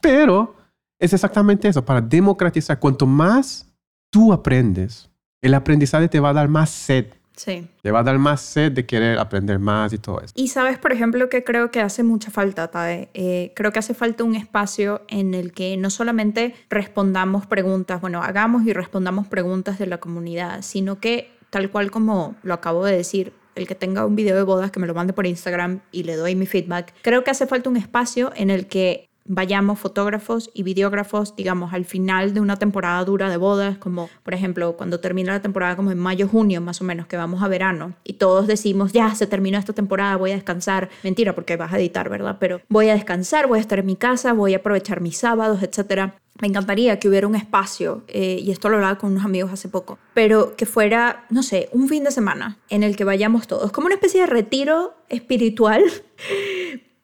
Pero 0.00 0.56
es 0.98 1.12
exactamente 1.12 1.68
eso, 1.68 1.84
para 1.84 2.00
democratizar. 2.00 2.78
Cuanto 2.78 3.06
más 3.06 3.66
tú 4.10 4.32
aprendes, 4.32 5.10
el 5.42 5.54
aprendizaje 5.54 6.08
te 6.08 6.20
va 6.20 6.30
a 6.30 6.32
dar 6.32 6.48
más 6.48 6.70
sed. 6.70 7.06
Sí. 7.36 7.66
Te 7.82 7.90
va 7.90 8.00
a 8.00 8.02
dar 8.02 8.18
más 8.18 8.40
sed 8.40 8.72
de 8.72 8.86
querer 8.86 9.18
aprender 9.18 9.58
más 9.58 9.92
y 9.92 9.98
todo 9.98 10.20
eso. 10.20 10.32
Y 10.36 10.48
sabes, 10.48 10.78
por 10.78 10.92
ejemplo, 10.92 11.28
que 11.28 11.44
creo 11.44 11.70
que 11.70 11.80
hace 11.80 12.02
mucha 12.02 12.30
falta, 12.30 12.68
Tae. 12.68 13.08
Eh, 13.14 13.52
creo 13.56 13.72
que 13.72 13.78
hace 13.78 13.94
falta 13.94 14.22
un 14.22 14.34
espacio 14.34 15.02
en 15.08 15.34
el 15.34 15.52
que 15.52 15.76
no 15.76 15.90
solamente 15.90 16.54
respondamos 16.70 17.46
preguntas, 17.46 18.00
bueno, 18.00 18.22
hagamos 18.22 18.66
y 18.66 18.72
respondamos 18.72 19.26
preguntas 19.26 19.78
de 19.78 19.86
la 19.86 19.98
comunidad, 19.98 20.62
sino 20.62 21.00
que, 21.00 21.30
tal 21.50 21.70
cual 21.70 21.90
como 21.90 22.36
lo 22.42 22.54
acabo 22.54 22.84
de 22.84 22.96
decir, 22.96 23.32
el 23.54 23.66
que 23.66 23.74
tenga 23.74 24.06
un 24.06 24.16
video 24.16 24.36
de 24.36 24.42
bodas 24.42 24.70
que 24.70 24.80
me 24.80 24.86
lo 24.86 24.94
mande 24.94 25.12
por 25.12 25.26
Instagram 25.26 25.80
y 25.92 26.04
le 26.04 26.16
doy 26.16 26.34
mi 26.34 26.46
feedback. 26.46 26.94
Creo 27.02 27.24
que 27.24 27.30
hace 27.30 27.46
falta 27.46 27.70
un 27.70 27.76
espacio 27.76 28.32
en 28.34 28.50
el 28.50 28.66
que 28.66 29.08
vayamos 29.24 29.78
fotógrafos 29.78 30.50
y 30.54 30.62
videógrafos, 30.62 31.36
digamos, 31.36 31.72
al 31.72 31.84
final 31.84 32.34
de 32.34 32.40
una 32.40 32.56
temporada 32.56 33.04
dura 33.04 33.30
de 33.30 33.36
bodas, 33.36 33.78
como 33.78 34.08
por 34.22 34.34
ejemplo 34.34 34.76
cuando 34.76 35.00
termina 35.00 35.32
la 35.32 35.42
temporada 35.42 35.76
como 35.76 35.90
en 35.90 35.98
mayo, 35.98 36.28
junio 36.28 36.60
más 36.60 36.80
o 36.80 36.84
menos, 36.84 37.06
que 37.06 37.16
vamos 37.16 37.42
a 37.42 37.48
verano 37.48 37.94
y 38.04 38.14
todos 38.14 38.46
decimos, 38.46 38.92
ya 38.92 39.14
se 39.14 39.26
terminó 39.26 39.58
esta 39.58 39.72
temporada, 39.72 40.16
voy 40.16 40.32
a 40.32 40.34
descansar. 40.34 40.90
Mentira, 41.02 41.34
porque 41.34 41.56
vas 41.56 41.72
a 41.72 41.78
editar, 41.78 42.08
¿verdad? 42.08 42.36
Pero 42.40 42.60
voy 42.68 42.88
a 42.88 42.94
descansar, 42.94 43.46
voy 43.46 43.58
a 43.58 43.60
estar 43.60 43.78
en 43.78 43.86
mi 43.86 43.96
casa, 43.96 44.32
voy 44.32 44.54
a 44.54 44.58
aprovechar 44.58 45.00
mis 45.00 45.16
sábados, 45.16 45.62
etcétera. 45.62 46.16
Me 46.40 46.48
encantaría 46.48 46.98
que 46.98 47.08
hubiera 47.08 47.26
un 47.26 47.34
espacio, 47.34 48.04
eh, 48.08 48.38
y 48.42 48.50
esto 48.50 48.68
lo 48.70 48.76
hablaba 48.76 48.96
con 48.96 49.12
unos 49.12 49.24
amigos 49.24 49.52
hace 49.52 49.68
poco, 49.68 49.98
pero 50.14 50.56
que 50.56 50.64
fuera, 50.64 51.26
no 51.28 51.42
sé, 51.42 51.68
un 51.72 51.88
fin 51.88 52.04
de 52.04 52.10
semana 52.10 52.56
en 52.70 52.82
el 52.82 52.96
que 52.96 53.04
vayamos 53.04 53.46
todos, 53.46 53.70
como 53.70 53.86
una 53.86 53.96
especie 53.96 54.22
de 54.22 54.26
retiro 54.26 54.94
espiritual, 55.10 55.84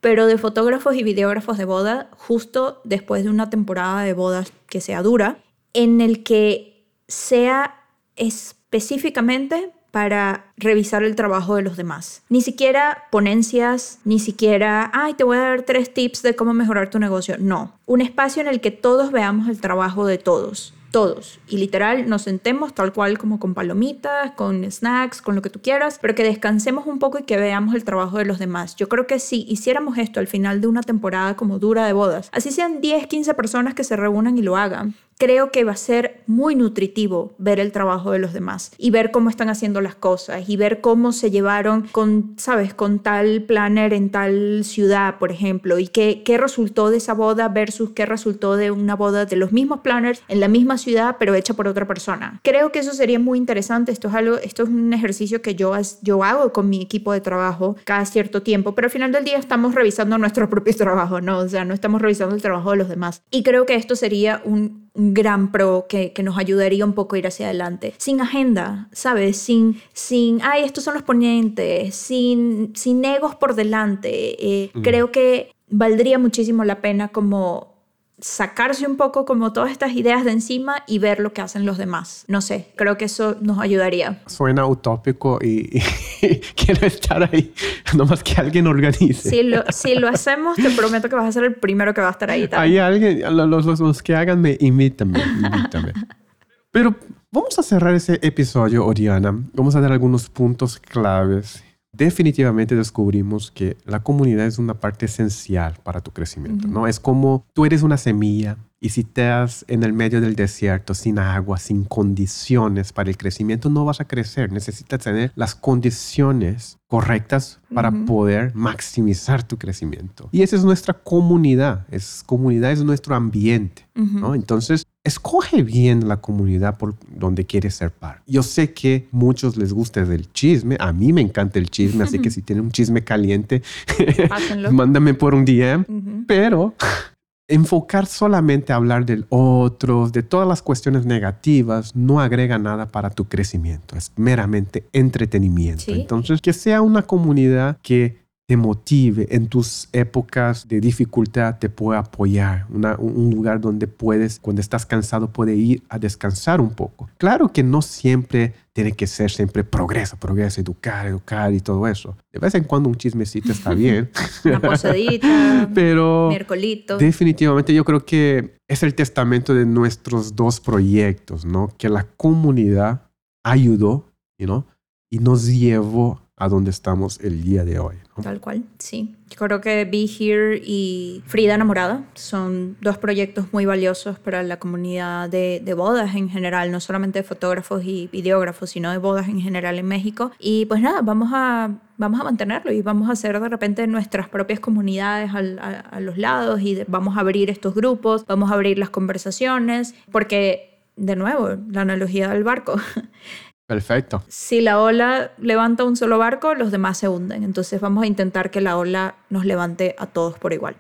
pero 0.01 0.27
de 0.27 0.39
fotógrafos 0.39 0.95
y 0.95 1.03
videógrafos 1.03 1.59
de 1.59 1.65
boda, 1.65 2.09
justo 2.17 2.81
después 2.85 3.25
de 3.25 3.31
una 3.31 3.51
temporada 3.51 4.03
de 4.03 4.13
bodas 4.13 4.53
que 4.69 4.81
sea 4.81 5.03
dura, 5.03 5.39
en 5.75 6.01
el 6.01 6.23
que 6.23 6.87
sea 7.09 7.75
específicamente 8.17 9.71
para 9.91 10.53
revisar 10.57 11.03
el 11.03 11.17
trabajo 11.17 11.57
de 11.57 11.63
los 11.63 11.77
demás. 11.77 12.23
Ni 12.29 12.43
siquiera 12.43 13.05
ponencias, 13.11 13.99
ni 14.05 14.19
siquiera, 14.19 14.91
ay, 14.93 15.15
te 15.15 15.25
voy 15.25 15.39
a 15.39 15.41
dar 15.41 15.63
tres 15.63 15.93
tips 15.93 16.23
de 16.23 16.37
cómo 16.37 16.53
mejorar 16.53 16.91
tu 16.91 16.99
negocio. 16.99 17.37
No, 17.39 17.79
un 17.87 18.01
espacio 18.01 18.43
en 18.43 18.49
el 18.49 18.61
que 18.61 18.71
todos 18.71 19.13
veamos 19.13 19.49
el 19.49 19.61
trabajo 19.61 20.07
de 20.07 20.19
todos 20.19 20.75
todos. 20.91 21.39
Y 21.49 21.59
literal 21.59 22.09
nos 22.09 22.23
sentemos 22.23 22.75
tal 22.75 22.93
cual 22.93 23.19
como 23.19 23.39
con 23.39 23.55
palomitas, 23.55 24.33
con 24.33 24.71
snacks, 24.71 25.23
con 25.23 25.35
lo 25.35 25.43
que 25.43 25.51
tú 25.51 25.61
quieras, 25.61 25.99
pero 26.01 26.15
que 26.15 26.25
descansemos 26.25 26.87
un 26.87 26.99
poco 26.99 27.19
y 27.19 27.23
que 27.23 27.37
veamos 27.37 27.75
el 27.75 27.85
trabajo 27.85 28.19
de 28.19 28.25
los 28.25 28.39
demás. 28.39 28.77
Yo 28.77 28.89
creo 28.89 29.07
que 29.07 29.19
si 29.19 29.45
hiciéramos 29.49 29.99
esto 29.99 30.21
al 30.21 30.27
final 30.27 30.61
de 30.61 30.67
una 30.67 30.83
temporada 30.83 31.37
como 31.37 31.59
dura 31.59 31.87
de 31.87 31.93
bodas, 31.93 32.31
así 32.33 32.51
sean 32.51 32.81
10, 32.81 33.07
15 33.07 33.35
personas 33.35 33.75
que 33.75 33.85
se 33.85 33.97
reúnan 33.97 34.39
y 34.39 34.43
lo 34.43 34.57
hagan, 34.57 34.95
creo 35.19 35.51
que 35.51 35.65
va 35.65 35.73
a 35.73 35.77
ser 35.77 36.23
muy 36.27 36.55
nutritivo 36.55 37.35
ver 37.39 37.59
el 37.61 37.73
trabajo 37.73 38.13
de 38.13 38.21
los 38.21 38.33
demás 38.33 38.71
y 38.79 38.91
ver 38.91 39.11
cómo 39.11 39.29
están 39.31 39.49
haciendo 39.49 39.81
las 39.81 39.97
cosas 39.97 40.49
y 40.49 40.57
ver 40.57 40.81
cómo 40.81 41.13
se 41.13 41.31
llevaron 41.31 41.89
con, 41.91 42.35
sabes, 42.39 42.73
con 42.73 43.01
tal 43.01 43.43
planner 43.43 43.93
en 43.93 44.11
tal 44.11 44.63
ciudad, 44.65 45.19
por 45.19 45.33
ejemplo, 45.33 45.79
y 45.79 45.89
qué, 45.89 46.23
qué 46.25 46.39
resultó 46.39 46.91
de 46.91 46.99
esa 46.99 47.15
boda 47.15 47.49
versus 47.49 47.91
qué 47.91 48.07
resultó 48.07 48.57
de 48.57 48.71
una 48.71 48.95
boda 48.95 49.27
de 49.27 49.37
los 49.37 49.53
mismos 49.53 49.81
planners 49.81 50.23
en 50.29 50.41
la 50.41 50.49
misma 50.49 50.79
ciudad, 50.79 51.17
pero 51.19 51.35
hecha 51.35 51.55
por 51.55 51.67
otra 51.67 51.87
persona. 51.87 52.41
Creo 52.45 52.71
que 52.71 52.79
eso 52.79 52.93
sería 52.93 53.19
muy 53.19 53.39
interesante. 53.39 53.91
Esto 53.91 54.09
es 54.09 54.15
algo, 54.15 54.37
esto 54.37 54.63
es 54.63 54.69
un 54.69 54.93
ejercicio 54.93 55.43
que 55.43 55.57
yo, 55.57 55.75
yo 56.03 56.23
hago 56.23 56.53
con 56.53 56.69
mi 56.69 56.81
equipo 56.81 57.13
de 57.13 57.21
trabajo 57.21 57.77
cada 57.85 58.05
cierto 58.05 58.43
tiempo, 58.43 58.75
pero 58.75 58.87
al 58.87 58.93
final 58.93 59.11
del 59.11 59.25
día 59.25 59.39
estamos 59.39 59.75
revisando 59.75 60.17
nuestro 60.19 60.49
propio 60.49 60.77
trabajo, 60.77 61.21
¿no? 61.21 61.39
O 61.39 61.49
sea, 61.49 61.65
no 61.65 61.75
estamos 61.75 62.01
revisando 62.01 62.37
el 62.37 62.43
trabajo 62.43 62.71
de 62.71 62.77
los 62.77 62.89
demás. 62.89 63.23
Y 63.31 63.43
creo 63.43 63.67
que 63.67 63.75
esto 63.75 63.97
sería 63.97 64.41
un 64.45 64.88
gran 64.99 65.53
pro 65.53 65.87
que, 65.89 66.13
que, 66.13 66.25
nos 66.25 66.37
ayudaría 66.37 66.85
un 66.85 66.93
poco 66.93 67.15
a 67.15 67.19
ir 67.21 67.27
hacia 67.27 67.47
adelante. 67.47 67.95
Sin 67.99 68.21
agenda, 68.21 68.89
¿sabes? 68.93 69.37
Sin, 69.39 69.81
sin 69.93 70.41
ay, 70.43 70.65
estos 70.65 70.85
son 70.85 70.95
los 70.95 71.05
ponentes, 71.05 71.95
sin, 71.95 72.73
sin 72.75 73.05
egos 73.05 73.37
por 73.37 73.55
delante. 73.55 74.65
Eh, 74.65 74.71
creo 74.83 75.13
que 75.13 75.53
valdría 75.71 76.19
muchísimo 76.19 76.65
la 76.65 76.81
pena 76.81 77.09
como 77.09 77.78
sacarse 78.21 78.87
un 78.87 78.97
poco 78.97 79.25
como 79.25 79.53
todas 79.53 79.71
estas 79.71 79.93
ideas 79.93 80.25
de 80.25 80.33
encima 80.33 80.83
y 80.87 80.99
ver 80.99 81.21
lo 81.21 81.33
que 81.33 81.41
hacen 81.41 81.65
los 81.65 81.79
demás. 81.79 82.25
No 82.29 82.41
sé, 82.41 82.73
creo 82.77 82.97
que 82.97 83.05
eso 83.05 83.37
nos 83.41 83.59
ayudaría. 83.59 84.23
Suena 84.27 84.67
utópico 84.67 85.39
y, 85.43 85.81
quiero 86.57 86.87
estar 86.87 87.23
ahí, 87.23 87.53
nomás 87.95 88.23
que 88.23 88.35
alguien 88.41 88.67
organice. 88.67 89.31
Si 89.31 89.43
lo, 89.43 89.65
si 89.71 89.95
lo 89.95 90.09
hacemos, 90.09 90.57
te 90.57 90.71
prometo 90.71 91.09
que 91.09 91.17
vas 91.17 91.27
a 91.27 91.33
ser 91.33 91.45
el 91.45 91.55
primero 91.55 91.95
que 91.95 92.01
va 92.01 92.09
a 92.09 92.13
estar 92.13 92.31
ahí. 92.31 92.49
Hay 92.53 92.79
alguien, 92.79 93.23
los, 93.37 93.65
los, 93.65 93.81
los 93.81 94.03
que 94.03 94.15
hagan, 94.15 94.41
me 94.41 94.57
invítame, 94.61 95.21
invítame. 95.21 95.93
Pero 96.71 96.95
vamos 97.31 97.59
a 97.59 97.63
cerrar 97.63 97.95
ese 97.95 98.19
episodio, 98.23 98.85
Oriana. 98.85 99.35
Vamos 99.53 99.75
a 99.75 99.81
dar 99.81 99.93
algunos 99.93 100.29
puntos 100.29 100.79
claves 100.79 101.65
definitivamente 101.99 102.77
descubrimos 102.77 103.51
que 103.51 103.77
la 103.85 104.03
comunidad 104.03 104.47
es 104.47 104.59
una 104.59 104.75
parte 104.75 105.07
esencial 105.07 105.75
para 105.83 106.01
tu 106.01 106.13
crecimiento, 106.13 106.69
¿no? 106.69 106.87
Es 106.87 107.01
como 107.01 107.45
tú 107.53 107.67
eres 107.67 107.83
una 107.83 107.99
semilla 107.99 108.57
y 108.81 108.91
si 108.91 109.01
estás 109.01 109.65
en 109.67 109.83
el 109.83 109.93
medio 109.93 110.21
del 110.21 110.37
desierto, 110.37 110.95
sin 110.95 111.19
agua, 111.19 111.59
sin 111.59 111.85
condiciones 111.85 112.93
para 112.93 113.11
el 113.11 113.17
crecimiento, 113.17 113.69
no 113.71 113.85
vas 113.85 114.01
a 114.01 114.07
crecer. 114.07 114.53
Necesitas 114.53 115.01
tener 115.01 115.33
las 115.35 115.57
condiciones 115.57 116.79
correctas 116.87 117.61
para 117.75 117.91
poder 117.91 118.55
maximizar 118.55 119.43
tu 119.43 119.59
crecimiento. 119.59 120.29
Y 120.31 120.43
esa 120.43 120.55
es 120.55 120.65
nuestra 120.65 120.95
comunidad. 120.95 121.87
Es, 121.91 122.23
comunidad 122.25 122.71
es 122.71 122.85
nuestro 122.85 123.17
ambiente. 123.17 123.89
¿no? 123.95 124.37
Entonces, 124.37 124.85
escoge 125.09 125.63
bien 125.63 126.09
la 126.09 126.19
comunidad 126.19 126.79
por 126.79 126.95
donde 127.09 127.45
quieres 127.45 127.75
ser 127.75 127.91
parte. 127.91 128.23
Yo 128.27 128.43
sé 128.43 128.73
que 128.73 129.09
muchos 129.11 129.57
les 129.57 129.73
gusta 129.73 130.01
el 130.01 130.33
chisme. 130.33 130.77
A 130.79 130.93
mí 130.93 131.13
me 131.13 131.21
encanta 131.21 131.59
el 131.59 131.71
chisme, 131.71 132.05
así 132.05 132.19
que 132.21 132.31
si 132.31 132.43
tienen 132.43 132.67
un 132.67 132.71
chisme 132.71 133.03
caliente, 133.03 133.63
mándame 134.71 135.15
por 135.15 135.35
un 135.35 135.45
DM. 135.45 135.85
Pero 136.27 136.75
enfocar 137.49 138.07
solamente 138.07 138.73
a 138.73 138.77
hablar 138.77 139.07
del 139.07 139.27
otro, 139.31 140.09
de 140.11 140.23
todas 140.23 140.47
las 140.47 140.63
cuestiones 140.63 141.07
negativas, 141.07 141.97
no 141.97 142.21
agrega 142.21 142.59
nada 142.59 142.87
para 142.87 143.11
tu 143.11 143.25
crecimiento. 143.25 143.97
Es 143.97 144.13
meramente 144.17 144.85
entretenimiento. 144.93 145.85
Entonces, 145.93 146.41
que 146.41 146.53
sea 146.53 146.83
una 146.83 147.03
comunidad 147.03 147.79
que 147.83 148.28
te 148.49 148.57
motive 148.57 149.27
en 149.29 149.47
tus 149.47 149.91
épocas 149.93 150.67
de 150.67 150.81
dificultad, 150.81 151.59
te 151.59 151.69
puede 151.69 151.99
apoyar, 151.99 152.65
un 152.71 153.31
lugar 153.31 153.61
donde 153.61 153.87
puedes, 153.87 154.39
cuando 154.39 154.63
estás 154.63 154.87
cansado, 154.87 155.31
puede 155.31 155.55
ir 155.55 155.83
a 155.91 155.99
descansar 155.99 156.59
un 156.59 156.71
poco. 156.71 157.11
Claro 157.19 157.53
que 157.53 157.63
no 157.63 157.83
siempre 157.83 158.55
tiene 158.73 158.93
que 158.93 159.07
ser 159.07 159.31
siempre 159.31 159.65
progreso, 159.65 160.17
progreso, 160.17 160.63
educar, 160.63 161.07
educar 161.07 161.53
y 161.53 161.61
todo 161.61 161.87
eso. 161.87 162.17
De 162.33 162.39
vez 162.39 162.55
en 162.55 162.65
cuando 162.65 162.89
un 162.89 162.95
chismecito 162.95 163.53
está 163.53 163.75
bien. 163.75 164.09
Una 164.47 164.61
posadita, 164.61 165.69
pero 165.75 166.29
miércolito. 166.31 166.97
definitivamente 166.97 167.75
yo 167.75 167.85
creo 167.85 168.07
que 168.07 168.57
es 168.67 168.83
el 168.83 168.95
testamento 168.95 169.53
de 169.53 169.67
nuestros 169.67 170.35
dos 170.35 170.59
proyectos, 170.59 171.45
¿no? 171.45 171.69
Que 171.77 171.91
la 171.91 172.05
comunidad 172.17 173.11
ayudó, 173.45 174.07
you 174.39 174.65
y 175.11 175.19
nos 175.19 175.47
llevó 175.47 176.23
a 176.39 176.49
donde 176.49 176.71
estamos 176.71 177.21
el 177.21 177.43
día 177.43 177.65
de 177.65 177.79
hoy. 177.79 177.97
Tal 178.23 178.41
cual, 178.41 178.65
sí. 178.79 179.15
Yo 179.31 179.37
creo 179.37 179.61
que 179.61 179.85
Be 179.85 180.07
Here 180.07 180.61
y 180.65 181.23
Frida 181.27 181.55
Enamorada 181.55 182.05
son 182.15 182.77
dos 182.81 182.99
proyectos 182.99 183.53
muy 183.53 183.67
valiosos 183.67 184.19
para 184.19 184.43
la 184.43 184.59
comunidad 184.59 185.29
de, 185.29 185.75
bodas 185.77 186.15
en 186.17 186.29
general, 186.29 186.73
no 186.73 186.81
solamente 186.81 187.21
de 187.21 187.23
fotógrafos 187.23 187.85
y 187.85 188.09
videógrafos, 188.11 188.71
sino 188.71 188.91
de 188.91 188.99
bodas 188.99 189.29
en 189.29 189.41
general 189.41 189.79
en 189.79 189.87
México. 189.87 190.33
Y 190.39 190.67
pues 190.67 190.81
nada, 190.81 191.03
vamos 191.03 191.31
a, 191.33 191.71
vamos 191.97 192.21
a 192.21 192.25
mantenerlo 192.25 192.73
y 192.73 192.83
vamos 192.83 193.09
a 193.09 193.13
hacer 193.13 193.39
de 193.39 193.49
repente 193.49 193.87
nuestras 193.87 194.29
propias 194.29 194.61
comunidades 194.61 195.31
a 195.35 196.01
los 196.01 196.19
lados 196.19 196.61
y 196.61 196.83
vamos 196.89 197.17
a 197.17 197.21
abrir 197.21 197.51
estos 197.51 197.75
grupos, 197.75 198.27
vamos 198.27 198.51
a 198.51 198.55
abrir 198.55 198.79
las 198.79 198.91
conversaciones, 198.91 199.95
porque 200.11 200.69
de 200.99 201.17
nuevo, 201.17 201.57
la 201.71 201.83
analogía 201.83 202.29
del 202.29 202.45
barco. 202.45 202.77
Perfecto. 203.69 204.23
Si 204.29 204.63
la 204.63 204.81
ola 204.81 205.33
levanta 205.37 205.85
un 205.85 205.95
solo 205.95 206.17
barco, 206.17 206.55
los 206.55 206.71
demás 206.73 206.97
se 206.97 207.09
hunden. 207.09 207.43
Entonces 207.45 207.79
vamos 207.83 208.03
a 208.03 208.07
intentar 208.07 208.51
que 208.51 208.63
la 208.63 208.79
ola 208.79 209.17
nos 209.29 209.45
levante 209.45 209.95
a 209.99 210.07
todos 210.07 210.39
por 210.39 210.55
igual. 210.55 210.77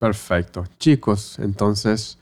Perfecto. 0.00 0.64
Chicos, 0.76 1.38
entonces, 1.38 2.18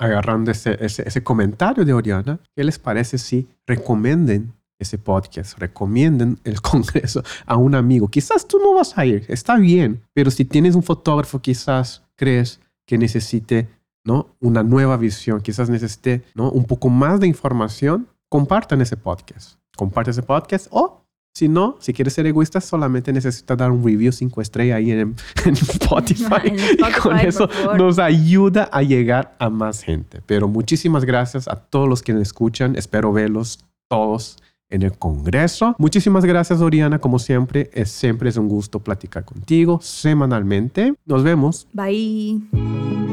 agarrando 0.00 0.50
ese, 0.50 0.76
ese, 0.84 1.22
comentario 1.22 1.84
de 1.84 1.92
Oriana, 1.92 2.40
¿qué 2.56 2.64
les 2.64 2.80
parece 2.80 3.18
si 3.18 3.46
recomienden 3.64 4.52
ese 4.80 4.98
podcast, 4.98 5.56
recomienden 5.60 6.40
el 6.42 6.60
Congreso 6.60 7.22
a 7.46 7.56
un 7.56 7.76
amigo? 7.76 8.08
Quizás 8.08 8.48
tú 8.48 8.58
no 8.58 8.74
vas 8.74 8.98
a 8.98 9.06
ir, 9.06 9.24
está 9.28 9.56
bien, 9.58 10.02
pero 10.12 10.32
si 10.32 10.44
tienes 10.44 10.74
un 10.74 10.82
fotógrafo, 10.82 11.40
quizás 11.40 12.02
crees 12.16 12.58
que 12.84 12.98
necesite 12.98 13.68
¿no? 14.04 14.34
una 14.40 14.64
nueva 14.64 14.96
visión, 14.96 15.40
quizás 15.40 15.70
necesite 15.70 16.24
¿no? 16.34 16.50
un 16.50 16.64
poco 16.64 16.88
más 16.88 17.20
de 17.20 17.28
información, 17.28 18.08
compartan 18.32 18.80
ese 18.80 18.96
podcast. 18.96 19.58
Comparte 19.76 20.10
ese 20.10 20.22
podcast 20.22 20.66
o 20.70 21.04
si 21.34 21.50
no, 21.50 21.76
si 21.80 21.92
quieres 21.92 22.14
ser 22.14 22.26
egoísta, 22.26 22.62
solamente 22.62 23.12
necesitas 23.12 23.58
dar 23.58 23.70
un 23.70 23.84
review 23.84 24.10
5 24.10 24.40
estrellas 24.40 24.78
ahí 24.78 24.90
en, 24.90 25.14
Spotify. 25.44 26.50
y 26.78 27.00
con 27.02 27.18
eso 27.18 27.46
nos 27.76 27.98
ayuda 27.98 28.70
a 28.72 28.82
llegar 28.82 29.36
a 29.38 29.50
más 29.50 29.82
gente. 29.82 30.22
Pero 30.24 30.48
muchísimas 30.48 31.04
gracias 31.04 31.46
a 31.46 31.56
todos 31.56 31.86
los 31.86 32.02
que 32.02 32.14
nos 32.14 32.22
escuchan. 32.22 32.74
Espero 32.74 33.12
verlos 33.12 33.66
todos 33.90 34.38
en 34.70 34.80
el 34.80 34.96
Congreso. 34.96 35.74
Muchísimas 35.76 36.24
gracias, 36.24 36.62
Oriana. 36.62 37.00
Como 37.00 37.18
siempre, 37.18 37.68
es, 37.74 37.90
siempre 37.90 38.30
es 38.30 38.38
un 38.38 38.48
gusto 38.48 38.80
platicar 38.80 39.26
contigo 39.26 39.78
semanalmente. 39.82 40.94
Nos 41.04 41.22
vemos. 41.22 41.68
Bye. 41.74 43.11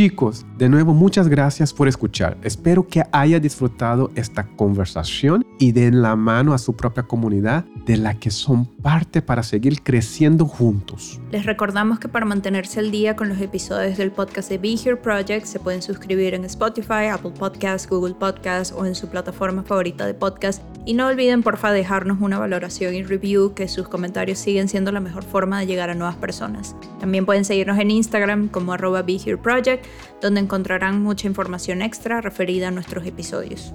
Chicos, 0.00 0.46
de 0.56 0.70
nuevo 0.70 0.94
muchas 0.94 1.28
gracias 1.28 1.74
por 1.74 1.86
escuchar. 1.86 2.38
Espero 2.42 2.88
que 2.88 3.02
haya 3.12 3.38
disfrutado 3.38 4.10
esta 4.14 4.46
conversación 4.56 5.44
y 5.58 5.72
den 5.72 6.00
la 6.00 6.16
mano 6.16 6.54
a 6.54 6.58
su 6.58 6.74
propia 6.74 7.02
comunidad 7.02 7.66
de 7.84 7.98
la 7.98 8.14
que 8.14 8.30
son 8.30 8.64
parte 8.64 9.20
para 9.20 9.42
seguir 9.42 9.82
creciendo 9.82 10.46
juntos. 10.46 11.20
Les 11.30 11.44
recordamos 11.44 11.98
que 11.98 12.08
para 12.08 12.24
mantenerse 12.24 12.80
al 12.80 12.90
día 12.90 13.14
con 13.14 13.28
los 13.28 13.42
episodios 13.42 13.98
del 13.98 14.10
podcast 14.10 14.48
de 14.48 14.56
Be 14.56 14.72
Here 14.82 14.96
Project 14.96 15.44
se 15.44 15.60
pueden 15.60 15.82
suscribir 15.82 16.32
en 16.32 16.46
Spotify, 16.46 17.08
Apple 17.12 17.32
Podcasts, 17.38 17.86
Google 17.86 18.14
Podcasts 18.14 18.74
o 18.74 18.86
en 18.86 18.94
su 18.94 19.06
plataforma 19.06 19.64
favorita 19.64 20.06
de 20.06 20.14
podcast. 20.14 20.62
Y 20.86 20.94
no 20.94 21.06
olviden 21.06 21.42
porfa 21.42 21.72
dejarnos 21.72 22.20
una 22.20 22.38
valoración 22.38 22.94
y 22.94 23.02
review 23.02 23.54
que 23.54 23.68
sus 23.68 23.86
comentarios 23.88 24.38
siguen 24.38 24.68
siendo 24.68 24.92
la 24.92 25.00
mejor 25.00 25.24
forma 25.24 25.60
de 25.60 25.66
llegar 25.66 25.90
a 25.90 25.94
nuevas 25.94 26.16
personas. 26.16 26.74
También 26.98 27.26
pueden 27.26 27.44
seguirnos 27.44 27.78
en 27.78 27.90
Instagram 27.90 28.48
como 28.48 28.72
arroba 28.72 29.04
Project 29.42 29.84
donde 30.22 30.40
encontrarán 30.40 31.02
mucha 31.02 31.26
información 31.26 31.82
extra 31.82 32.20
referida 32.20 32.68
a 32.68 32.70
nuestros 32.70 33.06
episodios. 33.06 33.74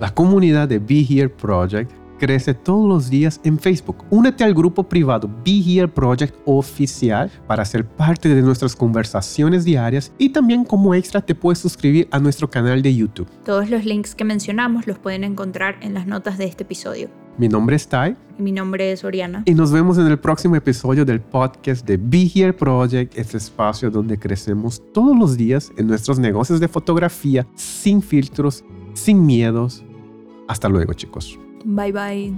La 0.00 0.14
comunidad 0.14 0.68
de 0.68 0.78
Be 0.78 1.04
crece 2.16 2.54
todos 2.54 2.88
los 2.88 3.10
días 3.10 3.40
en 3.44 3.58
Facebook. 3.58 4.04
Únete 4.10 4.44
al 4.44 4.54
grupo 4.54 4.82
privado 4.82 5.30
Be 5.44 5.62
Here 5.64 5.88
Project 5.88 6.34
oficial 6.44 7.30
para 7.46 7.64
ser 7.64 7.86
parte 7.86 8.28
de 8.28 8.42
nuestras 8.42 8.74
conversaciones 8.74 9.64
diarias 9.64 10.12
y 10.18 10.30
también 10.30 10.64
como 10.64 10.94
extra 10.94 11.20
te 11.20 11.34
puedes 11.34 11.58
suscribir 11.58 12.08
a 12.10 12.18
nuestro 12.18 12.50
canal 12.50 12.82
de 12.82 12.94
YouTube. 12.94 13.28
Todos 13.44 13.70
los 13.70 13.84
links 13.84 14.14
que 14.14 14.24
mencionamos 14.24 14.86
los 14.86 14.98
pueden 14.98 15.24
encontrar 15.24 15.76
en 15.80 15.94
las 15.94 16.06
notas 16.06 16.38
de 16.38 16.46
este 16.46 16.64
episodio. 16.64 17.08
Mi 17.38 17.48
nombre 17.48 17.76
es 17.76 17.86
Tai. 17.86 18.16
Y 18.38 18.42
mi 18.42 18.52
nombre 18.52 18.92
es 18.92 19.04
Oriana. 19.04 19.42
Y 19.44 19.54
nos 19.54 19.70
vemos 19.70 19.98
en 19.98 20.06
el 20.06 20.18
próximo 20.18 20.56
episodio 20.56 21.04
del 21.04 21.20
podcast 21.20 21.86
de 21.86 21.98
Be 21.98 22.30
Here 22.34 22.52
Project, 22.52 23.16
este 23.16 23.36
espacio 23.36 23.90
donde 23.90 24.18
crecemos 24.18 24.82
todos 24.92 25.16
los 25.16 25.36
días 25.36 25.70
en 25.76 25.86
nuestros 25.86 26.18
negocios 26.18 26.60
de 26.60 26.68
fotografía, 26.68 27.46
sin 27.54 28.00
filtros, 28.00 28.64
sin 28.94 29.24
miedos. 29.26 29.84
Hasta 30.48 30.68
luego, 30.68 30.94
chicos. 30.94 31.38
Bye 31.66 31.90
bye. 31.90 32.32